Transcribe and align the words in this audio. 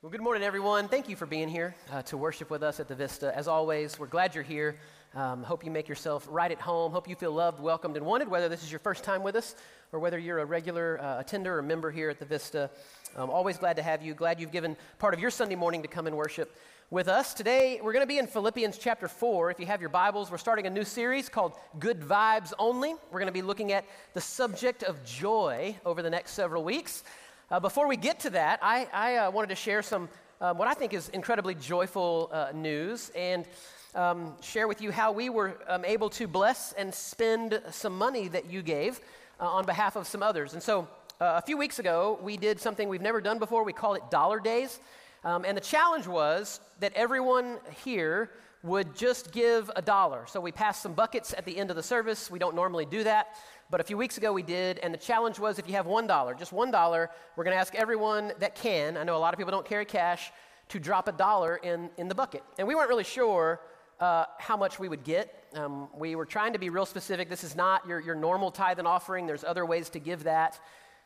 Well, 0.00 0.12
good 0.12 0.20
morning, 0.20 0.44
everyone. 0.44 0.86
Thank 0.86 1.08
you 1.08 1.16
for 1.16 1.26
being 1.26 1.48
here 1.48 1.74
uh, 1.90 2.02
to 2.02 2.16
worship 2.16 2.50
with 2.50 2.62
us 2.62 2.78
at 2.78 2.86
the 2.86 2.94
Vista. 2.94 3.36
As 3.36 3.48
always, 3.48 3.98
we're 3.98 4.06
glad 4.06 4.32
you're 4.32 4.44
here. 4.44 4.78
Um, 5.12 5.42
hope 5.42 5.64
you 5.64 5.72
make 5.72 5.88
yourself 5.88 6.24
right 6.30 6.52
at 6.52 6.60
home. 6.60 6.92
Hope 6.92 7.08
you 7.08 7.16
feel 7.16 7.32
loved, 7.32 7.58
welcomed, 7.58 7.96
and 7.96 8.06
wanted, 8.06 8.28
whether 8.28 8.48
this 8.48 8.62
is 8.62 8.70
your 8.70 8.78
first 8.78 9.02
time 9.02 9.24
with 9.24 9.34
us 9.34 9.56
or 9.90 9.98
whether 9.98 10.16
you're 10.16 10.38
a 10.38 10.44
regular 10.44 11.00
uh, 11.02 11.18
attender 11.18 11.58
or 11.58 11.62
member 11.62 11.90
here 11.90 12.10
at 12.10 12.20
the 12.20 12.24
Vista. 12.24 12.70
Um, 13.16 13.28
always 13.28 13.58
glad 13.58 13.74
to 13.74 13.82
have 13.82 14.00
you. 14.00 14.14
Glad 14.14 14.38
you've 14.38 14.52
given 14.52 14.76
part 15.00 15.14
of 15.14 15.20
your 15.20 15.32
Sunday 15.32 15.56
morning 15.56 15.82
to 15.82 15.88
come 15.88 16.06
and 16.06 16.16
worship 16.16 16.56
with 16.90 17.08
us. 17.08 17.34
Today, 17.34 17.80
we're 17.82 17.92
going 17.92 18.04
to 18.04 18.06
be 18.08 18.18
in 18.18 18.28
Philippians 18.28 18.78
chapter 18.78 19.08
4. 19.08 19.50
If 19.50 19.58
you 19.58 19.66
have 19.66 19.80
your 19.80 19.90
Bibles, 19.90 20.30
we're 20.30 20.38
starting 20.38 20.68
a 20.68 20.70
new 20.70 20.84
series 20.84 21.28
called 21.28 21.54
Good 21.80 22.02
Vibes 22.02 22.52
Only. 22.56 22.94
We're 23.10 23.18
going 23.18 23.26
to 23.26 23.32
be 23.32 23.42
looking 23.42 23.72
at 23.72 23.84
the 24.14 24.20
subject 24.20 24.84
of 24.84 25.04
joy 25.04 25.76
over 25.84 26.02
the 26.02 26.10
next 26.10 26.34
several 26.34 26.62
weeks. 26.62 27.02
Uh, 27.50 27.58
before 27.58 27.88
we 27.88 27.96
get 27.96 28.20
to 28.20 28.28
that, 28.28 28.58
I, 28.60 28.86
I 28.92 29.16
uh, 29.16 29.30
wanted 29.30 29.48
to 29.48 29.54
share 29.54 29.80
some 29.80 30.10
um, 30.42 30.58
what 30.58 30.68
I 30.68 30.74
think 30.74 30.92
is 30.92 31.08
incredibly 31.08 31.54
joyful 31.54 32.28
uh, 32.30 32.48
news 32.52 33.10
and 33.16 33.46
um, 33.94 34.34
share 34.42 34.68
with 34.68 34.82
you 34.82 34.92
how 34.92 35.12
we 35.12 35.30
were 35.30 35.58
um, 35.66 35.82
able 35.86 36.10
to 36.10 36.26
bless 36.26 36.74
and 36.74 36.94
spend 36.94 37.62
some 37.70 37.96
money 37.96 38.28
that 38.28 38.50
you 38.50 38.60
gave 38.60 39.00
uh, 39.40 39.46
on 39.46 39.64
behalf 39.64 39.96
of 39.96 40.06
some 40.06 40.22
others. 40.22 40.52
And 40.52 40.62
so 40.62 40.88
uh, 41.22 41.40
a 41.42 41.42
few 41.42 41.56
weeks 41.56 41.78
ago, 41.78 42.18
we 42.22 42.36
did 42.36 42.60
something 42.60 42.86
we've 42.86 43.00
never 43.00 43.22
done 43.22 43.38
before. 43.38 43.64
We 43.64 43.72
call 43.72 43.94
it 43.94 44.02
Dollar 44.10 44.40
Days. 44.40 44.78
Um, 45.24 45.46
and 45.46 45.56
the 45.56 45.62
challenge 45.62 46.06
was 46.06 46.60
that 46.80 46.92
everyone 46.92 47.56
here 47.82 48.30
would 48.62 48.94
just 48.94 49.32
give 49.32 49.70
a 49.74 49.80
dollar. 49.80 50.26
So 50.26 50.38
we 50.40 50.52
passed 50.52 50.82
some 50.82 50.92
buckets 50.92 51.32
at 51.32 51.46
the 51.46 51.56
end 51.56 51.70
of 51.70 51.76
the 51.76 51.82
service. 51.82 52.30
We 52.30 52.38
don't 52.38 52.54
normally 52.54 52.84
do 52.84 53.04
that. 53.04 53.36
But 53.70 53.82
a 53.82 53.84
few 53.84 53.98
weeks 53.98 54.16
ago 54.16 54.32
we 54.32 54.42
did, 54.42 54.78
and 54.78 54.94
the 54.94 54.98
challenge 54.98 55.38
was 55.38 55.58
if 55.58 55.68
you 55.68 55.74
have 55.74 55.86
$1, 55.86 56.38
just 56.38 56.52
$1, 56.52 57.08
we're 57.36 57.44
going 57.44 57.54
to 57.54 57.60
ask 57.60 57.74
everyone 57.74 58.32
that 58.38 58.54
can, 58.54 58.96
I 58.96 59.04
know 59.04 59.16
a 59.16 59.18
lot 59.18 59.34
of 59.34 59.38
people 59.38 59.50
don't 59.50 59.66
carry 59.66 59.84
cash, 59.84 60.32
to 60.70 60.78
drop 60.78 61.06
a 61.06 61.12
dollar 61.12 61.56
in, 61.56 61.90
in 61.98 62.08
the 62.08 62.14
bucket. 62.14 62.42
And 62.58 62.66
we 62.66 62.74
weren't 62.74 62.88
really 62.88 63.04
sure 63.04 63.60
uh, 64.00 64.24
how 64.38 64.56
much 64.56 64.78
we 64.78 64.88
would 64.88 65.04
get. 65.04 65.44
Um, 65.54 65.88
we 65.94 66.14
were 66.14 66.24
trying 66.24 66.54
to 66.54 66.58
be 66.58 66.70
real 66.70 66.86
specific. 66.86 67.28
This 67.28 67.44
is 67.44 67.56
not 67.56 67.86
your, 67.86 68.00
your 68.00 68.14
normal 68.14 68.50
tithe 68.50 68.78
and 68.78 68.88
offering, 68.88 69.26
there's 69.26 69.44
other 69.44 69.66
ways 69.66 69.90
to 69.90 69.98
give 69.98 70.24
that. 70.24 70.58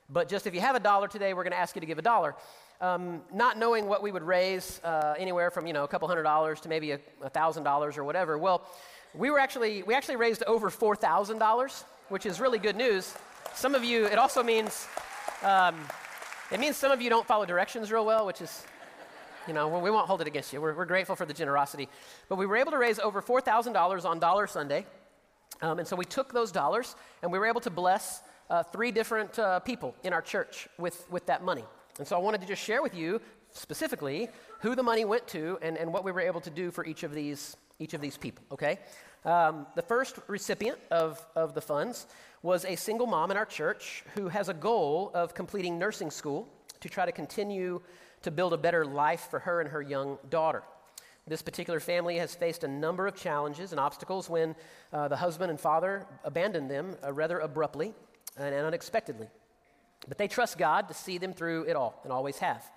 But 0.08 0.28
just 0.28 0.46
if 0.46 0.54
you 0.54 0.60
have 0.60 0.76
a 0.76 0.80
dollar 0.80 1.08
today, 1.08 1.34
we're 1.34 1.44
going 1.44 1.52
to 1.52 1.58
ask 1.58 1.74
you 1.74 1.80
to 1.80 1.86
give 1.86 1.98
a 1.98 2.02
dollar. 2.02 2.36
Um, 2.80 3.22
not 3.32 3.58
knowing 3.58 3.86
what 3.86 4.02
we 4.02 4.12
would 4.12 4.24
raise, 4.24 4.80
uh, 4.84 5.14
anywhere 5.16 5.50
from 5.50 5.66
you 5.66 5.72
know 5.72 5.84
a 5.84 5.88
couple 5.88 6.06
hundred 6.08 6.24
dollars 6.24 6.60
to 6.62 6.68
maybe 6.68 6.90
a 6.90 6.98
thousand 7.30 7.62
dollars 7.62 7.96
or 7.96 8.04
whatever. 8.04 8.36
Well, 8.36 8.66
we 9.14 9.30
were 9.30 9.38
actually 9.38 9.84
we 9.84 9.94
actually 9.94 10.16
raised 10.16 10.42
over 10.44 10.68
four 10.68 10.96
thousand 10.96 11.38
dollars 11.38 11.84
which 12.12 12.26
is 12.26 12.40
really 12.40 12.58
good 12.58 12.76
news. 12.76 13.14
Some 13.54 13.74
of 13.74 13.82
you, 13.82 14.04
it 14.04 14.18
also 14.18 14.42
means, 14.42 14.86
um, 15.42 15.80
it 16.50 16.60
means 16.60 16.76
some 16.76 16.92
of 16.92 17.00
you 17.00 17.08
don't 17.08 17.26
follow 17.26 17.46
directions 17.46 17.90
real 17.90 18.04
well, 18.04 18.26
which 18.26 18.42
is, 18.42 18.66
you 19.48 19.54
know, 19.54 19.66
we 19.66 19.90
won't 19.90 20.06
hold 20.06 20.20
it 20.20 20.26
against 20.26 20.52
you. 20.52 20.60
We're, 20.60 20.74
we're 20.74 20.84
grateful 20.84 21.16
for 21.16 21.24
the 21.24 21.32
generosity. 21.32 21.88
But 22.28 22.36
we 22.36 22.44
were 22.44 22.58
able 22.58 22.70
to 22.72 22.76
raise 22.76 22.98
over 22.98 23.22
$4,000 23.22 24.04
on 24.04 24.18
Dollar 24.18 24.46
Sunday. 24.46 24.84
Um, 25.62 25.78
and 25.78 25.88
so 25.88 25.96
we 25.96 26.04
took 26.04 26.34
those 26.34 26.52
dollars 26.52 26.96
and 27.22 27.32
we 27.32 27.38
were 27.38 27.46
able 27.46 27.62
to 27.62 27.70
bless 27.70 28.20
uh, 28.50 28.62
three 28.62 28.90
different 28.90 29.38
uh, 29.38 29.60
people 29.60 29.94
in 30.02 30.12
our 30.12 30.20
church 30.20 30.68
with, 30.76 31.10
with 31.10 31.24
that 31.26 31.42
money. 31.42 31.64
And 31.98 32.06
so 32.06 32.14
I 32.14 32.18
wanted 32.18 32.42
to 32.42 32.46
just 32.46 32.62
share 32.62 32.82
with 32.82 32.94
you 32.94 33.22
specifically 33.52 34.28
who 34.60 34.74
the 34.74 34.82
money 34.82 35.06
went 35.06 35.26
to 35.28 35.58
and, 35.62 35.78
and 35.78 35.90
what 35.90 36.04
we 36.04 36.12
were 36.12 36.20
able 36.20 36.42
to 36.42 36.50
do 36.50 36.70
for 36.70 36.84
each 36.84 37.04
of 37.04 37.14
these, 37.14 37.56
each 37.78 37.94
of 37.94 38.02
these 38.02 38.18
people, 38.18 38.44
okay? 38.52 38.80
Um, 39.24 39.66
the 39.76 39.82
first 39.82 40.18
recipient 40.26 40.78
of, 40.90 41.24
of 41.36 41.54
the 41.54 41.60
funds 41.60 42.06
was 42.42 42.64
a 42.64 42.74
single 42.74 43.06
mom 43.06 43.30
in 43.30 43.36
our 43.36 43.46
church 43.46 44.02
who 44.14 44.28
has 44.28 44.48
a 44.48 44.54
goal 44.54 45.12
of 45.14 45.32
completing 45.32 45.78
nursing 45.78 46.10
school 46.10 46.48
to 46.80 46.88
try 46.88 47.06
to 47.06 47.12
continue 47.12 47.80
to 48.22 48.30
build 48.30 48.52
a 48.52 48.56
better 48.56 48.84
life 48.84 49.28
for 49.30 49.38
her 49.38 49.60
and 49.60 49.70
her 49.70 49.80
young 49.80 50.18
daughter. 50.28 50.64
This 51.26 51.40
particular 51.40 51.78
family 51.78 52.16
has 52.16 52.34
faced 52.34 52.64
a 52.64 52.68
number 52.68 53.06
of 53.06 53.14
challenges 53.14 53.70
and 53.70 53.78
obstacles 53.78 54.28
when 54.28 54.56
uh, 54.92 55.06
the 55.06 55.16
husband 55.16 55.50
and 55.50 55.60
father 55.60 56.04
abandoned 56.24 56.68
them 56.68 56.96
uh, 57.04 57.12
rather 57.12 57.38
abruptly 57.38 57.94
and 58.36 58.52
unexpectedly. 58.54 59.28
But 60.08 60.18
they 60.18 60.26
trust 60.26 60.58
God 60.58 60.88
to 60.88 60.94
see 60.94 61.18
them 61.18 61.32
through 61.32 61.64
it 61.64 61.76
all 61.76 62.00
and 62.02 62.12
always 62.12 62.38
have. 62.38 62.68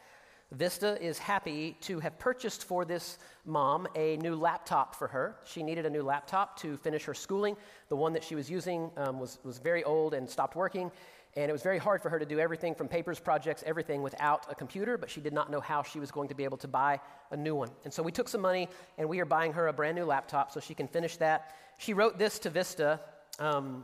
Vista 0.56 0.98
is 1.04 1.18
happy 1.18 1.76
to 1.82 2.00
have 2.00 2.18
purchased 2.18 2.64
for 2.64 2.86
this 2.86 3.18
mom 3.46 3.88
a 3.96 4.16
new 4.18 4.36
laptop 4.36 4.96
for 4.96 5.08
her. 5.10 5.36
She 5.44 5.62
needed 5.62 5.86
a 5.86 5.90
new 5.90 6.02
laptop 6.02 6.58
to 6.60 6.78
finish 6.78 7.04
her 7.04 7.14
schooling. 7.14 7.58
The 7.90 7.96
one 7.98 8.14
that 8.14 8.24
she 8.24 8.36
was 8.36 8.50
using 8.50 8.90
um, 8.96 9.20
was, 9.20 9.38
was 9.44 9.58
very 9.58 9.84
old 9.84 10.14
and 10.14 10.30
stopped 10.30 10.56
working, 10.56 10.92
and 11.36 11.50
it 11.50 11.52
was 11.52 11.62
very 11.62 11.78
hard 11.78 12.02
for 12.02 12.10
her 12.10 12.18
to 12.18 12.26
do 12.26 12.40
everything 12.40 12.74
from 12.74 12.88
papers, 12.88 13.20
projects, 13.20 13.64
everything 13.66 14.02
without 14.02 14.50
a 14.50 14.56
computer, 14.56 14.98
but 14.98 15.10
she 15.10 15.20
did 15.20 15.34
not 15.34 15.52
know 15.52 15.60
how 15.60 15.84
she 15.84 16.00
was 16.00 16.10
going 16.10 16.30
to 16.30 16.36
be 16.36 16.46
able 16.46 16.58
to 16.58 16.70
buy 16.70 17.02
a 17.32 17.38
new 17.38 17.54
one. 17.54 17.70
And 17.84 17.94
so 17.94 18.02
we 18.02 18.14
took 18.14 18.30
some 18.30 18.42
money 18.42 18.70
and 18.98 19.10
we 19.10 19.20
are 19.20 19.26
buying 19.26 19.52
her 19.52 19.68
a 19.68 19.74
brand 19.74 19.98
new 19.98 20.06
laptop 20.06 20.54
so 20.54 20.62
she 20.62 20.74
can 20.74 20.88
finish 20.88 21.18
that. 21.18 21.54
She 21.80 21.94
wrote 21.94 22.18
this 22.18 22.40
to 22.40 22.50
Vista 22.50 23.02
um, 23.40 23.84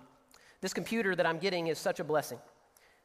This 0.61 0.73
computer 0.73 1.17
that 1.17 1.25
I'm 1.25 1.38
getting 1.38 1.67
is 1.67 1.77
such 1.77 1.99
a 1.99 2.05
blessing. 2.05 2.39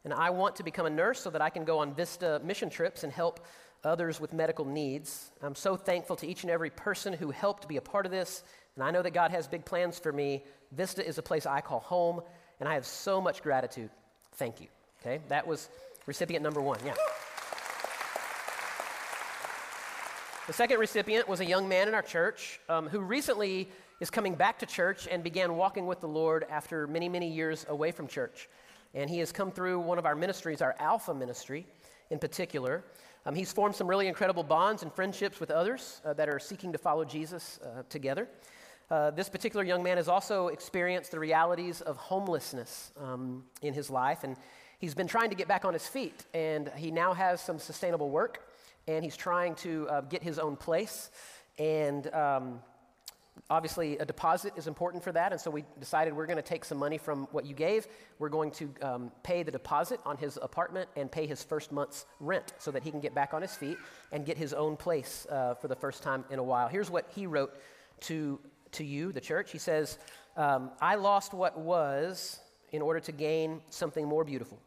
And 0.06 0.14
I 0.14 0.30
want 0.30 0.54
to 0.56 0.62
become 0.62 0.86
a 0.86 0.90
nurse 0.90 1.18
so 1.18 1.30
that 1.30 1.42
I 1.42 1.50
can 1.50 1.64
go 1.64 1.80
on 1.80 1.92
Vista 1.92 2.40
mission 2.44 2.70
trips 2.70 3.02
and 3.02 3.12
help 3.12 3.44
others 3.82 4.20
with 4.20 4.32
medical 4.32 4.64
needs. 4.64 5.32
I'm 5.42 5.56
so 5.56 5.74
thankful 5.74 6.14
to 6.16 6.28
each 6.28 6.44
and 6.44 6.50
every 6.52 6.70
person 6.70 7.12
who 7.12 7.32
helped 7.32 7.66
be 7.66 7.76
a 7.76 7.80
part 7.80 8.06
of 8.06 8.12
this. 8.12 8.44
And 8.76 8.84
I 8.84 8.92
know 8.92 9.02
that 9.02 9.10
God 9.10 9.32
has 9.32 9.48
big 9.48 9.64
plans 9.64 9.98
for 9.98 10.12
me. 10.12 10.44
Vista 10.70 11.04
is 11.04 11.18
a 11.18 11.22
place 11.22 11.44
I 11.44 11.60
call 11.60 11.80
home, 11.80 12.20
and 12.60 12.68
I 12.68 12.74
have 12.74 12.86
so 12.86 13.20
much 13.20 13.42
gratitude. 13.42 13.90
Thank 14.34 14.60
you. 14.60 14.68
Okay, 15.00 15.20
that 15.26 15.44
was 15.44 15.68
recipient 16.06 16.44
number 16.44 16.60
one. 16.60 16.78
Yeah. 16.86 16.94
The 20.46 20.52
second 20.52 20.78
recipient 20.78 21.26
was 21.26 21.40
a 21.40 21.44
young 21.44 21.68
man 21.68 21.88
in 21.88 21.94
our 21.94 22.02
church 22.02 22.60
um, 22.68 22.88
who 22.88 23.00
recently 23.00 23.68
is 23.98 24.10
coming 24.10 24.36
back 24.36 24.60
to 24.60 24.66
church 24.66 25.08
and 25.10 25.24
began 25.24 25.56
walking 25.56 25.88
with 25.88 26.00
the 26.00 26.06
Lord 26.06 26.46
after 26.48 26.86
many, 26.86 27.08
many 27.08 27.28
years 27.28 27.66
away 27.68 27.90
from 27.90 28.06
church 28.06 28.48
and 28.96 29.10
he 29.10 29.18
has 29.18 29.30
come 29.30 29.52
through 29.52 29.78
one 29.78 29.98
of 29.98 30.06
our 30.06 30.16
ministries, 30.16 30.62
our 30.62 30.74
Alpha 30.80 31.14
ministry 31.14 31.66
in 32.10 32.18
particular. 32.18 32.82
Um, 33.26 33.34
he's 33.34 33.52
formed 33.52 33.76
some 33.76 33.86
really 33.86 34.08
incredible 34.08 34.42
bonds 34.42 34.82
and 34.82 34.92
friendships 34.92 35.38
with 35.38 35.50
others 35.50 36.00
uh, 36.04 36.14
that 36.14 36.28
are 36.28 36.38
seeking 36.38 36.72
to 36.72 36.78
follow 36.78 37.04
Jesus 37.04 37.60
uh, 37.62 37.82
together. 37.88 38.26
Uh, 38.90 39.10
this 39.10 39.28
particular 39.28 39.64
young 39.64 39.82
man 39.82 39.96
has 39.96 40.08
also 40.08 40.48
experienced 40.48 41.10
the 41.10 41.18
realities 41.18 41.80
of 41.82 41.96
homelessness 41.96 42.92
um, 43.00 43.44
in 43.62 43.74
his 43.74 43.90
life, 43.90 44.22
and 44.24 44.36
he's 44.78 44.94
been 44.94 45.08
trying 45.08 45.28
to 45.28 45.36
get 45.36 45.48
back 45.48 45.64
on 45.64 45.72
his 45.72 45.86
feet. 45.86 46.24
And 46.32 46.70
he 46.76 46.90
now 46.90 47.12
has 47.12 47.40
some 47.40 47.58
sustainable 47.58 48.10
work, 48.10 48.48
and 48.86 49.04
he's 49.04 49.16
trying 49.16 49.56
to 49.56 49.88
uh, 49.90 50.00
get 50.02 50.22
his 50.22 50.38
own 50.38 50.56
place. 50.56 51.10
And 51.58 52.12
um, 52.14 52.60
obviously, 53.50 53.98
a 53.98 54.04
deposit 54.04 54.52
is 54.56 54.66
important 54.66 55.02
for 55.02 55.12
that, 55.12 55.32
and 55.32 55.40
so 55.40 55.50
we 55.50 55.64
decided 55.78 56.14
we're 56.14 56.26
going 56.26 56.36
to 56.36 56.42
take 56.42 56.64
some 56.64 56.78
money 56.78 56.98
from 56.98 57.28
what 57.32 57.46
you 57.46 57.54
gave. 57.54 57.86
We're 58.18 58.28
going 58.28 58.50
to 58.52 58.70
um, 58.82 59.12
pay 59.22 59.42
the 59.42 59.50
deposit 59.50 60.00
on 60.04 60.16
his 60.16 60.38
apartment 60.42 60.88
and 60.96 61.10
pay 61.10 61.26
his 61.26 61.42
first 61.42 61.72
month's 61.72 62.06
rent 62.20 62.52
so 62.58 62.70
that 62.70 62.82
he 62.82 62.90
can 62.90 63.00
get 63.00 63.14
back 63.14 63.34
on 63.34 63.42
his 63.42 63.54
feet 63.54 63.78
and 64.12 64.24
get 64.24 64.36
his 64.36 64.52
own 64.52 64.76
place 64.76 65.26
uh, 65.30 65.54
for 65.54 65.68
the 65.68 65.76
first 65.76 66.02
time 66.02 66.24
in 66.30 66.38
a 66.38 66.42
while. 66.42 66.68
Here's 66.68 66.90
what 66.90 67.06
he 67.14 67.26
wrote 67.26 67.54
to, 68.00 68.40
to 68.72 68.84
you, 68.84 69.12
the 69.12 69.20
church. 69.20 69.52
He 69.52 69.58
says, 69.58 69.98
um, 70.36 70.70
I 70.80 70.96
lost 70.96 71.32
what 71.32 71.58
was 71.58 72.40
in 72.72 72.82
order 72.82 73.00
to 73.00 73.12
gain 73.12 73.60
something 73.70 74.06
more 74.06 74.24
beautiful. 74.24 74.58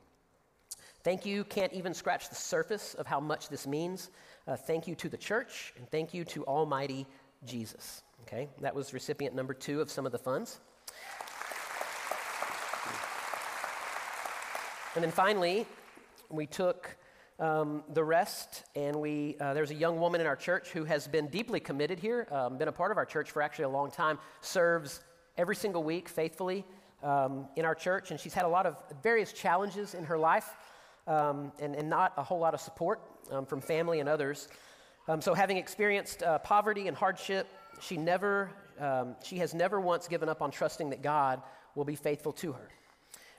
Thank 1.03 1.25
you 1.25 1.43
can't 1.43 1.71
even 1.73 1.93
scratch 1.93 2.29
the 2.29 2.35
surface 2.35 2.93
of 2.93 3.07
how 3.07 3.19
much 3.19 3.49
this 3.49 3.65
means. 3.65 4.09
Uh, 4.47 4.55
thank 4.55 4.87
you 4.87 4.95
to 4.95 5.09
the 5.09 5.17
church, 5.17 5.73
and 5.77 5.89
thank 5.89 6.13
you 6.13 6.25
to 6.25 6.45
Almighty 6.45 7.05
Jesus. 7.45 8.03
Okay, 8.31 8.47
that 8.61 8.75
was 8.75 8.93
recipient 8.93 9.33
number 9.33 9.55
two 9.55 9.81
of 9.81 9.89
some 9.89 10.05
of 10.05 10.11
the 10.11 10.19
funds. 10.19 10.59
And 14.93 15.03
then 15.03 15.09
finally, 15.09 15.65
we 16.29 16.45
took 16.45 16.95
um, 17.39 17.83
the 17.91 18.03
rest, 18.03 18.65
and 18.75 18.97
we 18.97 19.35
uh, 19.41 19.55
there's 19.55 19.71
a 19.71 19.75
young 19.75 19.99
woman 19.99 20.21
in 20.21 20.27
our 20.27 20.35
church 20.35 20.69
who 20.69 20.83
has 20.83 21.07
been 21.07 21.25
deeply 21.29 21.59
committed 21.59 21.97
here, 21.97 22.27
um, 22.29 22.59
been 22.59 22.67
a 22.67 22.71
part 22.71 22.91
of 22.91 22.97
our 22.97 23.05
church 23.05 23.31
for 23.31 23.41
actually 23.41 23.65
a 23.65 23.69
long 23.69 23.89
time, 23.89 24.19
serves 24.41 24.99
every 25.35 25.55
single 25.55 25.83
week 25.83 26.07
faithfully 26.07 26.63
um, 27.01 27.47
in 27.55 27.65
our 27.65 27.73
church, 27.73 28.11
and 28.11 28.19
she's 28.19 28.35
had 28.35 28.45
a 28.45 28.47
lot 28.47 28.67
of 28.67 28.75
various 29.01 29.33
challenges 29.33 29.95
in 29.95 30.03
her 30.03 30.19
life, 30.19 30.55
um, 31.07 31.51
and, 31.59 31.75
and 31.75 31.89
not 31.89 32.13
a 32.15 32.21
whole 32.21 32.37
lot 32.37 32.53
of 32.53 32.61
support 32.61 33.01
um, 33.31 33.43
from 33.47 33.59
family 33.59 33.99
and 33.99 34.07
others. 34.07 34.49
Um, 35.07 35.19
so, 35.19 35.33
having 35.33 35.57
experienced 35.57 36.21
uh, 36.21 36.37
poverty 36.37 36.87
and 36.87 36.95
hardship 36.95 37.47
she 37.81 37.97
never, 37.97 38.51
um, 38.79 39.15
she 39.23 39.37
has 39.37 39.53
never 39.53 39.79
once 39.79 40.07
given 40.07 40.29
up 40.29 40.41
on 40.41 40.51
trusting 40.51 40.89
that 40.91 41.01
God 41.01 41.41
will 41.75 41.85
be 41.85 41.95
faithful 41.95 42.31
to 42.33 42.53
her. 42.53 42.69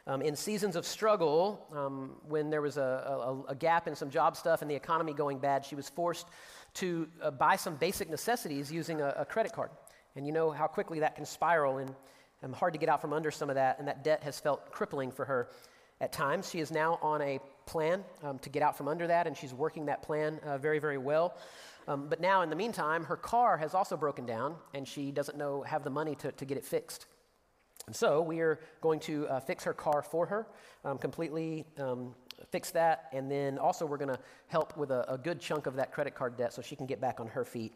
Um, 0.07 0.23
in 0.23 0.35
seasons 0.35 0.77
of 0.77 0.87
struggle, 0.87 1.67
um, 1.73 2.17
when 2.27 2.51
there 2.51 2.63
was 2.63 2.79
a, 2.79 2.81
a, 2.81 3.53
a, 3.53 3.55
gap 3.55 3.87
in 3.87 3.95
some 3.95 4.11
job 4.11 4.35
stuff 4.35 4.63
and 4.63 4.71
the 4.71 4.75
economy 4.75 5.13
going 5.13 5.39
bad, 5.39 5.65
she 5.65 5.75
was 5.75 5.89
forced 5.89 6.27
to 6.75 7.07
uh, 7.23 7.31
buy 7.31 7.57
some 7.57 7.77
basic 7.77 8.09
necessities 8.09 8.73
using 8.73 9.01
a, 9.01 9.15
a, 9.19 9.25
credit 9.25 9.53
card. 9.53 9.71
And 10.17 10.27
you 10.27 10.33
know 10.33 10.51
how 10.51 10.67
quickly 10.67 11.01
that 11.01 11.17
can 11.17 11.25
spiral 11.27 11.79
and, 11.79 11.95
and 12.43 12.55
hard 12.55 12.73
to 12.73 12.79
get 12.79 12.89
out 12.89 13.01
from 13.01 13.13
under 13.13 13.31
some 13.31 13.51
of 13.51 13.57
that, 13.57 13.79
and 13.79 13.87
that 13.89 14.03
debt 14.03 14.23
has 14.25 14.41
felt 14.41 14.73
crippling 14.73 15.13
for 15.13 15.27
her 15.27 15.51
at 16.01 16.13
times. 16.13 16.51
She 16.51 16.61
is 16.61 16.71
now 16.71 16.99
on 17.03 17.21
a 17.21 17.39
plan 17.71 18.03
um, 18.25 18.39
to 18.41 18.51
get 18.51 18.63
out 18.63 18.77
from 18.77 18.89
under 18.89 19.07
that, 19.07 19.29
and 19.29 19.37
she's 19.37 19.55
working 19.55 19.87
that 19.87 20.03
plan 20.03 20.41
uh, 20.45 20.59
very, 20.59 20.81
very 20.81 20.99
well. 20.99 21.37
Um, 21.87 22.09
but 22.09 22.21
now, 22.21 22.43
in 22.43 22.51
the 22.51 22.57
meantime, 22.57 23.05
her 23.05 23.17
car 23.17 23.57
has 23.57 23.75
also 23.75 23.97
broken 23.97 24.27
down, 24.27 24.57
and 24.75 24.87
she 24.87 25.13
doesn't 25.13 25.39
know 25.39 25.63
have 25.63 25.85
the 25.85 25.91
money 25.91 26.17
to, 26.17 26.33
to 26.33 26.45
get 26.45 26.59
it 26.59 26.65
fixed. 26.65 27.07
And 27.87 27.95
so 27.95 28.23
we 28.23 28.41
are 28.41 28.59
going 28.81 28.99
to 29.01 29.29
uh, 29.29 29.41
fix 29.41 29.63
her 29.65 29.73
car 29.73 30.03
for 30.03 30.27
her, 30.27 30.49
um, 30.85 30.99
completely 30.99 31.65
um, 31.79 32.13
fix 32.51 32.73
that, 32.73 33.05
and 33.13 33.31
then 33.31 33.57
also 33.57 33.87
we're 33.87 33.99
going 33.99 34.17
to 34.17 34.21
help 34.49 34.77
with 34.77 34.91
a, 34.91 35.11
a 35.13 35.17
good 35.17 35.41
chunk 35.41 35.67
of 35.67 35.77
that 35.77 35.93
credit 35.93 36.15
card 36.15 36.37
debt 36.37 36.53
so 36.53 36.61
she 36.61 36.75
can 36.75 36.87
get 36.87 37.01
back 37.01 37.21
on 37.21 37.29
her 37.29 37.45
feet. 37.45 37.73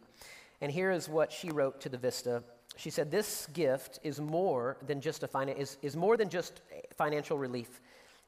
And 0.61 0.73
here 0.73 0.91
is 0.91 1.09
what 1.09 1.31
she 1.31 1.51
wrote 1.51 1.81
to 1.83 1.89
the 1.89 1.99
Vista. 1.99 2.43
She 2.77 2.91
said, 2.91 3.13
This 3.13 3.47
gift 3.53 4.01
is 4.03 4.21
more 4.21 4.77
than 4.87 5.01
just 5.01 5.23
a 5.23 5.59
is, 5.59 5.79
is 5.83 5.97
more 5.97 6.17
than 6.17 6.29
just 6.29 6.63
financial 6.97 7.39
relief. 7.39 7.81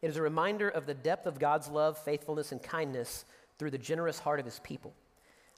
It 0.06 0.10
is 0.10 0.18
a 0.18 0.22
reminder 0.22 0.68
of 0.68 0.86
the 0.86 0.94
depth 0.94 1.26
of 1.26 1.40
God's 1.40 1.66
love, 1.66 1.98
faithfulness, 1.98 2.52
and 2.52 2.62
kindness 2.62 3.24
through 3.58 3.72
the 3.72 3.78
generous 3.78 4.20
heart 4.20 4.38
of 4.38 4.44
his 4.46 4.60
people. 4.60 4.94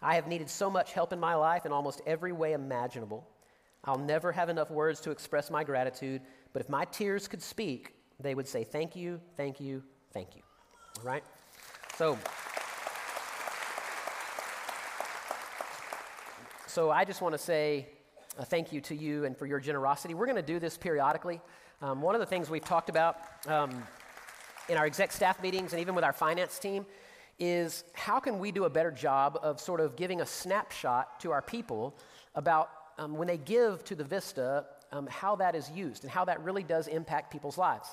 I 0.00 0.14
have 0.14 0.26
needed 0.26 0.48
so 0.48 0.70
much 0.70 0.94
help 0.94 1.12
in 1.12 1.20
my 1.20 1.34
life 1.34 1.66
in 1.66 1.72
almost 1.72 2.00
every 2.06 2.32
way 2.32 2.54
imaginable. 2.54 3.28
I'll 3.84 3.98
never 3.98 4.32
have 4.32 4.48
enough 4.48 4.70
words 4.70 5.02
to 5.02 5.10
express 5.10 5.50
my 5.50 5.64
gratitude, 5.64 6.22
but 6.54 6.62
if 6.62 6.70
my 6.70 6.86
tears 6.86 7.28
could 7.28 7.42
speak, 7.42 7.92
they 8.20 8.34
would 8.34 8.48
say, 8.48 8.64
Thank 8.64 8.96
you, 8.96 9.20
thank 9.36 9.60
you, 9.60 9.82
thank 10.14 10.34
you. 10.34 10.40
All 10.96 11.04
right? 11.04 11.24
So, 11.98 12.16
so 16.66 16.90
I 16.90 17.04
just 17.04 17.20
want 17.20 17.34
to 17.34 17.38
say 17.38 17.90
a 18.38 18.46
thank 18.46 18.72
you 18.72 18.80
to 18.80 18.94
you 18.94 19.26
and 19.26 19.36
for 19.36 19.44
your 19.44 19.60
generosity. 19.60 20.14
We're 20.14 20.24
going 20.24 20.36
to 20.36 20.42
do 20.42 20.58
this 20.58 20.78
periodically. 20.78 21.42
Um, 21.82 22.00
one 22.00 22.14
of 22.14 22.20
the 22.22 22.26
things 22.26 22.48
we've 22.48 22.64
talked 22.64 22.88
about 22.88 23.18
um, 23.46 23.82
in 24.68 24.76
our 24.76 24.86
exec 24.86 25.12
staff 25.12 25.42
meetings 25.42 25.72
and 25.72 25.80
even 25.80 25.94
with 25.94 26.04
our 26.04 26.12
finance 26.12 26.58
team 26.58 26.86
is 27.38 27.84
how 27.92 28.18
can 28.18 28.38
we 28.38 28.50
do 28.50 28.64
a 28.64 28.70
better 28.70 28.90
job 28.90 29.38
of 29.42 29.60
sort 29.60 29.80
of 29.80 29.96
giving 29.96 30.20
a 30.20 30.26
snapshot 30.26 31.20
to 31.20 31.30
our 31.30 31.42
people 31.42 31.96
about 32.34 32.70
um, 32.98 33.14
when 33.14 33.28
they 33.28 33.38
give 33.38 33.84
to 33.84 33.94
the 33.94 34.04
Vista, 34.04 34.66
um, 34.90 35.06
how 35.06 35.36
that 35.36 35.54
is 35.54 35.70
used 35.70 36.02
and 36.02 36.10
how 36.10 36.24
that 36.24 36.42
really 36.42 36.64
does 36.64 36.88
impact 36.88 37.30
people's 37.30 37.56
lives. 37.56 37.88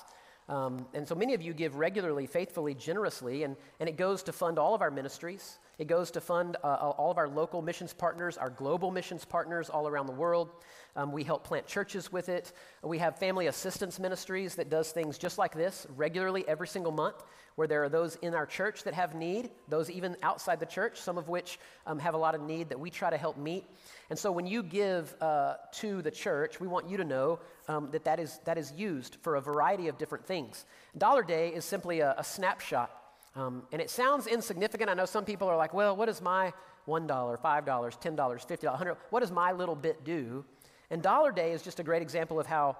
Um, 0.48 0.86
and 0.94 1.06
so 1.06 1.14
many 1.14 1.34
of 1.34 1.42
you 1.42 1.52
give 1.52 1.76
regularly, 1.76 2.26
faithfully, 2.26 2.74
generously, 2.74 3.44
and, 3.44 3.56
and 3.80 3.88
it 3.88 3.96
goes 3.96 4.22
to 4.24 4.32
fund 4.32 4.58
all 4.58 4.74
of 4.74 4.82
our 4.82 4.90
ministries. 4.90 5.58
It 5.78 5.88
goes 5.88 6.10
to 6.12 6.22
fund 6.22 6.56
uh, 6.64 6.68
all 6.68 7.10
of 7.10 7.18
our 7.18 7.28
local 7.28 7.60
missions 7.60 7.92
partners, 7.92 8.38
our 8.38 8.48
global 8.48 8.90
missions 8.90 9.26
partners 9.26 9.68
all 9.68 9.86
around 9.86 10.06
the 10.06 10.12
world. 10.12 10.48
Um, 10.96 11.12
we 11.12 11.22
help 11.22 11.44
plant 11.44 11.66
churches 11.66 12.10
with 12.10 12.30
it. 12.30 12.52
We 12.82 12.96
have 12.98 13.18
family 13.18 13.48
assistance 13.48 13.98
ministries 13.98 14.54
that 14.54 14.70
does 14.70 14.90
things 14.90 15.18
just 15.18 15.36
like 15.36 15.54
this 15.54 15.86
regularly 15.94 16.48
every 16.48 16.66
single 16.66 16.92
month, 16.92 17.22
where 17.56 17.68
there 17.68 17.84
are 17.84 17.90
those 17.90 18.16
in 18.16 18.34
our 18.34 18.46
church 18.46 18.84
that 18.84 18.94
have 18.94 19.14
need, 19.14 19.50
those 19.68 19.90
even 19.90 20.16
outside 20.22 20.60
the 20.60 20.66
church, 20.66 20.98
some 20.98 21.18
of 21.18 21.28
which 21.28 21.58
um, 21.86 21.98
have 21.98 22.14
a 22.14 22.18
lot 22.18 22.34
of 22.34 22.40
need 22.40 22.70
that 22.70 22.80
we 22.80 22.88
try 22.88 23.10
to 23.10 23.18
help 23.18 23.36
meet. 23.36 23.64
And 24.08 24.18
so 24.18 24.32
when 24.32 24.46
you 24.46 24.62
give 24.62 25.14
uh, 25.20 25.56
to 25.72 26.00
the 26.00 26.10
church, 26.10 26.58
we 26.58 26.68
want 26.68 26.88
you 26.88 26.96
to 26.96 27.04
know 27.04 27.38
um, 27.68 27.90
that 27.90 28.04
that 28.04 28.18
is, 28.18 28.40
that 28.46 28.56
is 28.56 28.72
used 28.72 29.18
for 29.20 29.36
a 29.36 29.42
variety 29.42 29.88
of 29.88 29.98
different 29.98 30.24
things. 30.24 30.64
Dollar 30.96 31.22
Day 31.22 31.50
is 31.50 31.66
simply 31.66 32.00
a, 32.00 32.14
a 32.16 32.24
snapshot. 32.24 32.90
Um, 33.36 33.62
and 33.70 33.82
it 33.82 33.90
sounds 33.90 34.26
insignificant. 34.26 34.88
I 34.90 34.94
know 34.94 35.04
some 35.04 35.24
people 35.24 35.46
are 35.48 35.56
like, 35.56 35.74
well, 35.74 35.94
what 35.94 36.06
does 36.06 36.22
my 36.22 36.52
$1, 36.88 37.06
$5, 37.06 37.40
$10, 37.40 38.16
$50, 38.16 38.78
$100, 38.78 38.96
what 39.10 39.20
does 39.20 39.30
my 39.30 39.52
little 39.52 39.76
bit 39.76 40.04
do? 40.04 40.44
And 40.90 41.02
Dollar 41.02 41.32
Day 41.32 41.52
is 41.52 41.62
just 41.62 41.78
a 41.78 41.82
great 41.82 42.02
example 42.02 42.40
of 42.40 42.46
how 42.46 42.76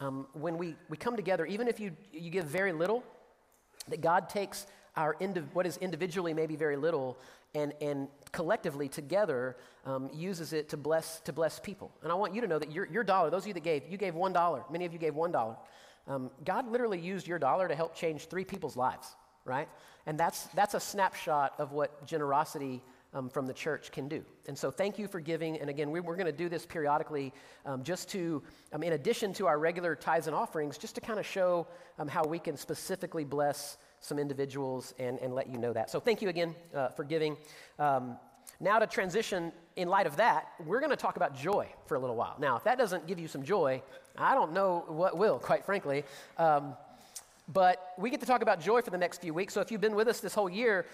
um, 0.00 0.26
when 0.32 0.58
we, 0.58 0.74
we 0.88 0.96
come 0.96 1.14
together, 1.14 1.46
even 1.46 1.68
if 1.68 1.78
you, 1.78 1.92
you 2.12 2.30
give 2.30 2.46
very 2.46 2.72
little, 2.72 3.04
that 3.88 4.00
God 4.00 4.28
takes 4.28 4.66
our 4.96 5.14
indiv- 5.20 5.52
what 5.52 5.66
is 5.66 5.76
individually 5.76 6.34
maybe 6.34 6.56
very 6.56 6.76
little 6.76 7.18
and, 7.54 7.72
and 7.80 8.08
collectively 8.32 8.88
together 8.88 9.56
um, 9.84 10.10
uses 10.12 10.52
it 10.52 10.68
to 10.70 10.76
bless, 10.76 11.20
to 11.20 11.32
bless 11.32 11.58
people. 11.58 11.90
And 12.02 12.10
I 12.10 12.14
want 12.14 12.34
you 12.34 12.40
to 12.40 12.46
know 12.46 12.58
that 12.58 12.72
your, 12.72 12.86
your 12.86 13.04
dollar, 13.04 13.30
those 13.30 13.42
of 13.42 13.48
you 13.48 13.54
that 13.54 13.62
gave, 13.62 13.82
you 13.88 13.96
gave 13.96 14.14
$1. 14.14 14.70
Many 14.70 14.84
of 14.84 14.92
you 14.92 14.98
gave 14.98 15.14
$1. 15.14 15.56
Um, 16.06 16.30
God 16.44 16.70
literally 16.70 16.98
used 16.98 17.26
your 17.26 17.38
dollar 17.38 17.68
to 17.68 17.74
help 17.74 17.94
change 17.94 18.26
three 18.26 18.44
people's 18.44 18.76
lives, 18.76 19.14
right? 19.44 19.68
And 20.06 20.18
that's, 20.18 20.44
that's 20.48 20.74
a 20.74 20.80
snapshot 20.80 21.54
of 21.58 21.72
what 21.72 22.06
generosity 22.06 22.82
um, 23.12 23.28
from 23.28 23.46
the 23.46 23.52
church 23.52 23.90
can 23.90 24.08
do. 24.08 24.24
And 24.46 24.56
so, 24.56 24.70
thank 24.70 24.98
you 24.98 25.08
for 25.08 25.20
giving. 25.20 25.58
And 25.58 25.68
again, 25.68 25.90
we, 25.90 25.98
are 25.98 26.02
going 26.02 26.26
to 26.26 26.32
do 26.32 26.48
this 26.48 26.64
periodically 26.64 27.32
um, 27.66 27.82
just 27.82 28.08
to, 28.10 28.42
um, 28.72 28.82
in 28.82 28.92
addition 28.92 29.32
to 29.34 29.46
our 29.46 29.58
regular 29.58 29.96
tithes 29.96 30.26
and 30.26 30.36
offerings, 30.36 30.78
just 30.78 30.94
to 30.94 31.00
kind 31.00 31.18
of 31.18 31.26
show 31.26 31.66
um, 31.98 32.08
how 32.08 32.24
we 32.24 32.38
can 32.38 32.56
specifically 32.56 33.24
bless 33.24 33.78
some 34.00 34.18
individuals 34.18 34.94
and, 34.98 35.18
and 35.18 35.34
let 35.34 35.48
you 35.48 35.58
know 35.58 35.72
that. 35.72 35.90
So, 35.90 35.98
thank 36.00 36.22
you 36.22 36.28
again 36.28 36.54
uh, 36.74 36.88
for 36.88 37.04
giving. 37.04 37.36
Um, 37.78 38.16
now, 38.60 38.78
to 38.78 38.86
transition 38.86 39.52
in 39.76 39.88
light 39.88 40.06
of 40.06 40.16
that, 40.16 40.48
we're 40.66 40.80
going 40.80 40.90
to 40.90 40.96
talk 40.96 41.16
about 41.16 41.34
joy 41.34 41.66
for 41.86 41.94
a 41.94 41.98
little 41.98 42.16
while. 42.16 42.36
Now, 42.38 42.56
if 42.56 42.64
that 42.64 42.78
doesn't 42.78 43.06
give 43.06 43.18
you 43.18 43.26
some 43.26 43.42
joy, 43.42 43.82
I 44.16 44.34
don't 44.34 44.52
know 44.52 44.84
what 44.86 45.16
will, 45.16 45.38
quite 45.38 45.64
frankly. 45.64 46.04
Um, 46.36 46.74
but 47.52 47.89
we 48.00 48.08
get 48.08 48.20
to 48.20 48.26
talk 48.26 48.40
about 48.40 48.60
joy 48.60 48.80
for 48.80 48.90
the 48.90 48.98
next 48.98 49.20
few 49.20 49.34
weeks. 49.34 49.52
So, 49.52 49.60
if 49.60 49.70
you've 49.70 49.80
been 49.80 49.94
with 49.94 50.08
us 50.08 50.20
this 50.20 50.34
whole 50.34 50.48
year, 50.48 50.86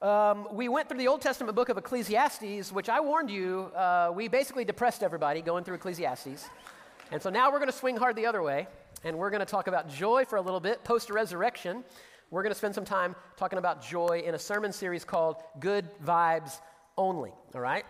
um, 0.00 0.46
we 0.52 0.68
went 0.68 0.88
through 0.88 0.98
the 0.98 1.08
Old 1.08 1.20
Testament 1.20 1.56
book 1.56 1.68
of 1.68 1.76
Ecclesiastes, 1.76 2.70
which 2.70 2.88
I 2.88 3.00
warned 3.00 3.30
you, 3.30 3.72
uh, 3.74 4.12
we 4.14 4.28
basically 4.28 4.64
depressed 4.64 5.02
everybody 5.02 5.42
going 5.42 5.64
through 5.64 5.74
Ecclesiastes. 5.74 6.48
And 7.10 7.20
so 7.20 7.30
now 7.30 7.50
we're 7.50 7.58
going 7.58 7.70
to 7.70 7.76
swing 7.76 7.96
hard 7.96 8.14
the 8.14 8.26
other 8.26 8.42
way, 8.42 8.68
and 9.02 9.18
we're 9.18 9.30
going 9.30 9.40
to 9.40 9.46
talk 9.46 9.66
about 9.66 9.88
joy 9.88 10.24
for 10.24 10.36
a 10.36 10.40
little 10.40 10.60
bit 10.60 10.84
post 10.84 11.10
resurrection. 11.10 11.84
We're 12.30 12.42
going 12.42 12.52
to 12.52 12.58
spend 12.58 12.74
some 12.74 12.84
time 12.84 13.16
talking 13.36 13.58
about 13.58 13.84
joy 13.84 14.22
in 14.24 14.34
a 14.34 14.38
sermon 14.38 14.72
series 14.72 15.04
called 15.04 15.36
Good 15.58 15.86
Vibes 16.04 16.60
Only, 16.96 17.32
all 17.54 17.60
right? 17.60 17.84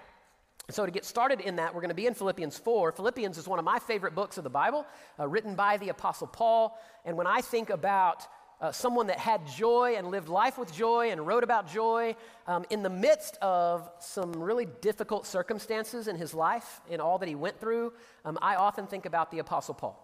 So, 0.70 0.87
to 0.87 0.90
get 0.90 1.05
started 1.05 1.40
in 1.40 1.56
that, 1.56 1.75
we're 1.75 1.82
going 1.82 1.90
to 1.90 1.94
be 1.94 2.06
in 2.06 2.14
Philippians 2.14 2.56
4. 2.56 2.93
Philippians 2.93 3.37
is 3.37 3.46
one 3.46 3.58
of 3.58 3.66
my 3.66 3.78
favorite 3.78 4.14
books 4.14 4.38
of 4.38 4.44
the 4.44 4.50
Bible, 4.50 4.87
uh, 5.20 5.28
written 5.28 5.55
by 5.55 5.76
the 5.76 5.90
Apostle 5.90 6.26
Paul. 6.26 6.78
And 7.05 7.19
when 7.19 7.26
I 7.26 7.43
think 7.43 7.69
about 7.69 8.26
uh, 8.64 8.72
someone 8.72 9.08
that 9.08 9.19
had 9.19 9.46
joy 9.46 9.94
and 9.99 10.11
lived 10.11 10.31
life 10.31 10.56
with 10.56 10.72
joy 10.72 11.11
and 11.11 11.26
wrote 11.26 11.44
about 11.44 11.70
joy 11.70 12.16
um, 12.46 12.64
in 12.70 12.82
the 12.82 12.88
midst 12.88 13.37
of 13.43 13.90
some 13.99 14.32
really 14.32 14.66
difficult 14.81 15.26
circumstances 15.26 16.08
in 16.08 16.16
his 16.16 16.32
life, 16.32 16.81
in 16.88 16.99
all 16.99 17.19
that 17.19 17.28
he 17.28 17.34
went 17.34 17.61
through, 17.61 17.93
um, 18.25 18.38
I 18.40 18.55
often 18.55 18.87
think 18.87 19.05
about 19.05 19.31
the 19.31 19.40
Apostle 19.40 19.75
Paul. 19.75 20.00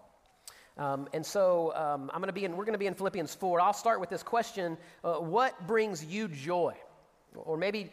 Um, 0.76 1.08
and 1.14 1.24
so 1.24 1.74
um, 1.74 2.10
I'm 2.12 2.20
going 2.20 2.28
to 2.28 2.34
be 2.34 2.44
in, 2.44 2.54
we're 2.54 2.66
going 2.66 2.74
to 2.74 2.78
be 2.78 2.86
in 2.86 2.92
Philippians 2.92 3.34
4. 3.34 3.62
I'll 3.62 3.72
start 3.72 3.98
with 3.98 4.10
this 4.10 4.22
question 4.22 4.76
uh, 5.04 5.14
What 5.14 5.66
brings 5.66 6.04
you 6.04 6.28
joy? 6.28 6.74
Or 7.34 7.56
maybe 7.56 7.90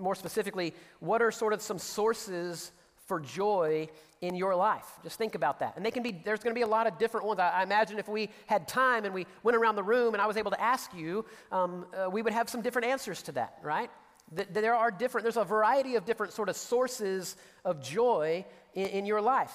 more 0.00 0.16
specifically, 0.16 0.74
what 0.98 1.22
are 1.22 1.30
sort 1.30 1.52
of 1.52 1.62
some 1.62 1.78
sources 1.78 2.72
for 3.06 3.20
joy 3.20 3.88
in 4.20 4.34
your 4.34 4.54
life? 4.54 4.86
Just 5.02 5.18
think 5.18 5.34
about 5.34 5.60
that. 5.60 5.74
And 5.76 5.84
they 5.84 5.90
can 5.90 6.02
be, 6.02 6.20
there's 6.24 6.40
going 6.40 6.54
to 6.54 6.58
be 6.58 6.62
a 6.62 6.66
lot 6.66 6.86
of 6.86 6.98
different 6.98 7.26
ones. 7.26 7.40
I, 7.40 7.48
I, 7.48 7.62
imagine 7.62 7.98
if 7.98 8.08
we 8.08 8.30
had 8.46 8.66
time 8.66 9.04
and 9.04 9.14
we 9.14 9.26
went 9.42 9.56
around 9.56 9.76
the 9.76 9.82
room 9.82 10.14
and 10.14 10.22
I 10.22 10.26
was 10.26 10.36
able 10.36 10.50
to 10.50 10.60
ask 10.60 10.92
you, 10.94 11.24
um, 11.52 11.86
uh, 11.94 12.10
we 12.10 12.22
would 12.22 12.32
have 12.32 12.48
some 12.48 12.62
different 12.62 12.88
answers 12.88 13.22
to 13.22 13.32
that, 13.32 13.58
right? 13.62 13.90
That, 14.32 14.52
there 14.54 14.74
are 14.74 14.90
different, 14.90 15.24
there's 15.24 15.36
a 15.36 15.44
variety 15.44 15.94
of 15.94 16.04
different 16.04 16.32
sort 16.32 16.48
of 16.48 16.56
sources 16.56 17.36
of 17.64 17.82
joy 17.82 18.44
in, 18.74 18.86
in 18.86 19.06
your 19.06 19.20
life. 19.20 19.52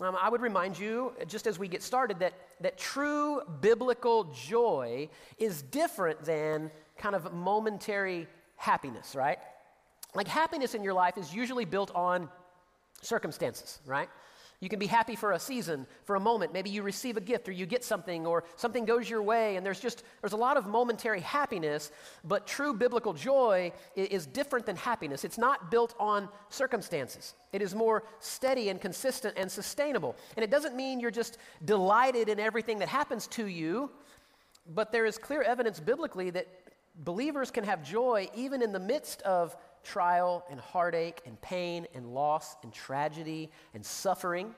Um, 0.00 0.16
I 0.20 0.28
would 0.28 0.42
remind 0.42 0.78
you, 0.78 1.12
just 1.26 1.48
as 1.48 1.58
we 1.58 1.66
get 1.66 1.82
started, 1.82 2.20
that, 2.20 2.32
that 2.60 2.78
true 2.78 3.40
biblical 3.60 4.24
joy 4.32 5.08
is 5.38 5.62
different 5.62 6.24
than 6.24 6.70
kind 6.96 7.16
of 7.16 7.32
momentary 7.32 8.28
happiness, 8.54 9.16
right? 9.16 9.38
Like 10.14 10.28
happiness 10.28 10.74
in 10.74 10.84
your 10.84 10.94
life 10.94 11.18
is 11.18 11.34
usually 11.34 11.64
built 11.64 11.90
on 11.94 12.28
circumstances, 13.02 13.80
right? 13.86 14.08
You 14.60 14.68
can 14.68 14.80
be 14.80 14.86
happy 14.86 15.14
for 15.14 15.32
a 15.32 15.38
season, 15.38 15.86
for 16.04 16.16
a 16.16 16.20
moment. 16.20 16.52
Maybe 16.52 16.68
you 16.68 16.82
receive 16.82 17.16
a 17.16 17.20
gift 17.20 17.48
or 17.48 17.52
you 17.52 17.64
get 17.64 17.84
something 17.84 18.26
or 18.26 18.42
something 18.56 18.84
goes 18.84 19.08
your 19.08 19.22
way 19.22 19.54
and 19.54 19.64
there's 19.64 19.78
just 19.78 20.02
there's 20.20 20.32
a 20.32 20.36
lot 20.36 20.56
of 20.56 20.66
momentary 20.66 21.20
happiness, 21.20 21.92
but 22.24 22.44
true 22.44 22.74
biblical 22.74 23.12
joy 23.12 23.72
is 23.94 24.26
different 24.26 24.66
than 24.66 24.74
happiness. 24.74 25.24
It's 25.24 25.38
not 25.38 25.70
built 25.70 25.94
on 26.00 26.28
circumstances. 26.48 27.34
It 27.52 27.62
is 27.62 27.72
more 27.72 28.02
steady 28.18 28.68
and 28.68 28.80
consistent 28.80 29.34
and 29.36 29.50
sustainable. 29.50 30.16
And 30.36 30.42
it 30.42 30.50
doesn't 30.50 30.74
mean 30.74 30.98
you're 30.98 31.12
just 31.12 31.38
delighted 31.64 32.28
in 32.28 32.40
everything 32.40 32.80
that 32.80 32.88
happens 32.88 33.28
to 33.28 33.46
you, 33.46 33.90
but 34.74 34.90
there 34.90 35.06
is 35.06 35.18
clear 35.18 35.42
evidence 35.42 35.78
biblically 35.78 36.30
that 36.30 36.48
believers 37.04 37.52
can 37.52 37.62
have 37.62 37.84
joy 37.84 38.28
even 38.34 38.60
in 38.60 38.72
the 38.72 38.80
midst 38.80 39.22
of 39.22 39.56
trial 39.84 40.44
and 40.50 40.60
heartache 40.60 41.20
and 41.26 41.40
pain 41.40 41.86
and 41.94 42.14
loss 42.14 42.56
and 42.62 42.72
tragedy 42.72 43.50
and 43.74 43.84
suffering. 43.84 44.54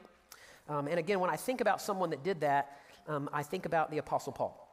Um, 0.69 0.87
and 0.87 0.99
again, 0.99 1.21
when 1.21 1.31
I 1.31 1.37
think 1.37 1.61
about 1.61 1.83
someone 1.83 2.11
that 2.11 2.23
did 2.23 2.41
that, 2.41 2.79
um, 3.09 3.29
I 3.33 3.43
think 3.43 3.67
about 3.67 3.91
the 3.91 3.99
Apostle 3.99 4.33
Paul. 4.33 4.67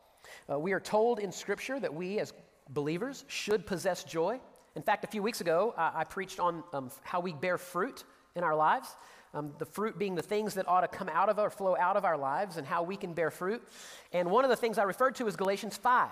Uh, 0.51 0.59
we 0.59 0.73
are 0.73 0.79
told 0.79 1.19
in 1.19 1.31
Scripture 1.31 1.79
that 1.79 1.93
we 1.93 2.19
as 2.19 2.33
believers 2.69 3.25
should 3.27 3.65
possess 3.65 4.03
joy. 4.03 4.39
In 4.75 4.83
fact, 4.83 5.03
a 5.03 5.07
few 5.07 5.23
weeks 5.23 5.41
ago, 5.41 5.73
I, 5.77 5.91
I 5.95 6.03
preached 6.03 6.39
on 6.39 6.63
um, 6.73 6.91
how 7.03 7.19
we 7.19 7.33
bear 7.33 7.57
fruit 7.57 8.03
in 8.35 8.43
our 8.43 8.55
lives. 8.55 8.95
Um, 9.33 9.53
the 9.57 9.65
fruit 9.65 9.97
being 9.97 10.15
the 10.15 10.21
things 10.21 10.53
that 10.53 10.67
ought 10.67 10.81
to 10.81 10.87
come 10.87 11.09
out 11.09 11.29
of 11.29 11.37
or 11.37 11.49
flow 11.49 11.75
out 11.77 11.97
of 11.97 12.05
our 12.05 12.17
lives 12.17 12.57
and 12.57 12.65
how 12.65 12.83
we 12.83 12.95
can 12.95 13.13
bear 13.13 13.29
fruit. 13.31 13.61
And 14.13 14.31
one 14.31 14.43
of 14.43 14.49
the 14.49 14.55
things 14.55 14.77
I 14.77 14.83
referred 14.83 15.15
to 15.15 15.27
is 15.27 15.35
Galatians 15.35 15.77
5. 15.77 16.09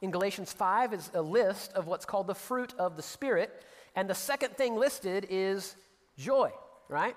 in 0.00 0.10
Galatians 0.10 0.52
5 0.52 0.94
is 0.94 1.10
a 1.14 1.22
list 1.22 1.72
of 1.72 1.86
what's 1.86 2.04
called 2.04 2.26
the 2.26 2.34
fruit 2.34 2.74
of 2.78 2.96
the 2.96 3.02
Spirit. 3.02 3.64
And 3.94 4.08
the 4.08 4.14
second 4.14 4.56
thing 4.56 4.76
listed 4.76 5.26
is 5.30 5.76
joy, 6.18 6.50
right? 6.88 7.16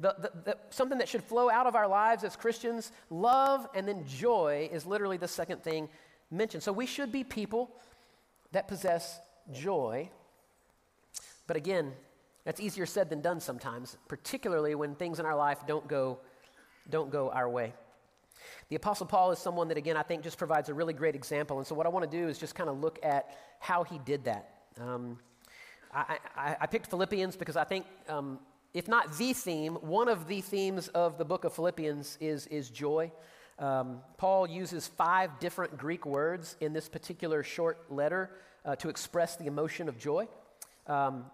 The, 0.00 0.16
the, 0.18 0.30
the, 0.44 0.58
something 0.70 0.98
that 0.98 1.08
should 1.08 1.22
flow 1.22 1.50
out 1.50 1.66
of 1.66 1.74
our 1.74 1.86
lives 1.86 2.24
as 2.24 2.36
Christians, 2.36 2.92
love 3.08 3.66
and 3.74 3.86
then 3.86 4.04
joy 4.06 4.68
is 4.72 4.84
literally 4.84 5.16
the 5.16 5.28
second 5.28 5.62
thing 5.62 5.88
mentioned. 6.30 6.62
So 6.62 6.72
we 6.72 6.86
should 6.86 7.12
be 7.12 7.24
people 7.24 7.70
that 8.52 8.68
possess 8.68 9.20
joy. 9.52 10.10
But 11.46 11.56
again, 11.56 11.92
that's 12.44 12.60
easier 12.60 12.86
said 12.86 13.08
than 13.08 13.20
done 13.20 13.40
sometimes, 13.40 13.96
particularly 14.08 14.74
when 14.74 14.94
things 14.94 15.20
in 15.20 15.26
our 15.26 15.36
life 15.36 15.60
don't 15.66 15.86
go, 15.86 16.18
don't 16.90 17.10
go 17.10 17.30
our 17.30 17.48
way. 17.48 17.72
The 18.68 18.76
Apostle 18.76 19.06
Paul 19.06 19.30
is 19.30 19.38
someone 19.38 19.68
that, 19.68 19.76
again, 19.76 19.96
I 19.96 20.02
think 20.02 20.22
just 20.22 20.38
provides 20.38 20.68
a 20.68 20.74
really 20.74 20.94
great 20.94 21.14
example. 21.14 21.58
And 21.58 21.66
so, 21.66 21.74
what 21.74 21.86
I 21.86 21.90
want 21.90 22.10
to 22.10 22.16
do 22.16 22.28
is 22.28 22.38
just 22.38 22.54
kind 22.54 22.68
of 22.68 22.80
look 22.80 22.98
at 23.02 23.36
how 23.60 23.84
he 23.84 23.98
did 23.98 24.24
that. 24.24 24.48
Um, 24.80 25.18
I, 25.92 26.18
I, 26.36 26.56
I, 26.62 26.66
picked 26.66 26.88
Philippians 26.88 27.36
because 27.36 27.56
I 27.56 27.64
think, 27.64 27.86
um, 28.08 28.38
if 28.72 28.88
not 28.88 29.16
the 29.18 29.32
theme, 29.32 29.74
one 29.74 30.08
of 30.08 30.26
the 30.26 30.40
themes 30.40 30.88
of 30.88 31.18
the 31.18 31.24
book 31.24 31.44
of 31.44 31.52
Philippians 31.52 32.16
is, 32.20 32.46
is 32.46 32.70
joy. 32.70 33.12
Um, 33.58 34.00
Paul 34.16 34.48
uses 34.48 34.88
five 34.88 35.38
different 35.38 35.76
Greek 35.76 36.06
words 36.06 36.56
in 36.60 36.72
this 36.72 36.88
particular 36.88 37.42
short 37.42 37.92
letter 37.92 38.30
uh, 38.64 38.76
to 38.76 38.88
express 38.88 39.36
the 39.36 39.46
emotion 39.46 39.88
of 39.88 39.98
joy. 39.98 40.28
Um, 40.86 41.26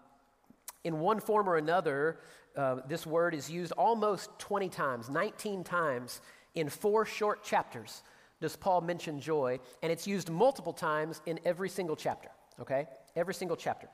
in 0.85 0.99
one 1.01 1.21
form 1.21 1.49
or 1.49 1.57
another, 1.57 2.19
uh, 2.57 2.81
this 2.89 3.07
word 3.07 3.35
is 3.35 3.51
used 3.51 3.73
almost 3.73 4.31
20 4.39 4.69
times, 4.69 5.09
19 5.09 5.63
times 5.63 6.21
in 6.55 6.69
four 6.69 7.05
short 7.05 7.45
chapters 7.45 8.03
does 8.41 8.57
Paul 8.57 8.81
mention 8.81 9.21
joy, 9.21 9.59
and 9.83 9.91
it's 9.91 10.07
used 10.07 10.31
multiple 10.31 10.73
times 10.73 11.21
in 11.27 11.41
every 11.45 11.69
single 11.69 11.97
chapter, 11.97 12.29
okay? 12.61 12.87
Every 13.17 13.35
single 13.35 13.57
chapter. 13.57 13.89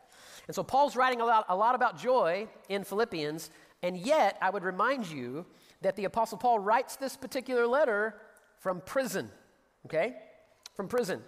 And 0.47 0.55
so 0.55 0.63
Paul's 0.63 0.97
writing 0.97 1.21
a 1.21 1.25
lot, 1.25 1.47
a 1.49 1.57
lot 1.57 1.75
about 1.75 1.99
joy 1.99 2.49
in 2.69 2.85
Philippians, 2.85 3.51
and 3.83 3.97
yet 3.97 4.37
I 4.41 4.51
would 4.51 4.65
remind 4.65 5.07
you 5.07 5.47
that 5.83 5.97
the 5.97 6.05
Apostle 6.05 6.39
Paul 6.39 6.59
writes 6.59 6.97
this 6.97 7.17
particular 7.17 7.67
letter 7.67 8.15
from 8.59 8.81
prison, 8.81 9.31
okay? 9.87 10.15
From 10.75 10.89
prison. 10.89 11.23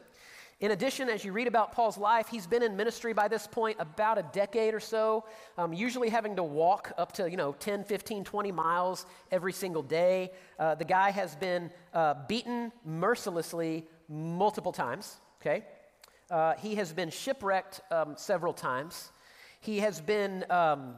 In 0.58 0.70
addition, 0.70 1.10
as 1.10 1.22
you 1.22 1.32
read 1.32 1.48
about 1.48 1.72
Paul's 1.72 1.98
life, 1.98 2.28
he's 2.28 2.46
been 2.46 2.62
in 2.62 2.74
ministry 2.76 3.12
by 3.12 3.28
this 3.28 3.46
point 3.46 3.76
about 3.78 4.16
a 4.16 4.24
decade 4.32 4.72
or 4.72 4.80
so, 4.80 5.26
um, 5.58 5.74
usually 5.74 6.08
having 6.08 6.34
to 6.36 6.42
walk 6.42 6.92
up 6.96 7.12
to, 7.12 7.30
you 7.30 7.36
know, 7.36 7.52
10, 7.52 7.84
15, 7.84 8.24
20 8.24 8.52
miles 8.52 9.04
every 9.30 9.52
single 9.52 9.82
day. 9.82 10.30
Uh, 10.58 10.74
the 10.74 10.84
guy 10.84 11.10
has 11.10 11.36
been 11.36 11.70
uh, 11.92 12.14
beaten 12.26 12.72
mercilessly 12.86 13.84
multiple 14.08 14.72
times, 14.72 15.16
okay? 15.42 15.62
Uh, 16.30 16.54
he 16.54 16.74
has 16.74 16.92
been 16.92 17.10
shipwrecked 17.10 17.80
um, 17.90 18.14
several 18.16 18.52
times. 18.52 19.10
He 19.60 19.78
has 19.78 20.00
been 20.00 20.44
um, 20.50 20.94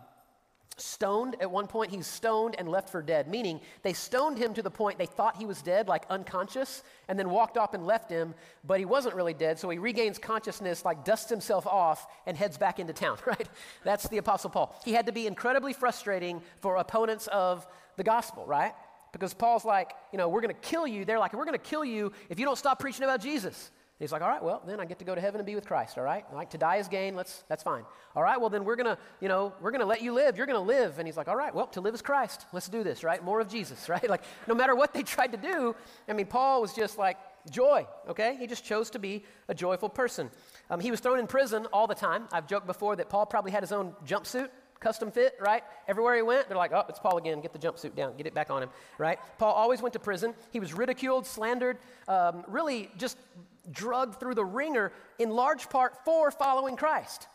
stoned. 0.81 1.37
At 1.41 1.51
one 1.51 1.67
point 1.67 1.91
he's 1.91 2.07
stoned 2.07 2.55
and 2.59 2.69
left 2.69 2.89
for 2.89 3.03
dead 3.03 3.29
meaning 3.29 3.61
they 3.83 3.93
stoned 3.93 4.39
him 4.39 4.55
to 4.55 4.63
the 4.63 4.71
point 4.71 4.99
they 4.99 5.07
thought 5.07 5.37
he 5.37 5.45
was 5.45 5.61
dead 5.63 5.89
like 5.89 6.05
unconscious 6.09 6.83
and 7.09 7.19
then 7.19 7.31
walked 7.31 7.59
off 7.59 7.75
and 7.75 7.87
left 7.87 8.11
him 8.11 8.35
but 8.65 8.79
he 8.79 8.85
wasn't 8.85 9.15
really 9.15 9.35
dead 9.35 9.59
so 9.59 9.69
he 9.69 9.79
regains 9.79 10.19
consciousness 10.19 10.85
like 10.85 11.05
dusts 11.05 11.29
himself 11.29 11.67
off 11.67 12.07
and 12.27 12.37
heads 12.37 12.57
back 12.57 12.79
into 12.79 12.93
town 12.93 13.19
right? 13.27 13.49
That's 13.85 14.09
the 14.09 14.19
apostle 14.19 14.51
paul. 14.51 14.81
He 14.85 14.93
had 14.93 15.07
to 15.07 15.13
be 15.13 15.27
incredibly 15.27 15.73
frustrating 15.73 16.41
for 16.61 16.77
opponents 16.77 17.27
of 17.29 17.67
the 17.97 18.05
gospel 18.05 18.47
right? 18.47 18.73
Because 19.13 19.35
paul's 19.35 19.65
like 19.65 19.93
you 20.13 20.19
know 20.19 20.29
we're 20.29 20.41
going 20.41 20.55
to 20.55 20.61
kill 20.61 20.87
you. 20.87 21.05
They're 21.05 21.19
like 21.19 21.33
we're 21.33 21.45
going 21.45 21.59
to 21.59 21.65
kill 21.65 21.85
you 21.85 22.13
if 22.29 22.39
you 22.39 22.45
don't 22.45 22.59
stop 22.59 22.79
preaching 22.79 23.05
about 23.05 23.21
jesus 23.21 23.71
he's 23.99 24.13
like, 24.13 24.23
all 24.23 24.29
right, 24.29 24.43
well, 24.43 24.63
then 24.67 24.81
I 24.81 24.85
get 24.85 24.99
to 25.01 25.05
go 25.05 25.15
to 25.15 25.21
heaven 25.21 25.41
and 25.41 25.47
be 25.47 25.55
with 25.55 25.67
Christ, 25.67 25.99
all 25.99 26.05
right? 26.05 26.25
Like 26.33 26.51
to 26.51 26.59
die 26.59 26.77
is 26.77 26.89
gain, 26.89 27.17
let's, 27.17 27.45
that's 27.49 27.63
fine. 27.63 27.85
All 28.15 28.23
right, 28.23 28.41
well, 28.41 28.51
then 28.51 28.65
we're 28.65 28.77
going 28.77 28.87
to, 28.87 28.99
you 29.21 29.29
know, 29.29 29.53
we're 29.61 29.71
going 29.71 29.81
to 29.81 29.87
let 29.87 30.03
you 30.03 30.13
live. 30.13 30.37
You're 30.37 30.47
going 30.47 30.59
to 30.59 30.67
live. 30.67 30.99
And 30.99 31.09
he's 31.09 31.17
like, 31.17 31.29
all 31.29 31.37
right, 31.37 31.55
well, 31.55 31.67
to 31.69 31.81
live 31.81 31.95
is 31.95 32.03
Christ. 32.03 32.47
Let's 32.53 32.69
do 32.69 32.83
this, 32.85 33.03
right? 33.03 33.23
More 33.23 33.41
of 33.41 33.49
Jesus, 33.49 33.89
right? 33.89 34.09
Like 34.09 34.23
no 34.47 34.55
matter 34.55 34.75
what 34.75 34.93
they 34.93 35.03
tried 35.03 35.33
to 35.33 35.39
do, 35.39 35.75
I 36.09 36.13
mean, 36.13 36.27
Paul 36.27 36.61
was 36.61 36.73
just 36.73 36.99
like 36.99 37.17
joy, 37.51 37.87
okay? 38.09 38.37
He 38.39 38.47
just 38.47 38.65
chose 38.65 38.91
to 38.91 38.99
be 38.99 39.25
a 39.49 39.55
joyful 39.55 39.89
person. 39.89 40.31
Um, 40.71 40.81
he 40.81 40.91
was 40.91 41.01
thrown 41.01 41.19
in 41.19 41.27
prison 41.27 41.67
all 41.73 41.87
the 41.87 41.95
time. 41.95 42.29
I've 42.33 42.47
joked 42.47 42.67
before 42.67 42.97
that 42.97 43.09
Paul 43.09 43.27
probably 43.27 43.51
had 43.51 43.63
his 43.63 43.73
own 43.73 43.95
jumpsuit 44.07 44.51
custom 44.81 45.11
fit, 45.11 45.35
right? 45.41 45.63
Everywhere 45.87 46.15
he 46.17 46.23
went, 46.23 46.49
they're 46.49 46.57
like, 46.57 46.73
oh, 46.73 46.85
it's 46.89 46.99
Paul 46.99 47.19
again. 47.19 47.41
Get 47.41 47.53
the 47.53 47.59
jumpsuit 47.59 47.95
down. 47.95 48.17
Get 48.17 48.27
it 48.27 48.35
back 48.35 48.51
on 48.51 48.63
him, 48.63 48.71
right? 48.97 49.19
Paul 49.39 49.53
always 49.53 49.83
went 49.83 49.93
to 49.95 49.99
prison. 49.99 50.35
He 50.53 50.61
was 50.61 50.73
ridiculed, 50.73 51.27
slandered, 51.27 51.79
um, 52.07 52.45
really 52.47 52.91
just 52.97 53.19
drugged 53.73 54.21
through 54.21 54.35
the 54.35 54.45
ringer 54.45 54.93
in 55.19 55.31
large 55.31 55.69
part 55.69 56.05
for 56.05 56.31
following 56.31 56.77
Christ. 56.77 57.27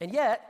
And 0.00 0.12
yet, 0.12 0.40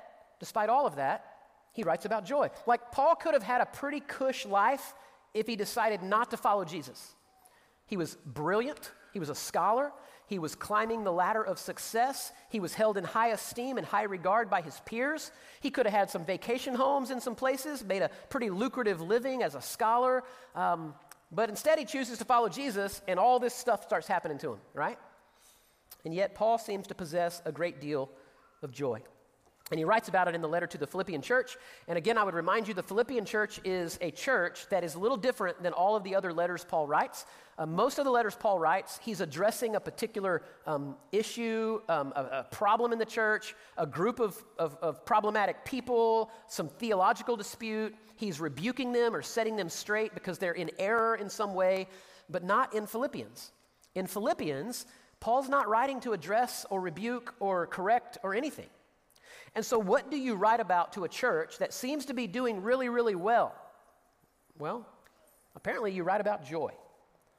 despite 0.40 0.68
all 0.68 0.86
of 0.86 0.96
that, 0.96 1.24
he 1.72 1.82
writes 1.82 2.04
about 2.04 2.24
joy. 2.24 2.50
Like 2.66 2.92
Paul 2.92 3.14
could 3.16 3.34
have 3.34 3.42
had 3.42 3.60
a 3.60 3.66
pretty 3.66 4.00
cush 4.00 4.46
life 4.46 4.94
if 5.32 5.46
he 5.46 5.56
decided 5.56 6.02
not 6.02 6.30
to 6.30 6.36
follow 6.36 6.64
Jesus. 6.64 7.14
He 7.86 7.96
was 7.96 8.16
brilliant, 8.24 8.92
he 9.12 9.18
was 9.18 9.28
a 9.28 9.34
scholar, 9.34 9.92
he 10.26 10.38
was 10.38 10.54
climbing 10.54 11.04
the 11.04 11.12
ladder 11.12 11.42
of 11.44 11.58
success. 11.58 12.32
He 12.48 12.58
was 12.58 12.72
held 12.72 12.96
in 12.96 13.04
high 13.04 13.28
esteem 13.28 13.76
and 13.76 13.86
high 13.86 14.04
regard 14.04 14.48
by 14.48 14.62
his 14.62 14.80
peers. 14.86 15.30
He 15.60 15.70
could 15.70 15.86
have 15.86 15.94
had 15.94 16.10
some 16.10 16.24
vacation 16.24 16.74
homes 16.74 17.10
in 17.10 17.20
some 17.20 17.34
places, 17.34 17.84
made 17.84 18.02
a 18.02 18.10
pretty 18.30 18.48
lucrative 18.48 19.00
living 19.00 19.42
as 19.42 19.54
a 19.54 19.60
scholar. 19.60 20.24
Um, 20.54 20.94
but 21.30 21.50
instead, 21.50 21.78
he 21.78 21.84
chooses 21.84 22.18
to 22.18 22.24
follow 22.24 22.48
Jesus, 22.48 23.02
and 23.06 23.18
all 23.18 23.38
this 23.38 23.54
stuff 23.54 23.82
starts 23.84 24.06
happening 24.06 24.38
to 24.38 24.52
him, 24.52 24.58
right? 24.72 24.98
And 26.04 26.14
yet, 26.14 26.34
Paul 26.34 26.58
seems 26.58 26.86
to 26.88 26.94
possess 26.94 27.40
a 27.44 27.52
great 27.52 27.80
deal 27.80 28.10
of 28.62 28.70
joy. 28.70 29.02
And 29.70 29.78
he 29.78 29.84
writes 29.84 30.08
about 30.08 30.28
it 30.28 30.34
in 30.34 30.42
the 30.42 30.48
letter 30.48 30.66
to 30.66 30.76
the 30.76 30.86
Philippian 30.86 31.22
church. 31.22 31.56
And 31.88 31.96
again, 31.96 32.18
I 32.18 32.22
would 32.22 32.34
remind 32.34 32.68
you 32.68 32.74
the 32.74 32.82
Philippian 32.82 33.24
church 33.24 33.60
is 33.64 33.98
a 34.02 34.10
church 34.10 34.66
that 34.68 34.84
is 34.84 34.94
a 34.94 34.98
little 34.98 35.16
different 35.16 35.62
than 35.62 35.72
all 35.72 35.96
of 35.96 36.04
the 36.04 36.14
other 36.14 36.34
letters 36.34 36.66
Paul 36.66 36.86
writes. 36.86 37.24
Uh, 37.56 37.64
most 37.64 37.98
of 37.98 38.04
the 38.04 38.10
letters 38.10 38.36
Paul 38.38 38.58
writes, 38.58 39.00
he's 39.02 39.22
addressing 39.22 39.74
a 39.74 39.80
particular 39.80 40.42
um, 40.66 40.96
issue, 41.12 41.80
um, 41.88 42.12
a, 42.14 42.22
a, 42.22 42.44
problem 42.50 42.92
in 42.92 42.98
the 42.98 43.06
church, 43.06 43.54
a 43.78 43.86
group 43.86 44.20
of, 44.20 44.36
of, 44.58 44.76
of 44.82 45.06
problematic 45.06 45.64
people, 45.64 46.30
some 46.46 46.68
theological 46.68 47.34
dispute. 47.34 47.94
He's 48.16 48.40
rebuking 48.40 48.92
them 48.92 49.14
or 49.14 49.22
setting 49.22 49.56
them 49.56 49.70
straight 49.70 50.12
because 50.12 50.36
they're 50.36 50.52
in 50.52 50.70
error 50.78 51.14
in 51.14 51.30
some 51.30 51.54
way, 51.54 51.88
but 52.28 52.44
not 52.44 52.74
in 52.74 52.86
Philippians. 52.86 53.52
In 53.94 54.06
Philippians, 54.06 54.84
Paul's 55.24 55.48
not 55.48 55.70
writing 55.70 56.00
to 56.00 56.12
address 56.12 56.66
or 56.68 56.82
rebuke 56.82 57.34
or 57.40 57.66
correct 57.66 58.18
or 58.22 58.34
anything. 58.34 58.68
And 59.54 59.64
so, 59.64 59.78
what 59.78 60.10
do 60.10 60.18
you 60.18 60.34
write 60.34 60.60
about 60.60 60.92
to 60.92 61.04
a 61.04 61.08
church 61.08 61.56
that 61.60 61.72
seems 61.72 62.04
to 62.06 62.12
be 62.12 62.26
doing 62.26 62.62
really, 62.62 62.90
really 62.90 63.14
well? 63.14 63.54
Well, 64.58 64.86
apparently, 65.56 65.92
you 65.92 66.02
write 66.02 66.20
about 66.20 66.44
joy. 66.44 66.72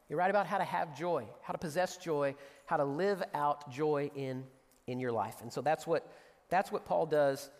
You 0.09 0.15
write 0.15 0.31
about 0.31 0.47
how 0.47 0.57
to 0.57 0.63
have 0.63 0.97
joy, 0.97 1.27
how 1.43 1.51
to 1.51 1.59
possess 1.59 1.97
joy, 1.97 2.33
how 2.65 2.77
to 2.77 2.85
live 2.85 3.21
out 3.35 3.71
joy 3.71 4.09
in, 4.15 4.45
in 4.87 4.99
your 4.99 5.11
life. 5.11 5.35
And 5.43 5.53
so, 5.53 5.61
that's 5.61 5.85
what, 5.85 6.11
that's 6.49 6.71
what 6.71 6.85
Paul 6.85 7.05
does 7.05 7.51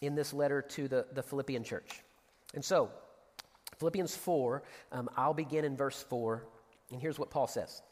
in 0.00 0.16
this 0.16 0.32
letter 0.32 0.62
to 0.62 0.88
the, 0.88 1.06
the 1.12 1.22
Philippian 1.22 1.62
church. 1.62 2.02
And 2.54 2.64
so, 2.64 2.90
Philippians 3.78 4.16
4, 4.16 4.64
um, 4.90 5.08
I'll 5.16 5.32
begin 5.32 5.64
in 5.64 5.76
verse 5.76 6.04
4, 6.08 6.44
and 6.90 7.00
here's 7.00 7.20
what 7.20 7.30
Paul 7.30 7.46
says. 7.46 7.82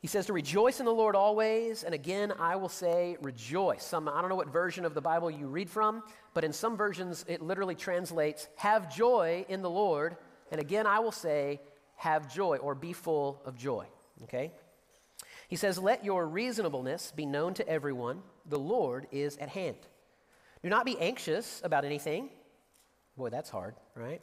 He 0.00 0.06
says 0.06 0.26
to 0.26 0.32
rejoice 0.32 0.78
in 0.78 0.86
the 0.86 0.92
Lord 0.92 1.16
always, 1.16 1.82
and 1.82 1.92
again 1.92 2.32
I 2.38 2.54
will 2.54 2.68
say 2.68 3.16
rejoice. 3.20 3.84
Some 3.84 4.08
I 4.08 4.20
don't 4.20 4.30
know 4.30 4.36
what 4.36 4.52
version 4.52 4.84
of 4.84 4.94
the 4.94 5.00
Bible 5.00 5.30
you 5.30 5.48
read 5.48 5.68
from, 5.68 6.04
but 6.34 6.44
in 6.44 6.52
some 6.52 6.76
versions 6.76 7.24
it 7.26 7.42
literally 7.42 7.74
translates 7.74 8.48
have 8.56 8.94
joy 8.94 9.44
in 9.48 9.60
the 9.60 9.70
Lord, 9.70 10.16
and 10.52 10.60
again 10.60 10.86
I 10.86 11.00
will 11.00 11.12
say 11.12 11.60
have 11.96 12.32
joy 12.32 12.58
or 12.58 12.76
be 12.76 12.92
full 12.92 13.42
of 13.44 13.56
joy. 13.56 13.86
Okay? 14.24 14.52
He 15.48 15.56
says 15.56 15.78
let 15.78 16.04
your 16.04 16.28
reasonableness 16.28 17.12
be 17.16 17.26
known 17.26 17.54
to 17.54 17.68
everyone, 17.68 18.22
the 18.46 18.58
Lord 18.58 19.08
is 19.10 19.36
at 19.38 19.48
hand. 19.48 19.78
Do 20.62 20.68
not 20.68 20.86
be 20.86 20.96
anxious 20.98 21.60
about 21.64 21.84
anything. 21.84 22.30
Boy, 23.16 23.30
that's 23.30 23.50
hard, 23.50 23.74
right? 23.96 24.20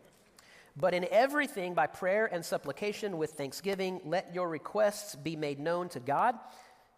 But 0.78 0.94
in 0.94 1.08
everything, 1.10 1.74
by 1.74 1.88
prayer 1.88 2.26
and 2.26 2.44
supplication 2.44 3.18
with 3.18 3.32
thanksgiving, 3.32 4.02
let 4.04 4.34
your 4.36 4.50
requests 4.50 5.16
be 5.16 5.36
made 5.36 5.60
known 5.60 5.88
to 5.90 6.00
God, 6.02 6.36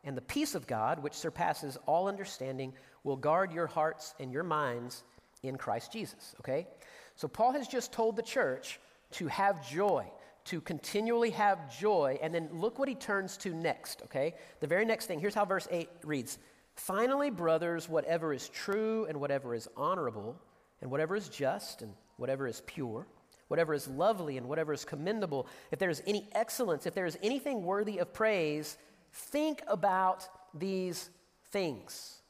and 0.03 0.17
the 0.17 0.21
peace 0.21 0.55
of 0.55 0.65
God, 0.65 1.03
which 1.03 1.13
surpasses 1.13 1.77
all 1.85 2.07
understanding, 2.07 2.73
will 3.03 3.17
guard 3.17 3.51
your 3.51 3.67
hearts 3.67 4.15
and 4.19 4.31
your 4.31 4.43
minds 4.43 5.03
in 5.43 5.57
Christ 5.57 5.91
Jesus. 5.91 6.35
Okay? 6.39 6.67
So 7.15 7.27
Paul 7.27 7.51
has 7.51 7.67
just 7.67 7.91
told 7.91 8.15
the 8.15 8.23
church 8.23 8.79
to 9.11 9.27
have 9.27 9.67
joy, 9.69 10.05
to 10.45 10.59
continually 10.61 11.29
have 11.31 11.77
joy, 11.77 12.17
and 12.21 12.33
then 12.33 12.49
look 12.51 12.79
what 12.79 12.89
he 12.89 12.95
turns 12.95 13.37
to 13.37 13.53
next. 13.53 14.01
Okay? 14.05 14.33
The 14.59 14.67
very 14.67 14.85
next 14.85 15.05
thing, 15.05 15.19
here's 15.19 15.35
how 15.35 15.45
verse 15.45 15.67
8 15.69 15.89
reads 16.03 16.39
Finally, 16.75 17.31
brothers, 17.31 17.89
whatever 17.89 18.33
is 18.33 18.49
true 18.49 19.05
and 19.05 19.19
whatever 19.19 19.53
is 19.53 19.67
honorable, 19.75 20.39
and 20.81 20.89
whatever 20.89 21.15
is 21.15 21.29
just 21.29 21.83
and 21.83 21.93
whatever 22.17 22.47
is 22.47 22.61
pure 22.65 23.05
whatever 23.47 23.73
is 23.73 23.87
lovely 23.87 24.37
and 24.37 24.47
whatever 24.47 24.73
is 24.73 24.85
commendable, 24.85 25.47
if 25.71 25.79
there 25.79 25.89
is 25.89 26.01
any 26.05 26.27
excellence, 26.33 26.85
if 26.85 26.93
there 26.93 27.05
is 27.05 27.17
anything 27.23 27.63
worthy 27.63 27.97
of 27.97 28.13
praise, 28.13 28.77
think 29.11 29.61
about 29.67 30.27
these 30.53 31.09
things. 31.51 32.21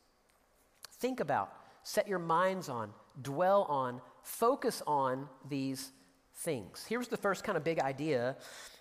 Think 1.00 1.20
about, 1.20 1.54
set 1.84 2.08
your 2.08 2.20
minds 2.20 2.70
on, 2.70 2.92
dwell 3.22 3.64
on, 3.64 4.02
focus 4.24 4.82
on 4.86 5.28
these 5.48 5.92
things. 6.36 6.86
Here's 6.88 7.08
the 7.08 7.18
first 7.18 7.44
kind 7.44 7.58
of 7.58 7.64
big 7.64 7.80
idea 7.80 8.36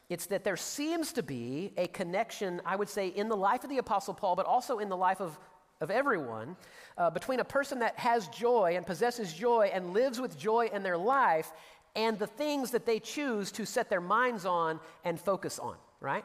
it's 0.08 0.26
that 0.26 0.44
there 0.44 0.56
seems 0.56 1.12
to 1.14 1.22
be 1.22 1.72
a 1.76 1.88
connection, 1.88 2.62
I 2.64 2.76
would 2.76 2.88
say, 2.88 3.08
in 3.08 3.28
the 3.28 3.36
life 3.36 3.64
of 3.64 3.70
the 3.70 3.78
Apostle 3.78 4.14
Paul, 4.14 4.36
but 4.36 4.46
also 4.46 4.78
in 4.78 4.88
the 4.88 4.96
life 4.96 5.20
of, 5.20 5.36
of 5.80 5.90
everyone, 5.90 6.56
uh, 6.96 7.10
between 7.10 7.40
a 7.40 7.44
person 7.44 7.80
that 7.80 7.98
has 7.98 8.28
joy 8.28 8.74
and 8.76 8.86
possesses 8.86 9.32
joy 9.32 9.68
and 9.72 9.92
lives 9.92 10.20
with 10.20 10.38
joy 10.38 10.70
in 10.72 10.84
their 10.84 10.96
life 10.96 11.50
and 11.96 12.18
the 12.18 12.26
things 12.26 12.70
that 12.70 12.86
they 12.86 13.00
choose 13.00 13.50
to 13.52 13.64
set 13.64 13.90
their 13.90 14.00
minds 14.00 14.44
on 14.44 14.78
and 15.04 15.18
focus 15.18 15.58
on, 15.58 15.76
right? 16.00 16.24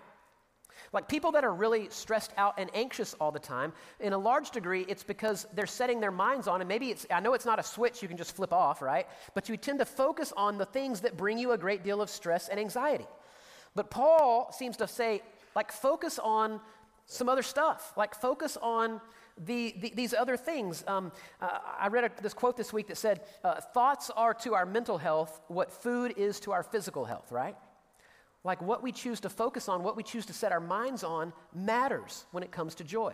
Like 0.93 1.07
people 1.07 1.31
that 1.31 1.43
are 1.45 1.53
really 1.53 1.87
stressed 1.89 2.33
out 2.37 2.55
and 2.57 2.69
anxious 2.73 3.13
all 3.19 3.31
the 3.31 3.39
time, 3.39 3.71
in 4.01 4.13
a 4.13 4.17
large 4.17 4.51
degree, 4.51 4.85
it's 4.89 5.03
because 5.03 5.47
they're 5.53 5.65
setting 5.65 6.01
their 6.01 6.11
minds 6.11 6.47
on, 6.47 6.59
and 6.59 6.67
maybe 6.67 6.89
it's, 6.89 7.05
I 7.09 7.21
know 7.21 7.33
it's 7.33 7.45
not 7.45 7.59
a 7.59 7.63
switch 7.63 8.01
you 8.01 8.09
can 8.09 8.17
just 8.17 8.35
flip 8.35 8.51
off, 8.51 8.81
right? 8.81 9.07
But 9.33 9.47
you 9.47 9.55
tend 9.55 9.79
to 9.79 9.85
focus 9.85 10.33
on 10.35 10.57
the 10.57 10.65
things 10.65 11.01
that 11.01 11.15
bring 11.15 11.37
you 11.37 11.53
a 11.53 11.57
great 11.57 11.83
deal 11.83 12.01
of 12.01 12.09
stress 12.09 12.49
and 12.49 12.59
anxiety. 12.59 13.07
But 13.73 13.89
Paul 13.89 14.51
seems 14.51 14.75
to 14.77 14.87
say, 14.87 15.21
like, 15.55 15.71
focus 15.71 16.19
on 16.19 16.59
some 17.05 17.29
other 17.29 17.43
stuff, 17.43 17.93
like, 17.95 18.13
focus 18.13 18.57
on 18.61 18.99
the, 19.37 19.75
the, 19.79 19.93
these 19.95 20.13
other 20.13 20.37
things. 20.37 20.83
Um, 20.87 21.11
uh, 21.41 21.59
I 21.79 21.87
read 21.87 22.05
a, 22.05 22.21
this 22.21 22.33
quote 22.33 22.57
this 22.57 22.71
week 22.73 22.87
that 22.87 22.97
said, 22.97 23.21
uh, 23.43 23.61
Thoughts 23.61 24.09
are 24.09 24.33
to 24.35 24.53
our 24.53 24.65
mental 24.65 24.97
health 24.97 25.41
what 25.47 25.71
food 25.71 26.13
is 26.17 26.39
to 26.41 26.51
our 26.51 26.63
physical 26.63 27.05
health, 27.05 27.31
right? 27.31 27.55
Like 28.43 28.61
what 28.61 28.81
we 28.81 28.91
choose 28.91 29.19
to 29.21 29.29
focus 29.29 29.69
on, 29.69 29.83
what 29.83 29.95
we 29.95 30.03
choose 30.03 30.25
to 30.27 30.33
set 30.33 30.51
our 30.51 30.59
minds 30.59 31.03
on, 31.03 31.33
matters 31.53 32.25
when 32.31 32.43
it 32.43 32.51
comes 32.51 32.75
to 32.75 32.83
joy. 32.83 33.13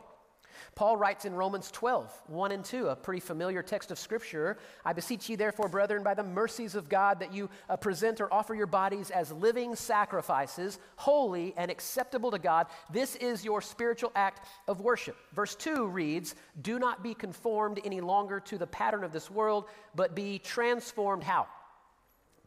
Paul 0.75 0.97
writes 0.97 1.25
in 1.25 1.33
Romans 1.33 1.71
12, 1.71 2.11
1 2.27 2.51
and 2.51 2.63
2, 2.63 2.87
a 2.87 2.95
pretty 2.95 3.19
familiar 3.19 3.61
text 3.61 3.91
of 3.91 3.99
Scripture. 3.99 4.57
I 4.85 4.93
beseech 4.93 5.29
ye, 5.29 5.35
therefore, 5.35 5.67
brethren, 5.69 6.03
by 6.03 6.13
the 6.13 6.23
mercies 6.23 6.75
of 6.75 6.89
God, 6.89 7.19
that 7.19 7.33
you 7.33 7.49
uh, 7.69 7.77
present 7.77 8.21
or 8.21 8.33
offer 8.33 8.55
your 8.55 8.67
bodies 8.67 9.11
as 9.11 9.31
living 9.31 9.75
sacrifices, 9.75 10.79
holy 10.95 11.53
and 11.57 11.71
acceptable 11.71 12.31
to 12.31 12.39
God. 12.39 12.67
This 12.91 13.15
is 13.15 13.43
your 13.43 13.61
spiritual 13.61 14.11
act 14.15 14.47
of 14.67 14.81
worship. 14.81 15.17
Verse 15.33 15.55
2 15.55 15.87
reads, 15.87 16.35
Do 16.61 16.79
not 16.79 17.03
be 17.03 17.13
conformed 17.13 17.79
any 17.83 18.01
longer 18.01 18.39
to 18.41 18.57
the 18.57 18.67
pattern 18.67 19.03
of 19.03 19.11
this 19.11 19.31
world, 19.31 19.65
but 19.95 20.15
be 20.15 20.39
transformed 20.39 21.23
how? 21.23 21.47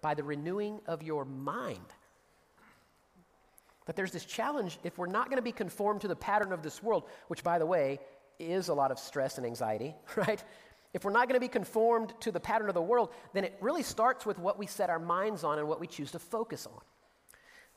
By 0.01 0.15
the 0.15 0.25
renewing 0.25 0.81
of 0.87 1.03
your 1.03 1.25
mind 1.25 1.85
but 3.91 3.97
there's 3.97 4.13
this 4.13 4.25
challenge 4.25 4.79
if 4.85 4.99
we're 4.99 5.09
not 5.09 5.31
going 5.31 5.39
to 5.39 5.43
be 5.43 5.51
conformed 5.51 6.03
to 6.03 6.07
the 6.07 6.15
pattern 6.15 6.53
of 6.53 6.63
this 6.63 6.81
world, 6.81 7.03
which, 7.27 7.43
by 7.43 7.59
the 7.59 7.67
way, 7.67 7.99
is 8.39 8.69
a 8.69 8.73
lot 8.73 8.93
of 8.93 9.01
stress 9.01 9.37
and 9.37 9.45
anxiety, 9.45 9.97
right? 10.17 10.45
If 10.95 11.05
we're 11.05 11.11
not 11.11 11.27
going 11.27 11.35
to 11.35 11.45
be 11.45 11.49
conformed 11.49 12.15
to 12.21 12.31
the 12.31 12.39
pattern 12.39 12.69
of 12.69 12.75
the 12.75 12.83
world, 12.83 13.09
then 13.33 13.43
it 13.43 13.59
really 13.61 13.83
starts 13.83 14.25
with 14.25 14.39
what 14.39 14.61
we 14.61 14.67
set 14.69 14.91
our 14.91 15.01
minds 15.01 15.43
on 15.43 15.59
and 15.59 15.67
what 15.67 15.81
we 15.81 15.89
choose 15.89 16.13
to 16.13 16.21
focus 16.21 16.69
on. 16.69 16.81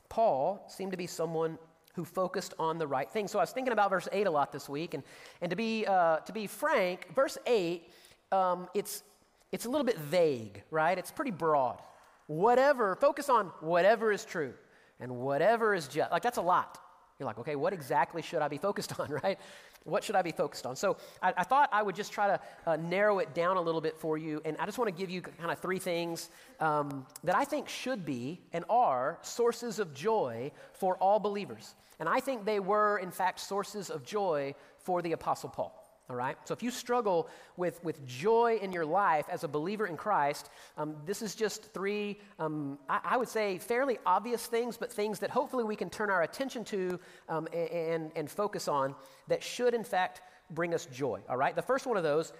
Paul 0.08 0.64
seemed 0.68 0.92
to 0.92 0.96
be 0.96 1.08
someone 1.08 1.58
who 1.96 2.04
focused 2.04 2.54
on 2.60 2.78
the 2.78 2.86
right 2.86 3.10
thing. 3.10 3.26
So 3.26 3.40
I 3.40 3.42
was 3.42 3.50
thinking 3.50 3.72
about 3.72 3.90
verse 3.90 4.06
8 4.12 4.28
a 4.28 4.30
lot 4.30 4.52
this 4.52 4.68
week, 4.68 4.94
and, 4.94 5.02
and 5.40 5.50
to, 5.50 5.56
be, 5.56 5.84
uh, 5.84 6.18
to 6.18 6.32
be 6.32 6.46
frank, 6.46 7.12
verse 7.12 7.38
8, 7.44 7.90
um, 8.30 8.68
it's, 8.72 9.02
it's 9.50 9.64
a 9.64 9.68
little 9.68 9.84
bit 9.84 9.98
vague, 9.98 10.62
right? 10.70 10.96
It's 10.96 11.10
pretty 11.10 11.32
broad. 11.32 11.82
Whatever, 12.28 12.94
focus 12.94 13.28
on 13.28 13.46
whatever 13.58 14.12
is 14.12 14.24
true 14.24 14.54
and 15.00 15.16
whatever 15.16 15.74
is 15.74 15.88
just. 15.88 16.10
Like, 16.10 16.22
that's 16.22 16.38
a 16.38 16.42
lot. 16.42 16.78
You're 17.18 17.26
like, 17.26 17.38
okay, 17.38 17.54
what 17.54 17.72
exactly 17.72 18.22
should 18.22 18.42
I 18.42 18.48
be 18.48 18.58
focused 18.58 18.98
on, 19.00 19.08
right? 19.08 19.38
What 19.84 20.02
should 20.02 20.16
I 20.16 20.22
be 20.22 20.32
focused 20.32 20.66
on? 20.66 20.76
So 20.76 20.96
I, 21.22 21.34
I 21.36 21.44
thought 21.44 21.68
I 21.72 21.82
would 21.82 21.94
just 21.94 22.12
try 22.12 22.26
to 22.26 22.40
uh, 22.66 22.76
narrow 22.76 23.18
it 23.18 23.34
down 23.34 23.56
a 23.56 23.60
little 23.60 23.80
bit 23.80 23.96
for 23.98 24.16
you. 24.16 24.40
And 24.44 24.56
I 24.58 24.66
just 24.66 24.78
want 24.78 24.88
to 24.88 24.98
give 24.98 25.10
you 25.10 25.20
kind 25.20 25.50
of 25.50 25.58
three 25.58 25.78
things 25.78 26.30
um, 26.58 27.06
that 27.22 27.36
I 27.36 27.44
think 27.44 27.68
should 27.68 28.04
be 28.04 28.40
and 28.52 28.64
are 28.70 29.18
sources 29.22 29.78
of 29.78 29.94
joy 29.94 30.52
for 30.72 30.96
all 30.96 31.20
believers. 31.20 31.74
And 32.00 32.08
I 32.08 32.20
think 32.20 32.44
they 32.44 32.60
were, 32.60 32.98
in 32.98 33.10
fact, 33.10 33.40
sources 33.40 33.90
of 33.90 34.04
joy 34.04 34.54
for 34.78 35.02
the 35.02 35.12
Apostle 35.12 35.50
Paul. 35.50 35.83
All 36.10 36.16
right? 36.16 36.36
So 36.44 36.52
if 36.52 36.62
you 36.62 36.70
struggle 36.70 37.28
with, 37.56 37.82
with 37.82 38.06
joy 38.06 38.58
in 38.60 38.72
your 38.72 38.84
life 38.84 39.24
as 39.30 39.42
a 39.42 39.48
believer 39.48 39.86
in 39.86 39.96
Christ, 39.96 40.50
um, 40.76 40.96
this 41.06 41.22
is 41.22 41.34
just 41.34 41.72
three, 41.72 42.18
um, 42.38 42.78
I, 42.90 43.00
I, 43.04 43.16
would 43.16 43.28
say, 43.28 43.56
fairly 43.56 43.98
obvious 44.04 44.46
things, 44.46 44.76
but 44.76 44.92
things 44.92 45.18
that 45.20 45.30
hopefully 45.30 45.64
we 45.64 45.76
can 45.76 45.88
turn 45.88 46.10
our 46.10 46.22
attention 46.22 46.62
to 46.66 47.00
um, 47.30 47.48
and, 47.54 48.12
and 48.14 48.30
focus 48.30 48.68
on 48.68 48.94
that 49.28 49.42
should, 49.42 49.72
in 49.72 49.82
fact, 49.82 50.20
bring 50.50 50.74
us 50.74 50.84
joy. 50.86 51.20
All 51.28 51.38
right? 51.38 51.56
The 51.56 51.62
first 51.62 51.86
one 51.86 51.96
of 51.96 52.02
those 52.02 52.34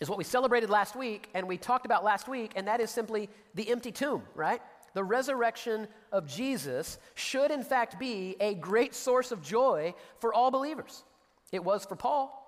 is 0.00 0.10
what 0.10 0.18
we 0.18 0.24
celebrated 0.24 0.68
last 0.68 0.94
week 0.94 1.30
and 1.32 1.48
we 1.48 1.56
talked 1.56 1.86
about 1.86 2.04
last 2.04 2.28
week, 2.28 2.52
and 2.56 2.68
that 2.68 2.80
is 2.80 2.90
simply 2.90 3.30
the 3.54 3.70
empty 3.70 3.92
tomb, 3.92 4.22
right? 4.34 4.60
The 4.92 5.04
resurrection 5.04 5.88
of 6.10 6.26
Jesus 6.26 6.98
should, 7.14 7.50
in 7.50 7.62
fact, 7.62 7.98
be 7.98 8.36
a 8.38 8.54
great 8.54 8.94
source 8.94 9.32
of 9.32 9.40
joy 9.40 9.94
for 10.18 10.34
all 10.34 10.50
believers. 10.50 11.04
It 11.52 11.64
was 11.64 11.86
for 11.86 11.96
Paul. 11.96 12.41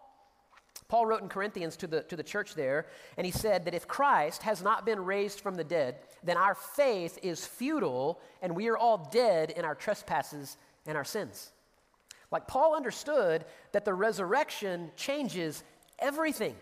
Paul 0.95 1.07
wrote 1.07 1.23
in 1.23 1.29
Corinthians 1.29 1.75
to 1.79 1.89
the, 1.89 2.03
to 2.03 2.15
the 2.15 2.23
church 2.23 2.55
there, 2.55 2.87
and 3.17 3.27
he 3.27 3.33
said 3.33 3.65
that 3.65 3.75
if 3.75 3.89
Christ 3.89 4.45
has 4.45 4.63
not 4.63 4.87
been 4.87 5.05
raised 5.05 5.41
from 5.41 5.57
the 5.57 5.65
dead, 5.65 5.97
then 6.23 6.37
our 6.37 6.55
faith 6.55 7.19
is 7.21 7.45
futile 7.45 8.21
and 8.41 8.55
we 8.55 8.69
are 8.69 8.79
all 8.79 9.09
dead 9.11 9.51
in 9.51 9.65
our 9.65 9.75
trespasses 9.75 10.57
and 10.87 10.97
our 10.97 11.03
sins. 11.03 11.51
Like 12.31 12.47
Paul 12.47 12.77
understood 12.77 13.45
that 13.73 13.85
the 13.85 13.93
resurrection 13.93 14.93
changes 14.95 15.65
everything. 15.99 16.55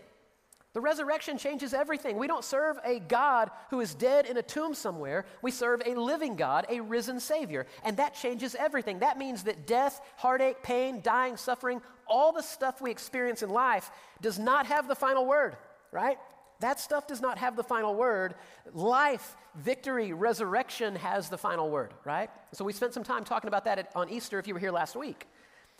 The 0.73 0.81
resurrection 0.81 1.37
changes 1.37 1.71
everything. 1.73 2.17
We 2.17 2.25
don't 2.25 2.43
serve 2.43 2.79
a 2.83 2.99
God 2.99 3.51
who 3.69 3.79
is 3.79 3.93
dead 3.93 4.25
in 4.25 4.37
a 4.37 4.41
tomb 4.41 4.73
somewhere. 4.73 5.25
We 5.43 5.51
serve 5.51 5.83
a 5.85 5.93
living 5.93 6.35
God, 6.35 6.65
a 6.67 6.79
risen 6.79 7.19
Savior. 7.19 7.67
And 7.83 7.97
that 7.97 8.15
changes 8.15 8.55
everything. 8.55 8.99
That 8.99 9.19
means 9.19 9.43
that 9.43 9.67
death, 9.67 10.01
heartache, 10.17 10.63
pain, 10.63 11.01
dying, 11.01 11.37
suffering, 11.37 11.79
all 12.07 12.31
the 12.31 12.41
stuff 12.41 12.81
we 12.81 12.89
experience 12.89 13.43
in 13.43 13.51
life 13.51 13.91
does 14.19 14.39
not 14.39 14.65
have 14.65 14.87
the 14.87 14.95
final 14.95 15.27
word, 15.27 15.57
right? 15.91 16.17
That 16.59 16.79
stuff 16.79 17.05
does 17.05 17.21
not 17.21 17.37
have 17.37 17.55
the 17.55 17.63
final 17.63 17.93
word. 17.93 18.33
Life, 18.73 19.35
victory, 19.55 20.11
resurrection 20.11 20.95
has 20.95 21.29
the 21.29 21.37
final 21.37 21.69
word, 21.69 21.93
right? 22.03 22.31
So 22.51 22.65
we 22.65 22.73
spent 22.73 22.95
some 22.95 23.03
time 23.03 23.25
talking 23.25 23.47
about 23.47 23.65
that 23.65 23.77
at, 23.77 23.91
on 23.95 24.09
Easter 24.09 24.39
if 24.39 24.47
you 24.47 24.55
were 24.55 24.59
here 24.59 24.71
last 24.71 24.95
week. 24.95 25.27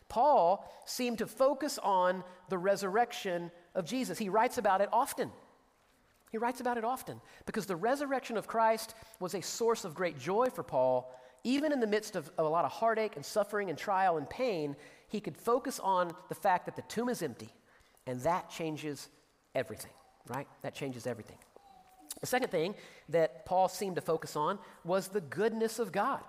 Paul 0.07 0.71
seemed 0.85 1.17
to 1.17 1.25
focus 1.25 1.79
on 1.81 2.23
the 2.49 2.57
resurrection 2.57 3.49
of 3.75 3.85
Jesus. 3.85 4.17
He 4.17 4.29
writes 4.29 4.57
about 4.57 4.81
it 4.81 4.89
often. 4.91 5.31
He 6.31 6.37
writes 6.37 6.61
about 6.61 6.77
it 6.77 6.83
often 6.83 7.21
because 7.45 7.65
the 7.65 7.75
resurrection 7.75 8.37
of 8.37 8.47
Christ 8.47 8.95
was 9.19 9.35
a 9.35 9.41
source 9.41 9.85
of 9.85 9.93
great 9.93 10.17
joy 10.17 10.47
for 10.49 10.63
Paul. 10.63 11.13
Even 11.43 11.71
in 11.71 11.79
the 11.79 11.87
midst 11.87 12.15
of, 12.15 12.31
of 12.37 12.45
a 12.45 12.49
lot 12.49 12.65
of 12.65 12.71
heartache 12.71 13.15
and 13.15 13.25
suffering 13.25 13.69
and 13.69 13.77
trial 13.77 14.17
and 14.17 14.29
pain, 14.29 14.75
he 15.09 15.19
could 15.19 15.37
focus 15.37 15.79
on 15.79 16.11
the 16.29 16.35
fact 16.35 16.65
that 16.65 16.75
the 16.75 16.81
tomb 16.83 17.09
is 17.09 17.21
empty, 17.21 17.49
and 18.07 18.19
that 18.21 18.49
changes 18.49 19.09
everything, 19.53 19.91
right? 20.27 20.47
That 20.63 20.73
changes 20.73 21.05
everything. 21.05 21.37
The 22.21 22.27
second 22.27 22.49
thing 22.49 22.73
that 23.09 23.45
Paul 23.45 23.67
seemed 23.67 23.95
to 23.97 24.01
focus 24.01 24.35
on 24.35 24.57
was 24.83 25.09
the 25.09 25.21
goodness 25.21 25.77
of 25.77 25.91
God. 25.91 26.21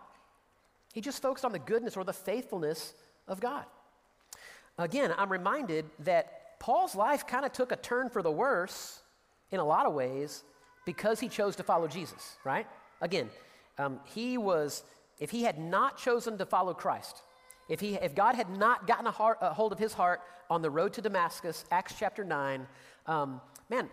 He 0.93 1.01
just 1.01 1.23
focused 1.23 1.45
on 1.45 1.53
the 1.53 1.59
goodness 1.59 1.97
or 1.97 2.05
the 2.05 2.13
faithfulness 2.13 2.95
of 3.27 3.41
God. 3.41 3.65
Again, 4.79 5.15
I'm 5.17 5.31
reminded 5.31 5.87
that 6.01 6.44
Paul's 6.65 6.95
life 6.95 7.27
kind 7.27 7.45
of 7.45 7.53
took 7.53 7.73
a 7.73 7.77
turn 7.77 8.09
for 8.09 8.23
the 8.23 8.31
worse 8.31 9.03
in 9.51 9.61
a 9.61 9.65
lot 9.65 9.85
of 9.85 9.93
ways 9.93 10.43
because 10.87 11.21
he 11.21 11.29
chose 11.29 11.57
to 11.57 11.63
follow 11.63 11.87
Jesus, 11.87 12.37
right? 12.43 12.67
Again, 13.03 13.29
um, 13.77 14.01
he 14.07 14.39
was, 14.39 14.83
if 15.21 15.31
he 15.31 15.43
had 15.43 15.59
not 15.59 15.99
chosen 15.99 16.39
to 16.39 16.47
follow 16.47 16.73
Christ, 16.73 17.21
if, 17.69 17.81
he, 17.81 17.97
if 17.97 18.15
God 18.15 18.35
had 18.35 18.49
not 18.49 18.87
gotten 18.87 19.07
a, 19.07 19.11
heart, 19.11 19.37
a 19.43 19.53
hold 19.53 19.73
of 19.73 19.79
his 19.79 19.93
heart 19.93 20.23
on 20.49 20.63
the 20.63 20.71
road 20.71 20.95
to 20.95 21.03
Damascus, 21.03 21.67
Acts 21.71 21.97
chapter 21.99 22.25
9, 22.25 22.67
um, 23.09 23.43
man, 23.69 23.91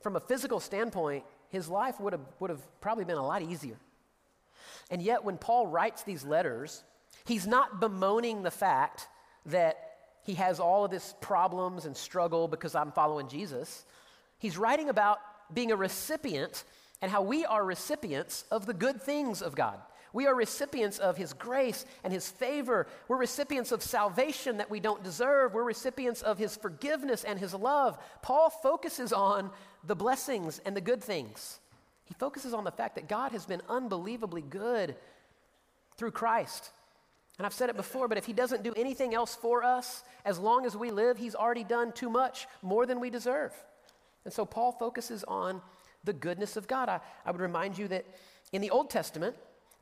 from 0.00 0.14
a 0.14 0.20
physical 0.20 0.60
standpoint, 0.60 1.24
his 1.48 1.68
life 1.68 1.98
would 1.98 2.12
have, 2.12 2.26
would 2.38 2.50
have 2.50 2.62
probably 2.80 3.06
been 3.06 3.18
a 3.18 3.26
lot 3.26 3.42
easier. 3.42 3.76
And 4.88 5.02
yet, 5.02 5.24
when 5.24 5.36
Paul 5.36 5.66
writes 5.66 6.04
these 6.04 6.24
letters, 6.24 6.84
he's 7.26 7.48
not 7.48 7.80
bemoaning 7.80 8.44
the 8.44 8.52
fact 8.52 9.08
that 9.46 9.87
he 10.28 10.34
has 10.34 10.60
all 10.60 10.84
of 10.84 10.90
this 10.90 11.14
problems 11.22 11.86
and 11.86 11.96
struggle 11.96 12.48
because 12.48 12.74
I'm 12.74 12.92
following 12.92 13.28
Jesus. 13.28 13.86
He's 14.38 14.58
writing 14.58 14.90
about 14.90 15.20
being 15.54 15.72
a 15.72 15.76
recipient 15.76 16.64
and 17.00 17.10
how 17.10 17.22
we 17.22 17.46
are 17.46 17.64
recipients 17.64 18.44
of 18.50 18.66
the 18.66 18.74
good 18.74 19.00
things 19.00 19.40
of 19.40 19.54
God. 19.54 19.80
We 20.12 20.26
are 20.26 20.34
recipients 20.34 20.98
of 20.98 21.16
His 21.16 21.32
grace 21.32 21.86
and 22.04 22.12
His 22.12 22.28
favor. 22.28 22.86
We're 23.08 23.16
recipients 23.16 23.72
of 23.72 23.82
salvation 23.82 24.58
that 24.58 24.68
we 24.68 24.80
don't 24.80 25.02
deserve. 25.02 25.54
We're 25.54 25.64
recipients 25.64 26.20
of 26.20 26.36
His 26.36 26.56
forgiveness 26.56 27.24
and 27.24 27.38
His 27.38 27.54
love. 27.54 27.98
Paul 28.20 28.50
focuses 28.50 29.14
on 29.14 29.50
the 29.82 29.96
blessings 29.96 30.60
and 30.66 30.76
the 30.76 30.82
good 30.82 31.02
things. 31.02 31.58
He 32.04 32.12
focuses 32.12 32.52
on 32.52 32.64
the 32.64 32.70
fact 32.70 32.96
that 32.96 33.08
God 33.08 33.32
has 33.32 33.46
been 33.46 33.62
unbelievably 33.66 34.42
good 34.42 34.94
through 35.96 36.10
Christ. 36.10 36.70
And 37.38 37.46
I've 37.46 37.54
said 37.54 37.70
it 37.70 37.76
before, 37.76 38.08
but 38.08 38.18
if 38.18 38.26
He 38.26 38.32
doesn't 38.32 38.64
do 38.64 38.74
anything 38.76 39.14
else 39.14 39.36
for 39.36 39.62
us, 39.62 40.02
as 40.24 40.38
long 40.38 40.66
as 40.66 40.76
we 40.76 40.90
live, 40.90 41.16
He's 41.16 41.36
already 41.36 41.64
done 41.64 41.92
too 41.92 42.10
much, 42.10 42.48
more 42.62 42.84
than 42.84 42.98
we 42.98 43.10
deserve. 43.10 43.52
And 44.24 44.34
so 44.34 44.44
Paul 44.44 44.72
focuses 44.72 45.24
on 45.24 45.62
the 46.04 46.12
goodness 46.12 46.56
of 46.56 46.66
God. 46.66 46.88
I, 46.88 47.00
I 47.24 47.30
would 47.30 47.40
remind 47.40 47.78
you 47.78 47.88
that 47.88 48.04
in 48.52 48.60
the 48.60 48.70
Old 48.70 48.90
Testament, 48.90 49.36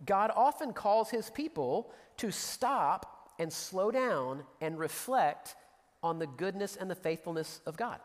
God 0.04 0.30
often 0.36 0.74
calls 0.74 1.08
His 1.08 1.30
people 1.30 1.90
to 2.18 2.30
stop 2.30 3.30
and 3.38 3.50
slow 3.50 3.90
down 3.90 4.42
and 4.60 4.78
reflect 4.78 5.56
on 6.02 6.18
the 6.18 6.26
goodness 6.26 6.76
and 6.76 6.90
the 6.90 6.94
faithfulness 6.94 7.60
of 7.66 7.76
God. 7.76 8.00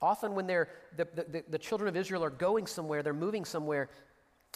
Often, 0.00 0.34
when 0.34 0.46
they're, 0.46 0.68
the, 0.96 1.06
the, 1.14 1.44
the 1.48 1.58
children 1.58 1.88
of 1.88 1.96
Israel 1.96 2.24
are 2.24 2.30
going 2.30 2.66
somewhere, 2.66 3.02
they're 3.02 3.12
moving 3.12 3.44
somewhere, 3.44 3.88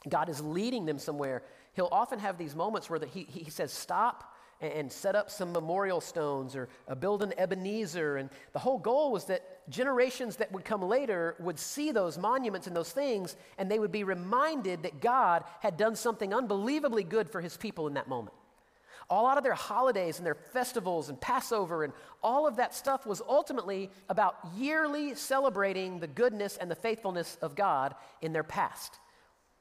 God 0.08 0.28
is 0.28 0.40
leading 0.40 0.86
them 0.86 0.98
somewhere, 0.98 1.42
he'll 1.76 1.88
often 1.92 2.18
have 2.18 2.38
these 2.38 2.56
moments 2.56 2.90
where 2.90 2.98
the, 2.98 3.06
he, 3.06 3.24
he 3.30 3.50
says, 3.50 3.72
Stop 3.72 4.34
and, 4.60 4.90
set 4.90 5.14
up 5.14 5.30
some 5.30 5.52
memorial 5.52 6.00
stones 6.00 6.56
or 6.56 6.68
uh, 6.88 6.94
build 6.94 7.22
an 7.22 7.34
Ebenezer. 7.38 8.16
And 8.16 8.30
the 8.54 8.58
whole 8.58 8.78
goal 8.78 9.12
was 9.12 9.26
that 9.26 9.68
generations 9.68 10.36
that 10.36 10.50
would 10.50 10.64
come 10.64 10.80
later 10.80 11.36
would 11.38 11.58
see 11.58 11.92
those 11.92 12.16
monuments 12.16 12.66
and 12.66 12.74
those 12.74 12.90
things, 12.90 13.36
and 13.58 13.70
they 13.70 13.78
would 13.78 13.92
be 13.92 14.02
reminded 14.02 14.82
that 14.82 15.00
God 15.00 15.44
had 15.60 15.76
done 15.76 15.94
something 15.94 16.32
unbelievably 16.32 17.04
good 17.04 17.28
for 17.28 17.42
his 17.42 17.56
people 17.56 17.86
in 17.86 17.94
that 17.94 18.08
moment. 18.08 18.34
All 19.08 19.26
out 19.26 19.36
of 19.38 19.44
their 19.44 19.54
holidays 19.54 20.16
and 20.16 20.26
their 20.26 20.34
festivals 20.34 21.10
and 21.10 21.20
Passover 21.20 21.84
and 21.84 21.92
all 22.22 22.46
of 22.46 22.56
that 22.56 22.74
stuff 22.74 23.06
was 23.06 23.22
ultimately 23.28 23.90
about 24.08 24.36
yearly 24.56 25.14
celebrating 25.14 26.00
the 26.00 26.08
goodness 26.08 26.56
and 26.56 26.68
the 26.68 26.74
faithfulness 26.74 27.38
of 27.40 27.54
God 27.54 27.94
in 28.20 28.32
their 28.32 28.42
past. 28.42 28.98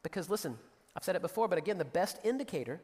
Because 0.01 0.30
listen, 0.30 0.58
I've 0.95 1.03
said 1.03 1.15
it 1.15 1.21
before, 1.21 1.47
but 1.47 1.58
again, 1.58 1.77
the 1.77 1.86
best 1.86 2.19
indicator 2.23 2.81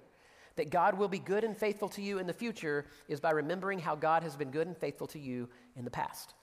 that 0.55 0.69
God 0.69 0.97
will 0.97 1.07
be 1.07 1.19
good 1.19 1.43
and 1.43 1.55
faithful 1.55 1.89
to 1.89 2.01
you 2.01 2.19
in 2.19 2.27
the 2.27 2.33
future 2.33 2.85
is 3.07 3.19
by 3.19 3.31
remembering 3.31 3.79
how 3.79 3.95
God 3.95 4.23
has 4.23 4.35
been 4.35 4.51
good 4.51 4.67
and 4.67 4.77
faithful 4.77 5.07
to 5.07 5.19
you 5.19 5.47
in 5.75 5.85
the 5.85 5.91
past. 5.91 6.33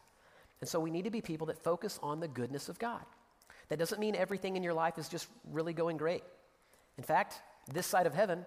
And 0.61 0.69
so 0.69 0.81
we 0.81 0.91
need 0.91 1.05
to 1.05 1.11
be 1.11 1.21
people 1.21 1.47
that 1.49 1.63
focus 1.63 1.99
on 2.03 2.21
the 2.21 2.29
goodness 2.29 2.69
of 2.69 2.79
God. 2.79 3.05
That 3.69 3.79
doesn't 3.79 4.01
mean 4.01 4.17
everything 4.17 4.57
in 4.57 4.63
your 4.63 4.73
life 4.73 4.99
is 4.99 5.09
just 5.09 5.29
really 5.53 5.73
going 5.73 5.99
great. 5.99 6.23
In 6.97 7.05
fact, 7.05 7.41
this 7.73 7.87
side 7.87 8.07
of 8.07 8.15
heaven, 8.15 8.47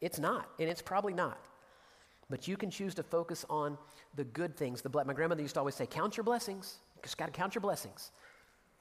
it's 0.00 0.18
not, 0.18 0.48
and 0.58 0.68
it's 0.68 0.82
probably 0.82 1.12
not. 1.12 1.38
But 2.30 2.48
you 2.48 2.56
can 2.56 2.70
choose 2.70 2.94
to 2.94 3.02
focus 3.02 3.44
on 3.50 3.76
the 4.14 4.24
good 4.24 4.56
things. 4.56 4.80
The, 4.80 4.88
my 5.04 5.12
grandmother 5.12 5.42
used 5.42 5.54
to 5.54 5.60
always 5.60 5.74
say, 5.74 5.86
Count 5.86 6.16
your 6.16 6.24
blessings. 6.24 6.78
You 6.96 7.02
just 7.02 7.18
got 7.18 7.26
to 7.26 7.32
count 7.32 7.54
your 7.54 7.60
blessings. 7.60 8.10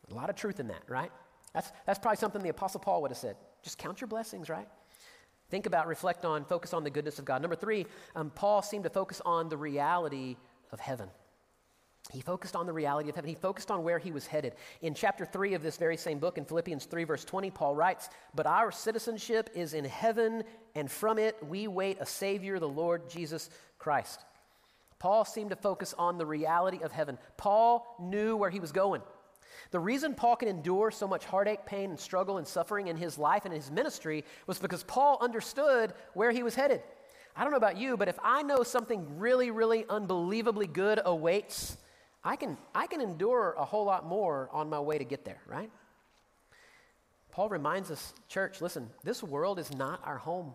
A 0.10 0.13
lot 0.13 0.30
of 0.30 0.36
truth 0.36 0.60
in 0.60 0.67
that, 0.69 0.84
right? 0.88 1.12
That's, 1.54 1.71
that's 1.86 1.99
probably 1.99 2.17
something 2.17 2.41
the 2.41 2.49
Apostle 2.49 2.80
Paul 2.80 3.01
would 3.01 3.12
have 3.12 3.17
said. 3.17 3.36
Just 3.62 3.78
count 3.78 4.02
your 4.02 4.08
blessings, 4.08 4.50
right? 4.50 4.67
Think 5.50 5.65
about, 5.65 5.88
reflect 5.88 6.26
on, 6.26 6.45
focus 6.45 6.74
on 6.74 6.84
the 6.84 6.89
goodness 6.89 7.19
of 7.19 7.26
God. 7.26 7.41
Number 7.41 7.56
three, 7.56 7.86
um, 8.15 8.30
Paul 8.30 8.62
seemed 8.62 8.86
to 8.86 8.89
focus 8.89 9.21
on 9.26 9.50
the 9.50 9.58
reality 9.58 10.38
of 10.71 10.80
heaven. 10.80 11.10
He 12.10 12.21
focused 12.21 12.56
on 12.56 12.65
the 12.65 12.74
reality 12.74 13.10
of 13.10 13.15
heaven. 13.15 13.30
He 13.30 13.36
focused 13.36 13.69
on 13.69 13.84
where 13.84 14.00
he 14.00 14.12
was 14.12 14.26
headed. 14.26 14.56
In 14.82 14.93
chapter 14.93 15.26
3 15.26 15.54
of 15.54 15.62
this 15.62 15.78
very 15.78 15.97
same 15.97 16.19
book, 16.19 16.38
in 16.38 16.45
Philippians 16.45 16.86
3, 16.86 17.04
verse 17.04 17.24
20, 17.24 17.52
Paul 17.52 17.76
writes, 17.76 18.10
But 18.34 18.47
our 18.47 18.71
citizenship 18.71 19.50
is 19.54 19.74
in 19.74 19.86
heaven, 19.86 20.43
and 20.74 20.89
from 20.89 21.19
it 21.19 21.38
we 21.47 21.67
wait 21.67 21.97
a 22.00 22.06
Savior, 22.06 22.60
the 22.60 22.67
Lord 22.67 23.10
Jesus 23.10 23.50
Christ. 23.78 24.26
Paul 25.00 25.26
seemed 25.26 25.52
to 25.52 25.56
focus 25.56 25.93
on 25.97 26.17
the 26.17 26.26
reality 26.26 26.80
of 26.82 26.91
heaven. 26.91 27.17
Paul 27.38 27.95
knew 28.00 28.36
where 28.36 28.50
he 28.50 28.60
was 28.60 28.71
going. 28.71 29.02
The 29.72 29.80
reason 29.80 30.14
Paul 30.14 30.36
can 30.36 30.48
endure 30.48 30.92
so 30.92 31.08
much 31.08 31.26
heartache, 31.26 31.66
pain, 31.66 31.90
and 31.90 32.00
struggle 32.00 32.38
and 32.38 32.48
suffering 32.48 32.88
in 32.88 32.98
his 32.98 33.18
life 33.18 33.46
and 33.46 33.54
in 33.54 33.60
his 33.60 33.72
ministry 33.72 34.24
was 34.48 34.60
because 34.60 34.84
Paul 34.84 35.18
understood 35.22 35.94
where 36.14 36.32
he 36.32 36.44
was 36.44 36.56
headed. 36.56 36.82
I 37.36 37.44
don't 37.44 37.52
know 37.52 37.58
about 37.58 37.78
you, 37.78 37.98
but 37.98 38.08
if 38.08 38.20
I 38.24 38.42
know 38.42 38.64
something 38.64 39.20
really, 39.20 39.52
really 39.52 39.86
unbelievably 39.90 40.68
good 40.68 41.00
awaits, 41.04 41.78
I 42.24 42.36
can, 42.36 42.58
I 42.76 42.88
can 42.88 43.02
endure 43.02 43.56
a 43.58 43.66
whole 43.66 43.86
lot 43.86 44.06
more 44.06 44.50
on 44.52 44.70
my 44.70 44.80
way 44.80 44.98
to 44.98 45.06
get 45.06 45.26
there, 45.26 45.42
right? 45.48 45.72
Paul 47.32 47.50
reminds 47.50 47.90
us, 47.90 48.14
church, 48.28 48.62
listen, 48.62 48.90
this 49.04 49.24
world 49.24 49.58
is 49.58 49.74
not 49.74 50.02
our 50.06 50.18
home. 50.18 50.54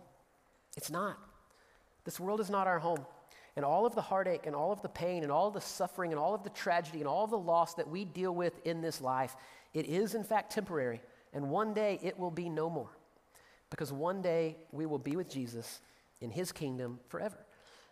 It's 0.77 0.91
not. 0.91 1.19
This 2.05 2.21
world 2.21 2.41
is 2.41 2.51
not 2.51 2.67
our 2.67 2.79
home. 2.79 3.05
And 3.57 3.65
all 3.65 3.87
of 3.87 3.95
the 3.95 4.03
heartache 4.03 4.47
and 4.47 4.55
all 4.55 4.71
of 4.71 4.83
the 4.83 4.89
pain 4.89 5.23
and 5.23 5.33
all 5.33 5.49
of 5.49 5.55
the 5.55 5.61
suffering 5.61 6.13
and 6.13 6.21
all 6.21 6.35
of 6.35 6.45
the 6.45 6.51
tragedy 6.51 6.99
and 6.99 7.09
all 7.09 7.25
of 7.25 7.31
the 7.31 7.39
loss 7.39 7.75
that 7.75 7.89
we 7.89 8.05
deal 8.05 8.35
with 8.35 8.53
in 8.67 8.83
this 8.83 9.01
life, 9.01 9.35
it 9.73 9.87
is 9.87 10.15
in 10.15 10.25
fact 10.25 10.53
temporary. 10.53 11.01
And 11.33 11.51
one 11.51 11.73
day 11.73 11.99
it 12.03 12.19
will 12.19 12.31
be 12.31 12.49
no 12.49 12.69
more. 12.69 12.91
Because 13.71 13.93
one 13.93 14.23
day 14.23 14.57
we 14.73 14.87
will 14.87 14.99
be 14.99 15.17
with 15.17 15.29
Jesus 15.29 15.81
in 16.21 16.31
his 16.31 16.53
kingdom 16.53 17.01
forever. 17.09 17.39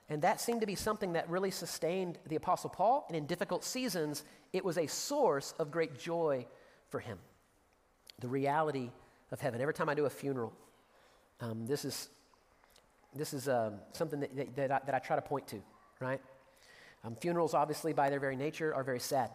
And 0.08 0.20
that 0.22 0.40
seemed 0.40 0.60
to 0.60 0.66
be 0.66 0.74
something 0.74 1.14
that 1.14 1.28
really 1.30 1.50
sustained 1.50 2.18
the 2.28 2.36
Apostle 2.36 2.70
Paul. 2.70 3.06
And 3.08 3.16
in 3.16 3.26
difficult 3.26 3.64
seasons, 3.64 4.22
it 4.52 4.64
was 4.64 4.76
a 4.76 4.86
source 4.86 5.54
of 5.58 5.70
great 5.70 5.98
joy 5.98 6.46
for 6.90 7.00
him. 7.00 7.18
The 8.20 8.28
reality 8.28 8.90
of 9.32 9.40
heaven. 9.40 9.60
Every 9.60 9.74
time 9.74 9.88
I 9.88 9.94
do 9.94 10.04
a 10.04 10.10
funeral, 10.10 10.52
um, 11.40 11.66
this 11.66 11.84
is, 11.84 12.08
this 13.14 13.32
is 13.32 13.48
um, 13.48 13.74
something 13.92 14.20
that, 14.20 14.36
that, 14.36 14.56
that, 14.56 14.70
I, 14.70 14.80
that, 14.86 14.94
I, 14.94 14.98
try 14.98 15.16
to 15.16 15.22
point 15.22 15.46
to, 15.48 15.62
right? 16.00 16.20
Um, 17.04 17.16
funerals, 17.16 17.54
obviously, 17.54 17.92
by 17.92 18.10
their 18.10 18.20
very 18.20 18.36
nature, 18.36 18.74
are 18.74 18.82
very 18.82 19.00
sad. 19.00 19.30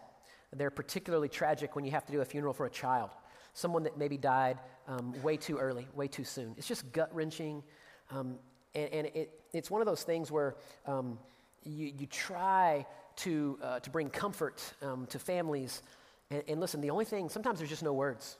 They're 0.52 0.70
particularly 0.70 1.28
tragic 1.28 1.76
when 1.76 1.84
you 1.84 1.92
have 1.92 2.04
to 2.06 2.12
do 2.12 2.20
a 2.20 2.24
funeral 2.24 2.52
for 2.52 2.66
a 2.66 2.70
child, 2.70 3.10
someone 3.54 3.84
that 3.84 3.96
maybe 3.96 4.16
died 4.16 4.58
um, 4.88 5.14
way 5.22 5.36
too 5.36 5.56
early, 5.58 5.86
way 5.94 6.08
too 6.08 6.24
soon. 6.24 6.54
It's 6.58 6.66
just 6.66 6.92
gut 6.92 7.14
wrenching. 7.14 7.62
Um, 8.10 8.36
and, 8.74 8.92
and 8.92 9.06
it, 9.14 9.40
it's 9.52 9.70
one 9.70 9.80
of 9.80 9.86
those 9.86 10.02
things 10.02 10.30
where 10.30 10.56
um, 10.86 11.18
you, 11.62 11.92
you 11.96 12.06
try 12.06 12.84
to, 13.16 13.58
uh, 13.62 13.80
to 13.80 13.90
bring 13.90 14.10
comfort 14.10 14.62
um, 14.82 15.06
to 15.06 15.18
families. 15.18 15.82
And, 16.30 16.42
and, 16.48 16.60
listen, 16.60 16.80
the 16.80 16.90
only 16.90 17.04
thing, 17.04 17.28
sometimes 17.28 17.58
there's 17.58 17.70
just 17.70 17.82
no 17.84 17.92
words. 17.92 18.38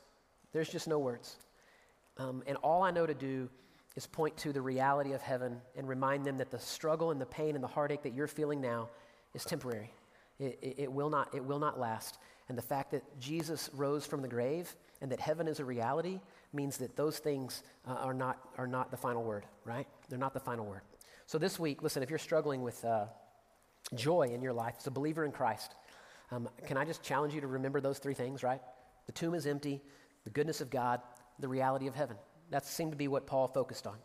There's 0.53 0.69
just 0.69 0.89
no 0.89 0.99
words. 0.99 1.37
And 2.47 2.59
all 2.59 2.83
I 2.83 2.91
know 2.91 3.07
to 3.07 3.15
do 3.15 3.49
is 3.97 4.07
point 4.07 4.37
to 4.39 4.53
the 4.53 4.63
reality 4.63 5.13
of 5.13 5.23
heaven 5.23 5.61
and 5.77 5.89
remind 5.89 6.25
them 6.25 6.39
that 6.39 6.51
the 6.51 6.59
struggle 6.59 7.11
and 7.11 7.21
the 7.21 7.27
pain 7.27 7.55
and 7.55 7.63
the 7.63 7.69
heartache 7.69 8.03
that 8.03 8.15
you're 8.15 8.29
feeling 8.29 8.61
now 8.61 8.89
is 9.35 9.45
temporary. 9.45 9.93
It, 10.39 10.59
it, 10.63 10.75
it, 10.79 10.93
will, 10.93 11.11
not, 11.11 11.35
it 11.35 11.45
will 11.45 11.59
not 11.59 11.79
last. 11.79 12.19
And 12.49 12.57
the 12.57 12.63
fact 12.63 12.93
that 12.93 13.03
Jesus 13.21 13.69
rose 13.75 14.07
from 14.07 14.23
the 14.23 14.29
grave 14.29 14.75
and 15.01 15.11
that 15.13 15.21
heaven 15.21 15.49
is 15.49 15.61
a 15.61 15.65
reality 15.65 16.21
means 16.53 16.79
that 16.79 16.97
those 16.97 17.19
things 17.19 17.63
uh, 17.87 17.93
are, 17.93 18.15
not, 18.15 18.39
are 18.59 18.67
not 18.67 18.91
the 18.91 18.97
final 18.97 19.23
word, 19.23 19.45
right? 19.65 19.87
They're 20.09 20.19
not 20.19 20.35
the 20.35 20.41
final 20.41 20.67
word. 20.67 20.83
So 21.27 21.39
this 21.39 21.59
week, 21.59 21.83
listen, 21.83 22.03
if 22.03 22.11
you're 22.11 22.19
struggling 22.19 22.63
with 22.63 22.85
uh, 22.85 23.07
joy 23.95 24.31
in 24.33 24.43
your 24.43 24.53
life 24.53 24.75
as 24.79 24.87
a 24.87 24.91
believer 24.91 25.25
in 25.25 25.33
Christ, 25.33 25.75
um, 26.31 26.49
can 26.67 26.77
I 26.77 26.85
just 26.85 27.03
challenge 27.03 27.35
you 27.35 27.41
to 27.41 27.47
remember 27.47 27.81
those 27.81 27.99
three 27.99 28.15
things, 28.15 28.43
right? 28.43 28.61
The 29.07 29.13
tomb 29.13 29.35
is 29.35 29.47
empty, 29.47 29.81
the 30.25 30.31
goodness 30.31 30.61
of 30.61 30.71
God, 30.71 31.01
the 31.39 31.49
reality 31.49 31.87
of 31.87 31.95
heaven. 31.95 32.17
That 32.51 32.67
seemed 32.67 32.93
to 32.93 32.97
be 32.97 33.09
what 33.09 33.27
Paul 33.27 33.49
focused 33.49 33.87
on. 33.87 33.97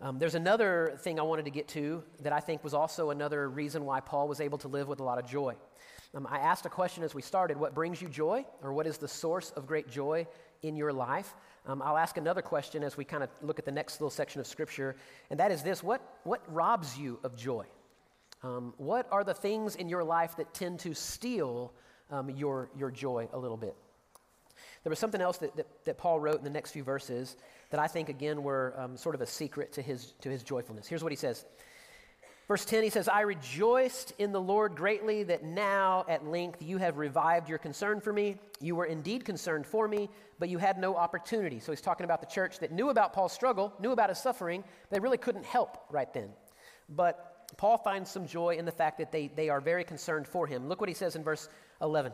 Um, 0.00 0.18
there's 0.18 0.34
another 0.34 0.96
thing 0.98 1.20
I 1.20 1.22
wanted 1.22 1.44
to 1.44 1.50
get 1.50 1.68
to 1.68 2.02
that 2.20 2.32
I 2.32 2.40
think 2.40 2.64
was 2.64 2.74
also 2.74 3.10
another 3.10 3.48
reason 3.48 3.84
why 3.84 4.00
Paul 4.00 4.28
was 4.28 4.40
able 4.40 4.58
to 4.58 4.68
live 4.68 4.88
with 4.88 5.00
a 5.00 5.04
lot 5.04 5.18
of 5.18 5.26
joy. 5.26 5.54
Um, 6.14 6.28
I 6.30 6.38
asked 6.38 6.66
a 6.66 6.68
question 6.68 7.02
as 7.02 7.14
we 7.14 7.22
started 7.22 7.56
what 7.56 7.74
brings 7.74 8.02
you 8.02 8.08
joy, 8.08 8.44
or 8.62 8.72
what 8.72 8.86
is 8.86 8.98
the 8.98 9.08
source 9.08 9.50
of 9.52 9.66
great 9.66 9.88
joy 9.88 10.26
in 10.62 10.76
your 10.76 10.92
life? 10.92 11.34
Um, 11.66 11.80
I'll 11.80 11.96
ask 11.96 12.16
another 12.16 12.42
question 12.42 12.82
as 12.82 12.96
we 12.96 13.04
kind 13.04 13.22
of 13.22 13.30
look 13.40 13.58
at 13.58 13.64
the 13.64 13.72
next 13.72 14.00
little 14.00 14.10
section 14.10 14.40
of 14.40 14.46
Scripture, 14.46 14.96
and 15.30 15.40
that 15.40 15.50
is 15.50 15.62
this 15.62 15.82
what, 15.82 16.00
what 16.24 16.42
robs 16.52 16.98
you 16.98 17.18
of 17.24 17.36
joy? 17.36 17.64
Um, 18.42 18.74
what 18.76 19.08
are 19.10 19.24
the 19.24 19.34
things 19.34 19.74
in 19.76 19.88
your 19.88 20.04
life 20.04 20.36
that 20.36 20.52
tend 20.52 20.80
to 20.80 20.92
steal 20.92 21.72
um, 22.10 22.28
your, 22.30 22.68
your 22.76 22.90
joy 22.90 23.28
a 23.32 23.38
little 23.38 23.56
bit? 23.56 23.74
There 24.82 24.90
was 24.90 24.98
something 24.98 25.20
else 25.20 25.38
that, 25.38 25.56
that, 25.56 25.66
that, 25.84 25.98
Paul 25.98 26.20
wrote 26.20 26.38
in 26.38 26.44
the 26.44 26.50
next 26.50 26.72
few 26.72 26.84
verses 26.84 27.36
that 27.70 27.80
I 27.80 27.86
think, 27.86 28.08
again, 28.08 28.42
were 28.42 28.74
um, 28.76 28.96
sort 28.96 29.14
of 29.14 29.20
a 29.20 29.26
secret 29.26 29.72
to 29.72 29.82
his, 29.82 30.12
to 30.20 30.28
his 30.28 30.42
joyfulness. 30.42 30.86
Here's 30.86 31.02
what 31.02 31.12
he 31.12 31.16
says 31.16 31.44
Verse 32.46 32.66
10, 32.66 32.82
he 32.82 32.90
says, 32.90 33.08
I 33.08 33.22
rejoiced 33.22 34.12
in 34.18 34.30
the 34.30 34.40
Lord 34.40 34.76
greatly 34.76 35.22
that 35.24 35.44
now 35.44 36.04
at 36.08 36.26
length 36.26 36.62
you 36.62 36.76
have 36.76 36.98
revived 36.98 37.48
your 37.48 37.56
concern 37.56 38.02
for 38.02 38.12
me. 38.12 38.36
You 38.60 38.76
were 38.76 38.84
indeed 38.84 39.24
concerned 39.24 39.66
for 39.66 39.88
me, 39.88 40.10
but 40.38 40.50
you 40.50 40.58
had 40.58 40.78
no 40.78 40.94
opportunity. 40.94 41.58
So 41.58 41.72
he's 41.72 41.80
talking 41.80 42.04
about 42.04 42.20
the 42.20 42.26
church 42.26 42.58
that 42.58 42.70
knew 42.70 42.90
about 42.90 43.14
Paul's 43.14 43.32
struggle, 43.32 43.72
knew 43.80 43.92
about 43.92 44.10
his 44.10 44.18
suffering. 44.18 44.62
They 44.90 45.00
really 45.00 45.16
couldn't 45.16 45.46
help 45.46 45.86
right 45.90 46.12
then. 46.12 46.28
But 46.90 47.56
Paul 47.56 47.78
finds 47.78 48.10
some 48.10 48.26
joy 48.26 48.56
in 48.56 48.66
the 48.66 48.72
fact 48.72 48.98
that 48.98 49.10
they, 49.10 49.28
they 49.28 49.48
are 49.48 49.62
very 49.62 49.84
concerned 49.84 50.28
for 50.28 50.46
him. 50.46 50.68
Look 50.68 50.80
what 50.80 50.90
he 50.90 50.94
says 50.94 51.16
in 51.16 51.24
verse 51.24 51.48
11. 51.80 52.12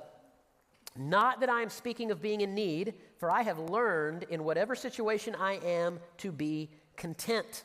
Not 0.96 1.40
that 1.40 1.48
I 1.48 1.62
am 1.62 1.70
speaking 1.70 2.10
of 2.10 2.20
being 2.20 2.40
in 2.40 2.54
need, 2.54 2.94
for 3.18 3.30
I 3.30 3.42
have 3.42 3.58
learned 3.58 4.24
in 4.24 4.44
whatever 4.44 4.74
situation 4.74 5.34
I 5.34 5.54
am 5.64 6.00
to 6.18 6.32
be 6.32 6.70
content. 6.96 7.64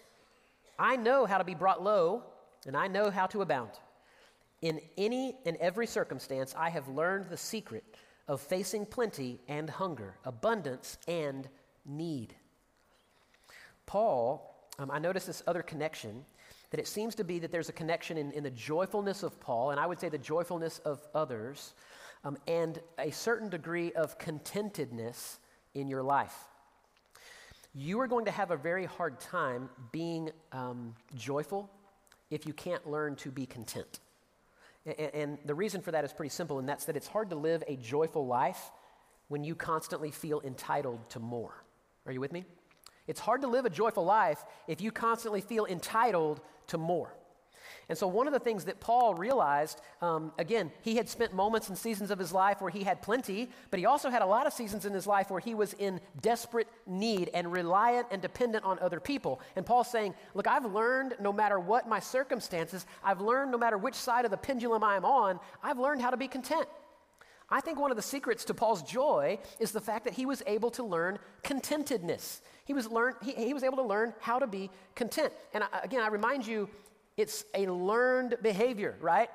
I 0.78 0.96
know 0.96 1.26
how 1.26 1.38
to 1.38 1.44
be 1.44 1.56
brought 1.56 1.84
low 1.84 2.24
and 2.66 2.76
I 2.76 2.88
know 2.88 3.10
how 3.10 3.26
to 3.28 3.42
abound. 3.42 3.72
In 4.62 4.80
any 4.98 5.36
and 5.46 5.58
every 5.58 5.88
circumstance, 5.88 6.56
I 6.58 6.70
have 6.70 6.88
learned 6.88 7.26
the 7.26 7.38
secret 7.38 7.84
of 8.28 8.42
facing 8.42 8.86
plenty 8.86 9.40
and 9.48 9.70
hunger, 9.70 10.16
abundance 10.24 10.98
and 11.08 11.48
need. 11.86 12.36
Paul 13.86 14.56
um, 14.78 14.92
I 14.92 15.00
noticed 15.00 15.28
this 15.28 15.44
other 15.48 15.62
connection 15.62 16.26
that 16.72 16.80
it 16.80 16.88
seems 16.88 17.16
to 17.16 17.24
be 17.24 17.40
that 17.40 17.52
there's 17.52 17.70
a 17.70 17.74
connection 17.74 18.18
in, 18.18 18.32
in 18.32 18.44
the 18.44 18.52
joyfulness 18.52 19.24
of 19.24 19.40
Paul, 19.40 19.72
and 19.72 19.80
I 19.80 19.86
would 19.86 20.00
say 20.00 20.10
the 20.10 20.18
joyfulness 20.18 20.80
of 20.80 21.00
others, 21.14 21.74
um, 22.26 22.38
and 22.48 22.80
a 23.00 23.12
certain 23.12 23.50
degree 23.50 23.94
of 23.94 24.18
contentedness 24.18 25.38
in 25.76 25.88
your 25.88 26.04
life. 26.04 26.36
You 27.74 28.00
are 28.02 28.08
going 28.08 28.26
to 28.26 28.32
have 28.32 28.52
a 28.52 28.58
very 28.58 28.86
hard 28.86 29.20
time 29.20 29.70
being 29.92 30.32
um, 30.52 30.96
joyful 31.16 31.70
if 32.32 32.46
you 32.48 32.54
can't 32.54 32.90
learn 32.90 33.16
to 33.18 33.32
be 33.32 33.46
content. 33.46 34.00
And, 34.86 35.12
and 35.14 35.38
the 35.46 35.54
reason 35.54 35.82
for 35.82 35.92
that 35.92 36.04
is 36.04 36.12
pretty 36.12 36.30
simple, 36.30 36.58
and 36.58 36.68
that's 36.68 36.86
that 36.86 36.98
it's 36.98 37.08
hard 37.08 37.30
to 37.30 37.36
live 37.36 37.64
a 37.68 37.76
joyful 37.76 38.26
life 38.26 38.72
when 39.28 39.44
you 39.44 39.56
constantly 39.56 40.12
feel 40.12 40.42
entitled 40.42 41.10
to 41.12 41.20
more. 41.20 41.64
Are 42.06 42.12
you 42.12 42.20
with 42.20 42.32
me? 42.32 42.46
It's 43.08 43.20
hard 43.20 43.42
to 43.42 43.48
live 43.48 43.66
a 43.66 43.70
joyful 43.70 44.04
life 44.04 44.44
if 44.68 44.82
you 44.82 44.92
constantly 44.92 45.42
feel 45.42 45.66
entitled 45.66 46.42
to 46.68 46.78
more. 46.78 47.14
And 47.88 47.98
so, 47.98 48.08
one 48.08 48.26
of 48.26 48.34
the 48.34 48.40
things 48.40 48.66
that 48.66 48.80
Paul 48.80 49.14
realized, 49.14 49.80
um, 50.02 50.32
again, 50.40 50.72
he 50.82 50.96
had 50.96 51.08
spent 51.08 51.34
moments 51.34 51.70
and 51.70 51.78
seasons 51.78 52.10
of 52.10 52.18
his 52.18 52.34
life 52.34 52.62
where 52.62 52.72
he 52.72 52.84
had 52.84 53.02
plenty, 53.02 53.50
but 53.70 53.80
he 53.80 53.86
also 53.86 54.10
had 54.10 54.22
a 54.22 54.26
lot 54.26 54.48
of 54.48 54.54
seasons 54.54 54.86
in 54.86 54.94
his 54.94 55.06
life 55.06 55.30
where 55.30 55.40
he 55.40 55.54
was 55.54 55.74
in 55.74 56.02
desperate 56.22 56.68
need 56.88 57.30
and 57.34 57.52
reliant 57.52 58.08
and 58.10 58.22
dependent 58.22 58.66
on 58.66 58.80
other 58.80 59.00
people. 59.00 59.40
And 59.56 59.66
Paul's 59.66 59.92
saying, 59.92 60.16
Look, 60.34 60.48
I've 60.48 60.66
learned 60.66 61.16
no 61.20 61.32
matter 61.32 61.60
what 61.60 61.88
my 61.88 62.00
circumstances, 62.00 62.86
I've 63.04 63.22
learned 63.22 63.52
no 63.52 63.58
matter 63.58 63.78
which 63.78 63.96
side 63.96 64.26
of 64.26 64.32
the 64.32 64.38
pendulum 64.38 64.84
I'm 64.84 65.06
on, 65.06 65.40
I've 65.62 65.80
learned 65.80 66.02
how 66.02 66.10
to 66.10 66.18
be 66.18 66.28
content. 66.28 66.68
I 67.50 67.62
think 67.62 67.80
one 67.80 67.92
of 67.92 67.98
the 67.98 68.04
secrets 68.04 68.44
to 68.46 68.56
Paul's 68.56 68.82
joy 68.82 69.38
is 69.60 69.72
the 69.72 69.82
fact 69.82 70.06
that 70.06 70.14
he 70.14 70.26
was 70.26 70.42
able 70.48 70.72
to 70.72 70.84
learn 70.84 71.20
contentedness. 71.44 72.42
He 72.66 72.74
was, 72.74 72.90
learn, 72.90 73.14
he, 73.24 73.34
he 73.34 73.54
was 73.54 73.64
able 73.64 73.78
to 73.78 73.84
learn 73.84 74.16
how 74.20 74.40
to 74.40 74.48
be 74.48 74.72
content. 74.96 75.32
And 75.54 75.64
I, 75.64 75.68
again, 75.84 76.02
I 76.02 76.08
remind 76.08 76.48
you, 76.48 76.68
it's 77.18 77.46
a 77.54 77.68
learned 77.68 78.36
behavior, 78.42 78.96
right? 79.00 79.30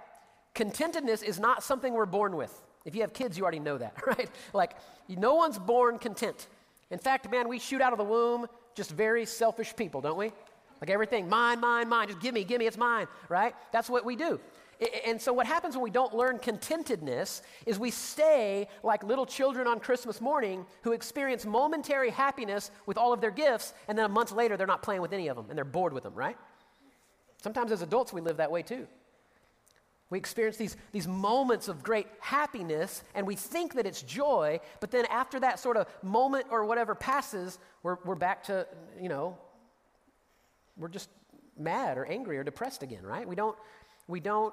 Contentedness 0.54 1.22
is 1.22 1.38
not 1.38 1.62
something 1.62 1.94
we're 1.94 2.06
born 2.06 2.36
with. 2.36 2.52
If 2.84 2.94
you 2.94 3.02
have 3.02 3.12
kids, 3.12 3.36
you 3.36 3.44
already 3.44 3.60
know 3.60 3.78
that, 3.78 3.94
right? 4.06 4.30
Like, 4.52 4.76
no 5.08 5.34
one's 5.34 5.58
born 5.58 5.98
content. 5.98 6.48
In 6.90 6.98
fact, 6.98 7.30
man, 7.30 7.48
we 7.48 7.58
shoot 7.58 7.80
out 7.80 7.92
of 7.92 7.98
the 7.98 8.04
womb 8.04 8.46
just 8.74 8.90
very 8.90 9.26
selfish 9.26 9.74
people, 9.76 10.00
don't 10.00 10.16
we? 10.18 10.32
Like 10.80 10.90
everything, 10.90 11.28
mine, 11.28 11.60
mine, 11.60 11.88
mine, 11.88 12.08
just 12.08 12.20
give 12.20 12.32
me, 12.34 12.44
give 12.44 12.58
me, 12.58 12.66
it's 12.66 12.78
mine, 12.78 13.06
right? 13.28 13.54
That's 13.72 13.90
what 13.90 14.04
we 14.04 14.16
do. 14.16 14.40
And 15.06 15.20
so, 15.20 15.34
what 15.34 15.46
happens 15.46 15.74
when 15.74 15.82
we 15.82 15.90
don't 15.90 16.14
learn 16.14 16.38
contentedness 16.38 17.42
is 17.66 17.78
we 17.78 17.90
stay 17.90 18.66
like 18.82 19.04
little 19.04 19.26
children 19.26 19.66
on 19.66 19.78
Christmas 19.78 20.22
morning 20.22 20.64
who 20.82 20.92
experience 20.92 21.44
momentary 21.44 22.08
happiness 22.08 22.70
with 22.86 22.96
all 22.96 23.12
of 23.12 23.20
their 23.20 23.30
gifts, 23.30 23.74
and 23.88 23.98
then 23.98 24.06
a 24.06 24.08
month 24.08 24.32
later, 24.32 24.56
they're 24.56 24.66
not 24.66 24.80
playing 24.80 25.02
with 25.02 25.12
any 25.12 25.28
of 25.28 25.36
them 25.36 25.46
and 25.50 25.58
they're 25.58 25.66
bored 25.66 25.92
with 25.92 26.04
them, 26.04 26.14
right? 26.14 26.38
Sometimes 27.40 27.72
as 27.72 27.82
adults, 27.82 28.12
we 28.12 28.20
live 28.20 28.36
that 28.38 28.50
way 28.50 28.62
too. 28.62 28.86
We 30.10 30.18
experience 30.18 30.56
these, 30.56 30.76
these 30.90 31.06
moments 31.06 31.68
of 31.68 31.82
great 31.82 32.08
happiness 32.18 33.04
and 33.14 33.26
we 33.26 33.36
think 33.36 33.74
that 33.74 33.86
it's 33.86 34.02
joy, 34.02 34.60
but 34.80 34.90
then 34.90 35.06
after 35.06 35.38
that 35.40 35.60
sort 35.60 35.76
of 35.76 35.86
moment 36.02 36.46
or 36.50 36.64
whatever 36.64 36.94
passes, 36.94 37.58
we're, 37.84 37.96
we're 38.04 38.16
back 38.16 38.42
to, 38.44 38.66
you 39.00 39.08
know, 39.08 39.38
we're 40.76 40.88
just 40.88 41.10
mad 41.56 41.96
or 41.96 42.04
angry 42.06 42.38
or 42.38 42.42
depressed 42.42 42.82
again, 42.82 43.04
right? 43.04 43.26
We 43.26 43.36
don't, 43.36 43.56
we 44.08 44.18
don't, 44.18 44.52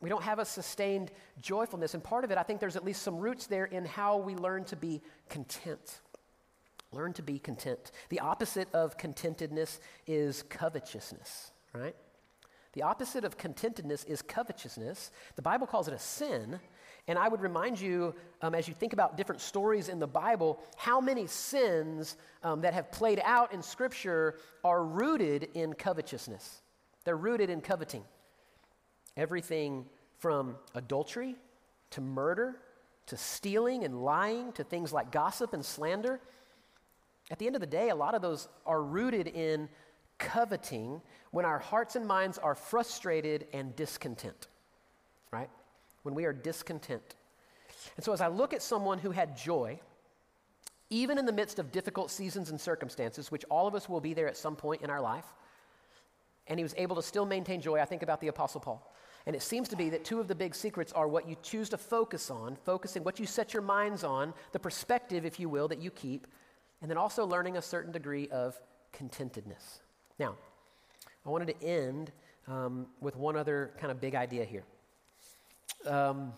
we 0.00 0.10
don't 0.10 0.22
have 0.22 0.38
a 0.38 0.44
sustained 0.44 1.10
joyfulness. 1.40 1.94
And 1.94 2.04
part 2.04 2.24
of 2.24 2.30
it, 2.30 2.38
I 2.38 2.42
think 2.42 2.60
there's 2.60 2.76
at 2.76 2.84
least 2.84 3.02
some 3.02 3.16
roots 3.16 3.46
there 3.46 3.64
in 3.64 3.86
how 3.86 4.18
we 4.18 4.34
learn 4.34 4.64
to 4.64 4.76
be 4.76 5.00
content. 5.30 6.00
Learn 6.92 7.14
to 7.14 7.22
be 7.22 7.38
content. 7.38 7.92
The 8.10 8.20
opposite 8.20 8.68
of 8.74 8.98
contentedness 8.98 9.80
is 10.06 10.42
covetousness, 10.44 11.52
right? 11.72 11.96
The 12.72 12.82
opposite 12.82 13.24
of 13.24 13.38
contentedness 13.38 14.04
is 14.04 14.22
covetousness. 14.22 15.10
The 15.36 15.42
Bible 15.42 15.66
calls 15.66 15.88
it 15.88 15.94
a 15.94 15.98
sin. 15.98 16.60
And 17.06 17.18
I 17.18 17.28
would 17.28 17.40
remind 17.40 17.80
you, 17.80 18.14
um, 18.42 18.54
as 18.54 18.68
you 18.68 18.74
think 18.74 18.92
about 18.92 19.16
different 19.16 19.40
stories 19.40 19.88
in 19.88 19.98
the 19.98 20.06
Bible, 20.06 20.60
how 20.76 21.00
many 21.00 21.26
sins 21.26 22.16
um, 22.42 22.60
that 22.60 22.74
have 22.74 22.92
played 22.92 23.20
out 23.24 23.52
in 23.52 23.62
Scripture 23.62 24.38
are 24.62 24.84
rooted 24.84 25.48
in 25.54 25.72
covetousness. 25.72 26.60
They're 27.04 27.16
rooted 27.16 27.48
in 27.48 27.62
coveting. 27.62 28.04
Everything 29.16 29.86
from 30.18 30.56
adultery 30.74 31.36
to 31.90 32.00
murder 32.02 32.56
to 33.08 33.16
stealing 33.16 33.84
and 33.84 34.02
lying 34.04 34.52
to 34.52 34.62
things 34.62 34.92
like 34.92 35.10
gossip 35.10 35.54
and 35.54 35.64
slander. 35.64 36.20
At 37.30 37.38
the 37.38 37.46
end 37.46 37.56
of 37.56 37.60
the 37.60 37.66
day, 37.66 37.88
a 37.88 37.94
lot 37.94 38.14
of 38.14 38.20
those 38.20 38.48
are 38.66 38.82
rooted 38.82 39.26
in 39.28 39.68
coveting 40.18 41.00
when 41.30 41.44
our 41.44 41.58
hearts 41.58 41.96
and 41.96 42.06
minds 42.06 42.38
are 42.38 42.54
frustrated 42.54 43.46
and 43.52 43.74
discontent, 43.76 44.48
right? 45.30 45.50
When 46.02 46.14
we 46.14 46.24
are 46.24 46.32
discontent. 46.32 47.14
And 47.96 48.04
so, 48.04 48.12
as 48.12 48.20
I 48.20 48.28
look 48.28 48.52
at 48.52 48.62
someone 48.62 48.98
who 48.98 49.10
had 49.10 49.36
joy, 49.36 49.80
even 50.90 51.18
in 51.18 51.26
the 51.26 51.32
midst 51.32 51.58
of 51.58 51.70
difficult 51.70 52.10
seasons 52.10 52.50
and 52.50 52.60
circumstances, 52.60 53.30
which 53.30 53.44
all 53.50 53.66
of 53.66 53.74
us 53.74 53.88
will 53.88 54.00
be 54.00 54.14
there 54.14 54.28
at 54.28 54.36
some 54.36 54.56
point 54.56 54.82
in 54.82 54.90
our 54.90 55.00
life, 55.00 55.26
and 56.46 56.58
he 56.58 56.64
was 56.64 56.74
able 56.78 56.96
to 56.96 57.02
still 57.02 57.26
maintain 57.26 57.60
joy, 57.60 57.78
I 57.78 57.84
think 57.84 58.02
about 58.02 58.20
the 58.20 58.28
Apostle 58.28 58.60
Paul. 58.60 58.94
And 59.26 59.36
it 59.36 59.42
seems 59.42 59.68
to 59.68 59.76
be 59.76 59.90
that 59.90 60.04
two 60.04 60.20
of 60.20 60.28
the 60.28 60.34
big 60.34 60.54
secrets 60.54 60.92
are 60.92 61.06
what 61.06 61.28
you 61.28 61.36
choose 61.42 61.68
to 61.70 61.76
focus 61.76 62.30
on, 62.30 62.56
focusing 62.64 63.04
what 63.04 63.20
you 63.20 63.26
set 63.26 63.52
your 63.52 63.62
minds 63.62 64.02
on, 64.02 64.32
the 64.52 64.58
perspective, 64.58 65.26
if 65.26 65.38
you 65.38 65.50
will, 65.50 65.68
that 65.68 65.82
you 65.82 65.90
keep, 65.90 66.26
and 66.80 66.90
then 66.90 66.96
also 66.96 67.26
learning 67.26 67.58
a 67.58 67.62
certain 67.62 67.92
degree 67.92 68.28
of 68.28 68.58
contentedness. 68.92 69.80
Now, 70.18 70.34
I 71.24 71.30
wanted 71.30 71.58
to 71.58 71.64
end 71.64 72.10
um, 72.46 72.86
with 73.00 73.16
one 73.16 73.36
other 73.36 73.72
kind 73.78 73.90
of 73.90 74.00
big 74.00 74.14
idea 74.14 74.44
here. 74.44 74.64
Um, 75.86 76.32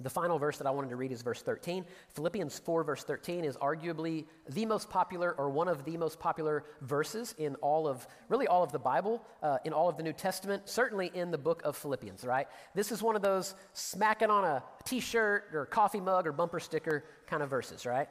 the 0.00 0.10
final 0.10 0.40
verse 0.40 0.58
that 0.58 0.66
I 0.66 0.70
wanted 0.70 0.90
to 0.90 0.96
read 0.96 1.12
is 1.12 1.22
verse 1.22 1.40
13. 1.40 1.84
Philippians 2.08 2.58
4, 2.58 2.82
verse 2.82 3.04
13, 3.04 3.44
is 3.44 3.56
arguably 3.58 4.26
the 4.48 4.66
most 4.66 4.90
popular 4.90 5.32
or 5.38 5.50
one 5.50 5.68
of 5.68 5.84
the 5.84 5.96
most 5.96 6.18
popular 6.18 6.64
verses 6.80 7.34
in 7.38 7.54
all 7.56 7.86
of, 7.86 8.06
really 8.28 8.48
all 8.48 8.64
of 8.64 8.72
the 8.72 8.78
Bible, 8.78 9.24
uh, 9.42 9.58
in 9.64 9.72
all 9.72 9.88
of 9.88 9.96
the 9.96 10.02
New 10.02 10.12
Testament, 10.12 10.68
certainly 10.68 11.12
in 11.14 11.30
the 11.30 11.38
book 11.38 11.62
of 11.64 11.76
Philippians, 11.76 12.24
right? 12.24 12.48
This 12.74 12.90
is 12.90 13.02
one 13.02 13.14
of 13.14 13.22
those 13.22 13.54
smacking 13.72 14.30
on 14.30 14.44
a 14.44 14.64
t 14.84 14.98
shirt 14.98 15.44
or 15.54 15.64
coffee 15.66 16.00
mug 16.00 16.26
or 16.26 16.32
bumper 16.32 16.58
sticker 16.58 17.04
kind 17.28 17.42
of 17.42 17.48
verses, 17.48 17.86
right? 17.86 18.08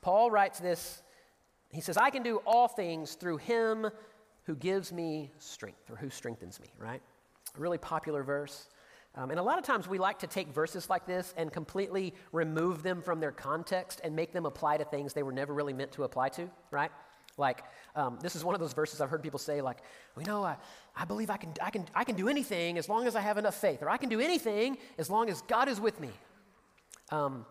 Paul 0.00 0.30
writes 0.30 0.58
this. 0.58 1.02
He 1.74 1.80
says, 1.80 1.96
I 1.96 2.10
can 2.10 2.22
do 2.22 2.38
all 2.46 2.68
things 2.68 3.14
through 3.14 3.38
him 3.38 3.88
who 4.44 4.54
gives 4.54 4.92
me 4.92 5.30
strength 5.38 5.90
or 5.90 5.96
who 5.96 6.08
strengthens 6.08 6.60
me, 6.60 6.68
right? 6.78 7.02
A 7.56 7.60
really 7.60 7.78
popular 7.78 8.22
verse. 8.22 8.68
Um, 9.16 9.30
and 9.30 9.38
a 9.38 9.42
lot 9.42 9.58
of 9.58 9.64
times 9.64 9.88
we 9.88 9.98
like 9.98 10.18
to 10.20 10.26
take 10.26 10.48
verses 10.48 10.90
like 10.90 11.06
this 11.06 11.34
and 11.36 11.52
completely 11.52 12.14
remove 12.32 12.82
them 12.82 13.00
from 13.00 13.20
their 13.20 13.32
context 13.32 14.00
and 14.04 14.14
make 14.14 14.32
them 14.32 14.46
apply 14.46 14.76
to 14.76 14.84
things 14.84 15.12
they 15.12 15.22
were 15.22 15.32
never 15.32 15.54
really 15.54 15.72
meant 15.72 15.92
to 15.92 16.04
apply 16.04 16.30
to, 16.30 16.50
right? 16.70 16.90
Like, 17.36 17.64
um, 17.96 18.18
this 18.20 18.36
is 18.36 18.44
one 18.44 18.54
of 18.54 18.60
those 18.60 18.72
verses 18.72 19.00
I've 19.00 19.10
heard 19.10 19.22
people 19.22 19.38
say, 19.38 19.60
like, 19.60 19.78
well, 20.14 20.24
you 20.24 20.30
know, 20.30 20.44
I, 20.44 20.56
I 20.96 21.04
believe 21.04 21.30
I 21.30 21.36
can, 21.36 21.52
I, 21.62 21.70
can, 21.70 21.86
I 21.94 22.04
can 22.04 22.14
do 22.16 22.28
anything 22.28 22.78
as 22.78 22.88
long 22.88 23.06
as 23.06 23.16
I 23.16 23.20
have 23.20 23.38
enough 23.38 23.56
faith, 23.56 23.82
or 23.82 23.90
I 23.90 23.96
can 23.96 24.08
do 24.08 24.20
anything 24.20 24.78
as 24.98 25.10
long 25.10 25.28
as 25.28 25.42
God 25.42 25.68
is 25.68 25.80
with 25.80 26.00
me. 26.00 26.10
Um, 27.10 27.46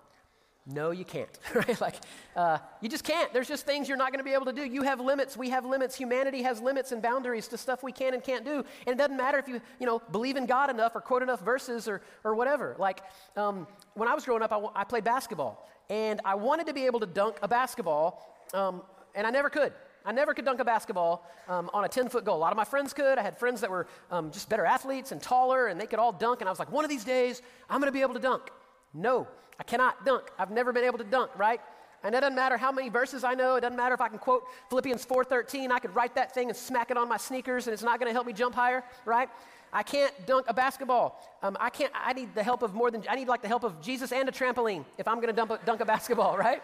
no, 0.66 0.92
you 0.92 1.04
can't, 1.04 1.30
right? 1.54 1.80
Like, 1.82 1.96
uh, 2.38 2.60
you 2.80 2.88
just 2.88 3.04
can't. 3.04 3.32
There's 3.34 3.50
just 3.50 3.66
things 3.66 3.90
you're 3.90 3.98
not 3.98 4.12
going 4.12 4.20
to 4.20 4.24
be 4.24 4.34
able 4.34 4.46
to 4.46 4.54
do. 4.54 4.64
You 4.64 4.84
have 4.84 5.02
limits. 5.02 5.36
We 5.36 5.50
have 5.50 5.66
limits. 5.66 5.96
Humanity 5.96 6.42
has 6.44 6.62
limits 6.62 6.94
and 6.94 7.02
boundaries 7.02 7.50
to 7.50 7.58
stuff 7.58 7.84
we 7.84 7.92
can 7.92 8.14
and 8.14 8.24
can't 8.24 8.46
do. 8.46 8.64
And 8.88 8.96
it 8.96 8.98
doesn't 8.98 9.18
matter 9.18 9.38
if 9.38 9.48
you, 9.48 9.60
you 9.80 9.86
know, 9.86 10.02
believe 10.12 10.38
in 10.38 10.46
God 10.46 10.70
enough 10.70 10.96
or 10.96 11.02
quote 11.02 11.22
enough 11.22 11.42
verses 11.42 11.88
or, 11.88 12.02
or 12.24 12.34
whatever. 12.36 12.78
Like, 12.80 13.02
um, 13.36 13.68
when 13.96 14.08
I 14.08 14.14
was 14.14 14.24
growing 14.24 14.42
up, 14.42 14.54
I, 14.54 14.82
I, 14.82 14.84
played 14.86 15.04
basketball. 15.04 15.68
And 15.90 16.22
I 16.24 16.36
wanted 16.36 16.68
to 16.68 16.74
be 16.74 16.86
able 16.86 17.02
to 17.02 17.06
dunk 17.06 17.38
a 17.42 17.48
basketball, 17.48 18.34
um, 18.54 18.84
and 19.16 19.28
I 19.28 19.32
never 19.32 19.50
could. 19.50 19.74
I 20.06 20.14
never 20.14 20.34
could 20.34 20.46
dunk 20.46 20.62
a 20.62 20.66
basketball 20.66 21.30
um, 21.50 21.70
on 21.74 21.84
a 21.84 21.90
10 21.90 22.08
foot 22.08 22.24
goal. 22.24 22.38
A 22.38 22.40
lot 22.40 22.52
of 22.52 22.58
my 22.58 22.64
friends 22.64 22.94
could. 22.94 23.18
I 23.18 23.22
had 23.22 23.38
friends 23.38 23.60
that 23.62 23.70
were 23.70 23.88
um, 24.12 24.32
just 24.32 24.50
better 24.50 24.66
athletes 24.66 25.12
and 25.12 25.22
taller, 25.22 25.68
and 25.68 25.80
they 25.80 25.88
could 25.88 26.00
all 26.00 26.14
dunk. 26.14 26.40
And 26.40 26.48
I 26.48 26.52
was 26.52 26.60
like, 26.60 26.72
one 26.72 26.86
of 26.86 26.90
these 26.90 27.04
days, 27.04 27.42
I'm 27.70 27.80
going 27.80 27.90
to 27.90 27.94
be 27.94 28.02
able 28.02 28.14
to 28.14 28.20
dunk. 28.20 28.50
No, 28.94 29.28
I 29.60 29.64
cannot 29.64 30.06
dunk. 30.06 30.24
I've 30.38 30.52
never 30.52 30.72
been 30.72 30.84
able 30.84 30.98
to 30.98 31.04
dunk, 31.04 31.32
right? 31.38 31.60
And 32.04 32.14
it 32.14 32.20
doesn't 32.20 32.36
matter 32.36 32.58
how 32.58 32.72
many 32.72 32.90
verses 32.90 33.24
I 33.24 33.34
know. 33.34 33.56
It 33.56 33.62
doesn't 33.62 33.78
matter 33.78 33.96
if 33.96 34.02
I 34.02 34.10
can 34.10 34.20
quote 34.20 34.44
Philippians 34.70 35.06
4:13. 35.06 35.72
I 35.72 35.80
could 35.80 35.96
write 35.96 36.16
that 36.16 36.34
thing 36.34 36.50
and 36.50 36.58
smack 36.58 36.92
it 36.92 36.98
on 36.98 37.08
my 37.08 37.18
sneakers, 37.18 37.66
and 37.68 37.74
it's 37.74 37.84
not 37.84 38.00
going 38.00 38.10
to 38.10 38.14
help 38.14 38.28
me 38.28 38.34
jump 38.34 38.56
higher, 38.56 38.84
right? 39.06 39.30
I 39.72 39.84
can't 39.84 40.14
dunk 40.28 40.46
a 40.50 40.54
basketball. 40.54 41.20
Um, 41.42 41.58
I 41.60 41.70
can't. 41.70 41.92
I 41.96 42.14
need 42.14 42.36
the 42.36 42.44
help 42.44 42.62
of 42.62 42.74
more 42.74 42.92
than. 42.92 43.04
I 43.10 43.16
need 43.16 43.28
like 43.28 43.42
the 43.42 43.48
help 43.48 43.64
of 43.64 43.82
Jesus 43.82 44.12
and 44.12 44.28
a 44.28 44.32
trampoline 44.32 44.84
if 44.98 45.08
I'm 45.08 45.22
going 45.22 45.34
to 45.34 45.58
dunk 45.66 45.82
a 45.82 45.86
basketball, 45.86 46.38
right? 46.48 46.62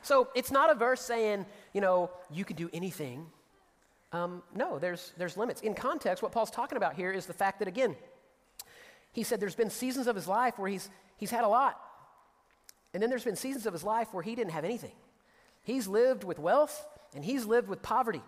So 0.00 0.28
it's 0.34 0.50
not 0.50 0.70
a 0.70 0.74
verse 0.74 1.00
saying, 1.00 1.46
you 1.72 1.80
know, 1.80 2.10
you 2.30 2.44
can 2.44 2.56
do 2.56 2.68
anything. 2.72 3.26
Um, 4.12 4.42
no, 4.54 4.78
there's 4.78 5.12
there's 5.18 5.36
limits. 5.36 5.60
In 5.60 5.74
context, 5.74 6.22
what 6.22 6.32
Paul's 6.32 6.50
talking 6.50 6.76
about 6.76 6.94
here 6.94 7.12
is 7.12 7.26
the 7.26 7.32
fact 7.32 7.58
that 7.60 7.68
again, 7.68 7.94
he 9.12 9.22
said 9.22 9.40
there's 9.40 9.54
been 9.54 9.70
seasons 9.70 10.06
of 10.06 10.16
his 10.16 10.26
life 10.26 10.58
where 10.58 10.70
he's 10.70 10.88
he's 11.16 11.30
had 11.30 11.44
a 11.44 11.48
lot. 11.48 11.78
And 12.92 13.02
then 13.02 13.08
there's 13.08 13.24
been 13.24 13.36
seasons 13.36 13.66
of 13.66 13.72
his 13.72 13.84
life 13.84 14.12
where 14.12 14.22
he 14.22 14.34
didn't 14.34 14.52
have 14.52 14.64
anything. 14.64 14.92
He's 15.62 15.88
lived 15.88 16.24
with 16.24 16.38
wealth 16.38 16.86
and 17.14 17.24
he's 17.24 17.46
lived 17.46 17.68
with 17.68 17.82
poverty. 17.82 18.22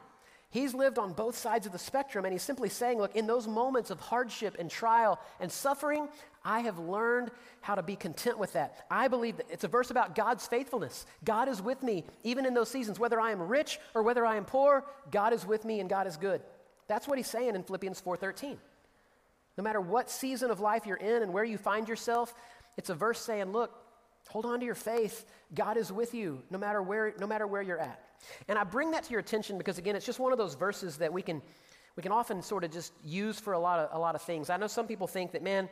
He's 0.54 0.72
lived 0.72 1.00
on 1.00 1.14
both 1.14 1.36
sides 1.36 1.66
of 1.66 1.72
the 1.72 1.80
spectrum, 1.80 2.24
and 2.24 2.30
he's 2.30 2.44
simply 2.44 2.68
saying, 2.68 2.98
Look, 2.98 3.16
in 3.16 3.26
those 3.26 3.48
moments 3.48 3.90
of 3.90 3.98
hardship 3.98 4.54
and 4.56 4.70
trial 4.70 5.18
and 5.40 5.50
suffering, 5.50 6.06
I 6.44 6.60
have 6.60 6.78
learned 6.78 7.32
how 7.60 7.74
to 7.74 7.82
be 7.82 7.96
content 7.96 8.38
with 8.38 8.52
that. 8.52 8.84
I 8.88 9.08
believe 9.08 9.38
that 9.38 9.46
it's 9.50 9.64
a 9.64 9.68
verse 9.68 9.90
about 9.90 10.14
God's 10.14 10.46
faithfulness. 10.46 11.06
God 11.24 11.48
is 11.48 11.60
with 11.60 11.82
me 11.82 12.04
even 12.22 12.46
in 12.46 12.54
those 12.54 12.70
seasons, 12.70 13.00
whether 13.00 13.20
I 13.20 13.32
am 13.32 13.42
rich 13.42 13.80
or 13.96 14.04
whether 14.04 14.24
I 14.24 14.36
am 14.36 14.44
poor, 14.44 14.84
God 15.10 15.32
is 15.32 15.44
with 15.44 15.64
me 15.64 15.80
and 15.80 15.90
God 15.90 16.06
is 16.06 16.16
good. 16.16 16.40
That's 16.86 17.08
what 17.08 17.18
he's 17.18 17.26
saying 17.26 17.56
in 17.56 17.64
Philippians 17.64 18.00
4:13. 18.00 18.56
No 19.56 19.64
matter 19.64 19.80
what 19.80 20.10
season 20.10 20.50
of 20.50 20.60
life 20.60 20.86
you're 20.86 20.96
in 20.96 21.22
and 21.22 21.32
where 21.32 21.44
you 21.44 21.58
find 21.58 21.88
yourself, 21.88 22.34
it's 22.76 22.90
a 22.90 22.94
verse 22.94 23.20
saying, 23.20 23.52
look, 23.52 23.72
hold 24.28 24.46
on 24.46 24.58
to 24.60 24.66
your 24.66 24.74
faith. 24.74 25.26
God 25.54 25.76
is 25.76 25.92
with 25.92 26.14
you 26.14 26.42
no 26.50 26.58
matter 26.58 26.82
where 26.82 27.14
no 27.18 27.26
matter 27.26 27.46
where 27.46 27.62
you're 27.62 27.78
at. 27.78 28.00
And 28.48 28.58
I 28.58 28.64
bring 28.64 28.92
that 28.92 29.04
to 29.04 29.10
your 29.10 29.20
attention 29.20 29.58
because, 29.58 29.78
again, 29.78 29.96
it's 29.96 30.06
just 30.06 30.18
one 30.18 30.32
of 30.32 30.38
those 30.38 30.54
verses 30.54 30.96
that 30.98 31.12
we 31.12 31.22
can, 31.22 31.42
we 31.96 32.02
can 32.02 32.12
often 32.12 32.42
sort 32.42 32.64
of 32.64 32.70
just 32.70 32.92
use 33.04 33.38
for 33.38 33.52
a 33.52 33.58
lot, 33.58 33.78
of, 33.78 33.90
a 33.92 33.98
lot 33.98 34.14
of 34.14 34.22
things. 34.22 34.50
I 34.50 34.56
know 34.56 34.66
some 34.66 34.86
people 34.86 35.06
think 35.06 35.32
that, 35.32 35.42
man, 35.42 35.68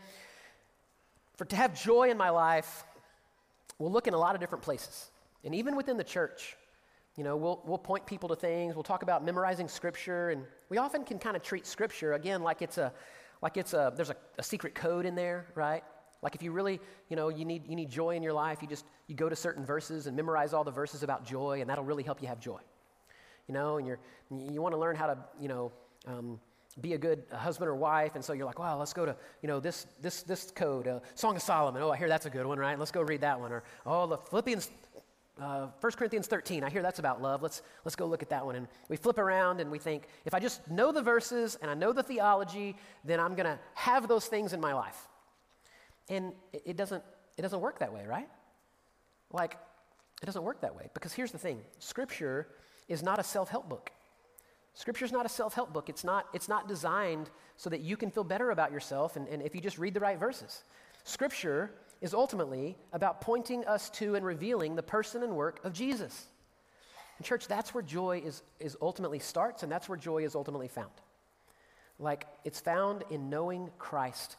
for 1.37 1.45
to 1.47 1.57
have 1.57 1.81
joy 1.81 2.11
in 2.11 2.19
my 2.19 2.31
life, 2.31 2.85
we'll 3.79 3.91
look 3.91 4.07
in 4.07 4.15
a 4.15 4.19
lot 4.19 4.35
of 4.35 4.41
different 4.41 4.63
places. 4.63 5.11
And 5.45 5.55
even 5.55 5.77
within 5.77 5.97
the 5.97 6.05
church, 6.05 6.57
you 7.17 7.25
know, 7.25 7.37
we'll, 7.37 7.63
we'll 7.65 7.79
point 7.79 8.07
people 8.07 8.29
to 8.29 8.37
things, 8.37 8.75
we'll 8.75 8.85
talk 8.85 9.03
about 9.03 9.25
memorizing 9.25 9.69
scripture, 9.69 10.31
and 10.31 10.45
we 10.69 10.79
often 10.79 11.05
can 11.05 11.19
kind 11.19 11.37
of 11.37 11.43
treat 11.43 11.67
scripture, 11.67 12.15
again, 12.15 12.43
like 12.43 12.63
it's 12.63 12.79
a, 12.79 12.93
like 13.43 13.57
it's 13.57 13.75
a, 13.75 13.93
there's 13.95 14.11
a, 14.11 14.17
a 14.39 14.43
secret 14.43 14.75
code 14.75 15.05
in 15.05 15.15
there, 15.15 15.47
right? 15.55 15.83
Like 16.23 16.37
if 16.37 16.43
you 16.43 16.53
really, 16.53 16.81
you 17.09 17.17
know, 17.17 17.29
you 17.29 17.45
need, 17.45 17.69
you 17.69 17.75
need 17.75 17.91
joy 17.91 18.15
in 18.15 18.23
your 18.23 18.33
life, 18.33 18.63
you 18.63 18.69
just, 18.69 18.87
you 19.09 19.17
go 19.17 19.29
to 19.29 19.37
certain 19.37 19.65
verses 19.65 20.07
and 20.07 20.17
memorize 20.17 20.55
all 20.55 20.63
the 20.63 20.71
verses 20.71 21.03
about 21.03 21.27
joy, 21.27 21.61
and 21.61 21.69
that'll 21.69 21.85
really 21.85 22.05
help 22.05 22.23
you 22.23 22.29
have 22.29 22.39
joy. 22.39 22.61
You 23.49 23.55
know, 23.55 23.77
and 23.79 23.87
you're, 23.87 23.99
you 24.31 24.63
want 24.63 24.73
to 24.75 24.79
learn 24.79 24.95
how 24.95 25.09
to, 25.09 25.19
you 25.41 25.49
know, 25.49 25.73
um, 26.07 26.41
be 26.81 26.95
a 26.95 26.99
good 26.99 27.25
husband 27.35 27.69
or 27.69 27.75
wife, 27.75 28.15
and 28.15 28.25
so 28.25 28.33
you're 28.33 28.47
like, 28.47 28.59
wow, 28.59 28.79
let's 28.79 28.93
go 28.95 29.05
to, 29.05 29.15
you 29.43 29.49
know, 29.49 29.61
this, 29.61 29.87
this, 30.01 30.23
this 30.23 30.51
code, 30.53 30.87
uh, 30.87 31.01
Song 31.17 31.37
of 31.37 31.43
Solomon. 31.43 31.83
Oh, 31.83 31.91
I 31.91 31.97
hear 31.97 32.09
that's 32.09 32.25
a 32.25 32.31
good 32.31 32.47
one, 32.47 32.59
right? 32.59 32.79
Let's 32.79 32.93
go 32.93 33.03
read 33.03 33.21
that 33.23 33.39
one. 33.39 33.53
Or, 33.53 33.65
oh, 33.85 34.07
the 34.07 34.17
Philippians, 34.17 34.71
uh, 35.43 35.67
1 35.81 35.93
Corinthians 35.93 36.29
13, 36.29 36.63
I 36.63 36.71
hear 36.71 36.83
that's 36.83 37.01
about 37.01 37.21
love. 37.21 37.43
Let's, 37.43 37.63
let's 37.85 37.97
go 37.97 38.07
look 38.07 38.23
at 38.23 38.31
that 38.31 38.47
one. 38.47 38.55
And 38.55 38.69
we 38.89 38.97
flip 38.97 39.19
around 39.19 39.61
and 39.61 39.71
we 39.71 39.79
think, 39.79 40.05
if 40.25 40.35
I 40.35 40.39
just 40.39 40.69
know 40.71 40.93
the 40.93 41.03
verses 41.03 41.59
and 41.61 41.71
I 41.71 41.75
know 41.75 41.93
the 41.93 42.03
theology, 42.03 42.77
then 43.05 43.19
I'm 43.19 43.35
going 43.35 43.47
to 43.47 43.59
have 43.75 44.07
those 44.07 44.27
things 44.27 44.53
in 44.53 44.61
my 44.61 44.73
life. 44.73 45.09
And 46.09 46.33
it, 46.53 46.63
it, 46.67 46.77
doesn't, 46.77 47.03
it 47.37 47.43
doesn't 47.43 47.61
work 47.61 47.81
that 47.81 47.93
way, 47.93 48.07
right? 48.07 48.29
Like, 49.33 49.57
it 50.23 50.27
doesn't 50.27 50.45
work 50.45 50.61
that 50.61 50.77
way. 50.77 50.89
Because 50.95 51.13
here's 51.13 51.33
the 51.33 51.39
thing 51.39 51.61
Scripture 51.81 52.47
is 52.89 53.03
not 53.03 53.19
a 53.19 53.25
self 53.25 53.49
help 53.49 53.69
book. 53.69 53.91
Scripture 54.75 55.05
is 55.05 55.13
not 55.13 55.27
a 55.27 55.29
self 55.29 55.55
help 55.55 55.73
book. 55.73 55.89
It's 55.89 56.05
not, 56.05 56.27
it's 56.33 56.49
not 56.49 56.69
designed 56.69 57.31
so 57.57 57.69
that 57.71 57.81
you 57.81 57.97
can 57.97 58.11
feel 58.11 58.25
better 58.25 58.53
about 58.53 58.71
yourself 58.71 59.17
and, 59.17 59.27
and 59.29 59.43
if 59.43 59.55
you 59.55 59.61
just 59.61 59.79
read 59.79 59.95
the 59.95 60.01
right 60.01 60.19
verses. 60.19 60.63
Scripture 61.05 61.73
is 62.03 62.13
ultimately 62.13 62.77
about 62.93 63.21
pointing 63.21 63.65
us 63.65 63.89
to 63.89 64.17
and 64.17 64.27
revealing 64.27 64.75
the 64.75 64.83
person 64.83 65.23
and 65.23 65.35
work 65.35 65.65
of 65.65 65.73
Jesus. 65.73 66.27
And, 67.17 67.25
church, 67.25 67.47
that's 67.47 67.73
where 67.73 67.83
joy 67.83 68.23
is, 68.25 68.43
is 68.59 68.77
ultimately 68.83 69.21
starts, 69.21 69.63
and 69.63 69.71
that's 69.71 69.89
where 69.89 69.97
joy 69.97 70.25
is 70.25 70.35
ultimately 70.35 70.67
found. 70.67 70.91
Like, 72.01 72.27
it's 72.45 72.61
found 72.61 73.05
in 73.09 73.31
knowing 73.31 73.71
Christ 73.79 74.37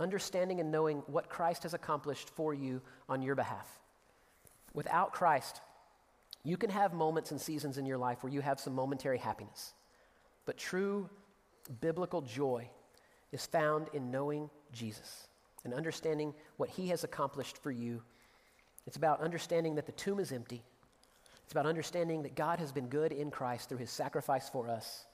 understanding 0.00 0.58
and 0.58 0.72
knowing 0.72 0.98
what 1.06 1.28
Christ 1.28 1.62
has 1.62 1.72
accomplished 1.72 2.30
for 2.30 2.52
you 2.52 2.82
on 3.08 3.22
your 3.22 3.36
behalf. 3.36 3.68
Without 4.72 5.12
Christ, 5.12 5.60
you 6.42 6.56
can 6.56 6.70
have 6.70 6.92
moments 6.92 7.30
and 7.30 7.40
seasons 7.40 7.78
in 7.78 7.86
your 7.86 7.96
life 7.96 8.24
where 8.24 8.32
you 8.32 8.40
have 8.40 8.58
some 8.58 8.74
momentary 8.74 9.18
happiness. 9.18 9.72
But 10.46 10.58
true 10.58 11.08
biblical 11.80 12.22
joy 12.22 12.68
is 13.30 13.46
found 13.46 13.86
in 13.92 14.10
knowing 14.10 14.50
Jesus 14.72 15.28
and 15.64 15.74
understanding 15.74 16.34
what 16.56 16.68
he 16.68 16.88
has 16.88 17.04
accomplished 17.04 17.58
for 17.58 17.70
you. 17.70 18.02
It's 18.86 18.96
about 18.96 19.20
understanding 19.20 19.74
that 19.76 19.86
the 19.86 19.92
tomb 19.92 20.20
is 20.20 20.32
empty. 20.32 20.62
It's 21.44 21.52
about 21.52 21.66
understanding 21.66 22.22
that 22.22 22.34
God 22.34 22.58
has 22.58 22.72
been 22.72 22.88
good 22.88 23.12
in 23.12 23.30
Christ 23.30 23.68
through 23.68 23.78
his 23.78 23.90
sacrifice 23.90 24.48
for 24.48 24.68
us. 24.68 25.06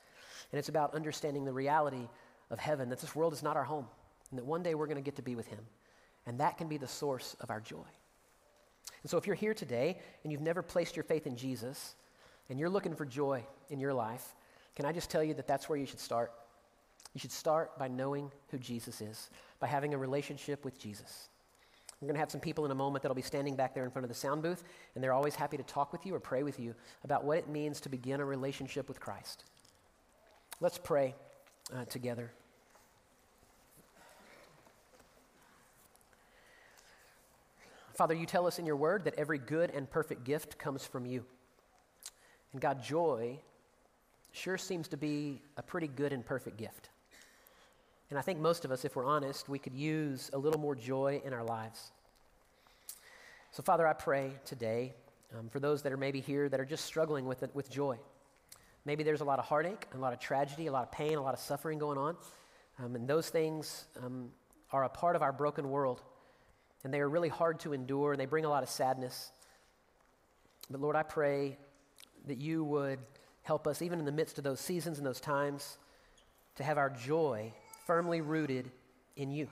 And 0.52 0.58
it's 0.58 0.68
about 0.68 0.94
understanding 0.94 1.44
the 1.44 1.52
reality 1.52 2.08
of 2.50 2.58
heaven, 2.58 2.88
that 2.88 3.00
this 3.00 3.14
world 3.14 3.32
is 3.32 3.42
not 3.42 3.56
our 3.56 3.64
home 3.64 3.86
and 4.30 4.38
that 4.38 4.44
one 4.44 4.62
day 4.62 4.74
we're 4.74 4.86
going 4.86 4.96
to 4.96 5.02
get 5.02 5.16
to 5.16 5.22
be 5.22 5.34
with 5.34 5.46
Him. 5.48 5.60
And 6.26 6.40
that 6.40 6.58
can 6.58 6.68
be 6.68 6.76
the 6.76 6.86
source 6.86 7.36
of 7.40 7.50
our 7.50 7.60
joy. 7.60 7.86
And 9.02 9.10
so, 9.10 9.18
if 9.18 9.26
you're 9.26 9.36
here 9.36 9.54
today 9.54 9.98
and 10.22 10.32
you've 10.32 10.40
never 10.40 10.62
placed 10.62 10.96
your 10.96 11.02
faith 11.02 11.26
in 11.26 11.36
Jesus 11.36 11.94
and 12.48 12.58
you're 12.58 12.70
looking 12.70 12.94
for 12.94 13.04
joy 13.04 13.44
in 13.68 13.80
your 13.80 13.94
life, 13.94 14.34
can 14.76 14.84
I 14.84 14.92
just 14.92 15.10
tell 15.10 15.24
you 15.24 15.34
that 15.34 15.46
that's 15.46 15.68
where 15.68 15.78
you 15.78 15.86
should 15.86 16.00
start? 16.00 16.32
You 17.14 17.20
should 17.20 17.33
start 17.33 17.79
by 17.79 17.88
knowing 17.88 18.31
who 18.51 18.59
Jesus 18.59 19.01
is, 19.01 19.31
by 19.59 19.66
having 19.66 19.94
a 19.94 19.99
relationship 19.99 20.64
with 20.64 20.79
Jesus. 20.79 21.29
We're 22.01 22.07
going 22.07 22.14
to 22.14 22.20
have 22.20 22.31
some 22.31 22.40
people 22.40 22.64
in 22.64 22.70
a 22.70 22.75
moment 22.75 23.03
that'll 23.03 23.14
be 23.14 23.20
standing 23.20 23.57
back 23.57 23.75
there 23.75 23.85
in 23.85 23.90
front 23.90 24.05
of 24.05 24.09
the 24.09 24.14
sound 24.14 24.42
booth, 24.42 24.64
and 24.94 25.05
they're 25.05 25.12
always 25.12 25.35
happy 25.35 25.59
to 25.59 25.62
talk 25.64 25.92
with 25.92 26.07
you 26.07 26.14
or 26.14 26.20
pray 26.20 26.42
with 26.42 26.59
you 26.59 26.75
about 27.05 27.25
what 27.25 27.37
it 27.37 27.49
means 27.49 27.81
to 27.81 27.88
begin 27.90 28.20
a 28.20 28.25
relationship 28.25 28.88
with 28.88 29.01
Christ. 29.01 29.44
Let's 30.61 30.79
pray 30.79 31.14
uh, 31.75 31.85
together. 31.87 32.33
Father, 37.94 38.14
you 38.14 38.25
tell 38.25 38.46
us 38.46 38.59
in 38.59 38.64
your 38.64 38.77
word 38.77 39.05
that 39.05 39.14
every 39.18 39.37
good 39.37 39.70
and 39.70 39.90
perfect 39.90 40.25
gift 40.25 40.57
comes 40.57 40.87
from 40.87 41.05
you. 41.05 41.27
And 42.53 42.62
God, 42.62 42.83
joy 42.83 43.40
sure 44.33 44.57
seems 44.57 44.88
to 44.88 44.96
be 44.96 45.42
a 45.59 45.62
pretty 45.62 45.88
good 45.88 46.14
and 46.14 46.25
perfect 46.25 46.57
gift. 46.57 46.88
And 48.11 48.18
I 48.18 48.23
think 48.23 48.40
most 48.40 48.64
of 48.64 48.73
us, 48.73 48.85
if 48.85 48.96
we're 48.96 49.05
honest, 49.05 49.49
we 49.49 49.59
could 49.59 49.75
use 49.75 50.31
a 50.33 50.38
little 50.38 50.61
more 50.61 50.75
joy 50.75 51.23
in 51.25 51.33
our 51.33 51.44
lives. 51.44 51.92
So, 53.53 53.62
Father, 53.62 53.87
I 53.87 53.92
pray 53.92 54.33
today 54.44 54.92
um, 55.38 55.49
for 55.49 55.61
those 55.61 55.83
that 55.83 55.92
are 55.92 55.96
maybe 55.96 56.20
here 56.20 56.49
that 56.49 56.61
are 56.61 56.64
just 56.64 56.85
struggling 56.85 57.27
with 57.27 57.42
it, 57.42 57.51
with 57.55 57.70
joy. 57.70 57.99
Maybe 58.85 59.05
there's 59.05 59.20
a 59.20 59.25
lot 59.25 59.38
of 59.38 59.44
heartache, 59.44 59.87
a 59.94 59.99
lot 59.99 60.12
of 60.12 60.18
tragedy, 60.18 60.66
a 60.66 60.73
lot 60.73 60.83
of 60.83 60.92
pain, 60.92 61.14
a 61.14 61.23
lot 61.23 61.35
of 61.35 61.40
suffering 61.40 61.79
going 61.79 61.99
on. 61.99 62.16
Um, 62.83 62.96
and 62.96 63.07
those 63.07 63.29
things 63.29 63.85
um, 64.03 64.31
are 64.73 64.85
a 64.85 64.88
part 64.88 65.16
of 65.16 65.23
our 65.23 65.33
broken 65.33 65.70
world 65.70 66.03
and 66.83 66.92
they 66.92 67.01
are 67.01 67.09
really 67.09 67.29
hard 67.29 67.61
to 67.61 67.73
endure, 67.73 68.12
and 68.12 68.20
they 68.20 68.27
bring 68.27 68.44
a 68.44 68.49
lot 68.49 68.62
of 68.62 68.70
sadness. 68.70 69.33
But 70.70 70.81
Lord, 70.81 70.96
I 70.96 71.03
pray 71.03 71.59
that 72.27 72.38
you 72.38 72.64
would 72.64 72.99
help 73.42 73.66
us, 73.66 73.83
even 73.83 73.99
in 73.99 74.05
the 74.05 74.12
midst 74.12 74.38
of 74.38 74.44
those 74.44 74.61
seasons 74.61 74.99
and 74.99 75.07
those 75.07 75.20
times, 75.20 75.77
to 76.57 76.64
have 76.64 76.79
our 76.79 76.90
joy 76.90 77.53
firmly 77.90 78.20
rooted 78.20 78.70
in 79.16 79.33
you. 79.33 79.48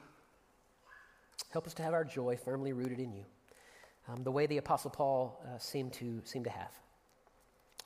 Help 1.51 1.67
us 1.67 1.75
to 1.75 1.83
have 1.83 1.93
our 1.93 2.05
joy 2.05 2.37
firmly 2.37 2.73
rooted 2.73 3.01
in 3.01 3.13
you, 3.13 3.25
um, 4.07 4.23
the 4.23 4.31
way 4.31 4.47
the 4.47 4.59
Apostle 4.59 4.93
Paul 4.93 5.43
uh, 5.45 5.59
seemed, 5.59 5.93
to, 5.95 6.21
seemed 6.25 6.45
to 6.45 6.51
have. 6.53 6.71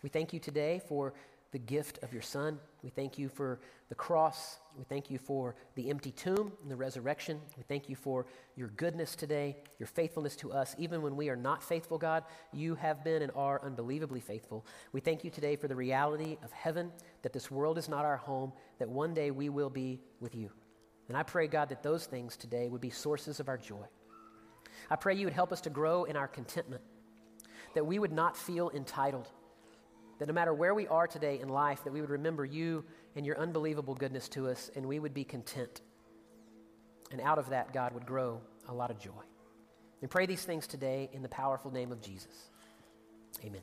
We 0.02 0.10
thank 0.10 0.34
you 0.34 0.38
today 0.38 0.82
for 0.86 1.14
the 1.52 1.58
gift 1.58 2.02
of 2.02 2.12
your 2.12 2.22
Son. 2.22 2.58
We 2.82 2.90
thank 2.90 3.18
you 3.18 3.28
for 3.28 3.60
the 3.90 3.94
cross. 3.94 4.58
We 4.76 4.84
thank 4.84 5.10
you 5.10 5.18
for 5.18 5.54
the 5.74 5.90
empty 5.90 6.10
tomb 6.10 6.52
and 6.62 6.70
the 6.70 6.76
resurrection. 6.76 7.40
We 7.58 7.62
thank 7.62 7.90
you 7.90 7.94
for 7.94 8.26
your 8.56 8.68
goodness 8.68 9.14
today, 9.14 9.58
your 9.78 9.86
faithfulness 9.86 10.34
to 10.36 10.52
us. 10.52 10.74
Even 10.78 11.02
when 11.02 11.14
we 11.14 11.28
are 11.28 11.36
not 11.36 11.62
faithful, 11.62 11.98
God, 11.98 12.24
you 12.54 12.74
have 12.76 13.04
been 13.04 13.20
and 13.20 13.30
are 13.36 13.60
unbelievably 13.62 14.20
faithful. 14.20 14.66
We 14.92 15.00
thank 15.00 15.24
you 15.24 15.30
today 15.30 15.56
for 15.56 15.68
the 15.68 15.76
reality 15.76 16.38
of 16.42 16.50
heaven, 16.52 16.90
that 17.20 17.34
this 17.34 17.50
world 17.50 17.76
is 17.76 17.88
not 17.88 18.06
our 18.06 18.16
home, 18.16 18.54
that 18.78 18.88
one 18.88 19.12
day 19.12 19.30
we 19.30 19.50
will 19.50 19.70
be 19.70 20.00
with 20.20 20.34
you. 20.34 20.50
And 21.08 21.16
I 21.16 21.22
pray, 21.22 21.48
God, 21.48 21.68
that 21.68 21.82
those 21.82 22.06
things 22.06 22.38
today 22.38 22.70
would 22.70 22.80
be 22.80 22.90
sources 22.90 23.40
of 23.40 23.48
our 23.48 23.58
joy. 23.58 23.84
I 24.88 24.96
pray 24.96 25.14
you 25.14 25.26
would 25.26 25.34
help 25.34 25.52
us 25.52 25.60
to 25.62 25.70
grow 25.70 26.04
in 26.04 26.16
our 26.16 26.28
contentment, 26.28 26.82
that 27.74 27.84
we 27.84 27.98
would 27.98 28.12
not 28.12 28.38
feel 28.38 28.70
entitled 28.70 29.28
that 30.22 30.28
no 30.28 30.34
matter 30.34 30.54
where 30.54 30.72
we 30.72 30.86
are 30.86 31.08
today 31.08 31.40
in 31.40 31.48
life, 31.48 31.82
that 31.82 31.92
we 31.92 32.00
would 32.00 32.08
remember 32.08 32.44
you 32.44 32.84
and 33.16 33.26
your 33.26 33.36
unbelievable 33.40 33.96
goodness 33.96 34.28
to 34.28 34.46
us, 34.46 34.70
and 34.76 34.86
we 34.86 35.00
would 35.00 35.12
be 35.12 35.24
content. 35.24 35.80
And 37.10 37.20
out 37.20 37.40
of 37.40 37.48
that, 37.48 37.72
God 37.74 37.92
would 37.92 38.06
grow 38.06 38.40
a 38.68 38.72
lot 38.72 38.92
of 38.92 39.00
joy. 39.00 39.10
And 40.00 40.08
pray 40.08 40.26
these 40.26 40.44
things 40.44 40.68
today 40.68 41.10
in 41.12 41.22
the 41.22 41.28
powerful 41.28 41.72
name 41.72 41.90
of 41.90 42.00
Jesus. 42.00 42.50
Amen. 43.44 43.62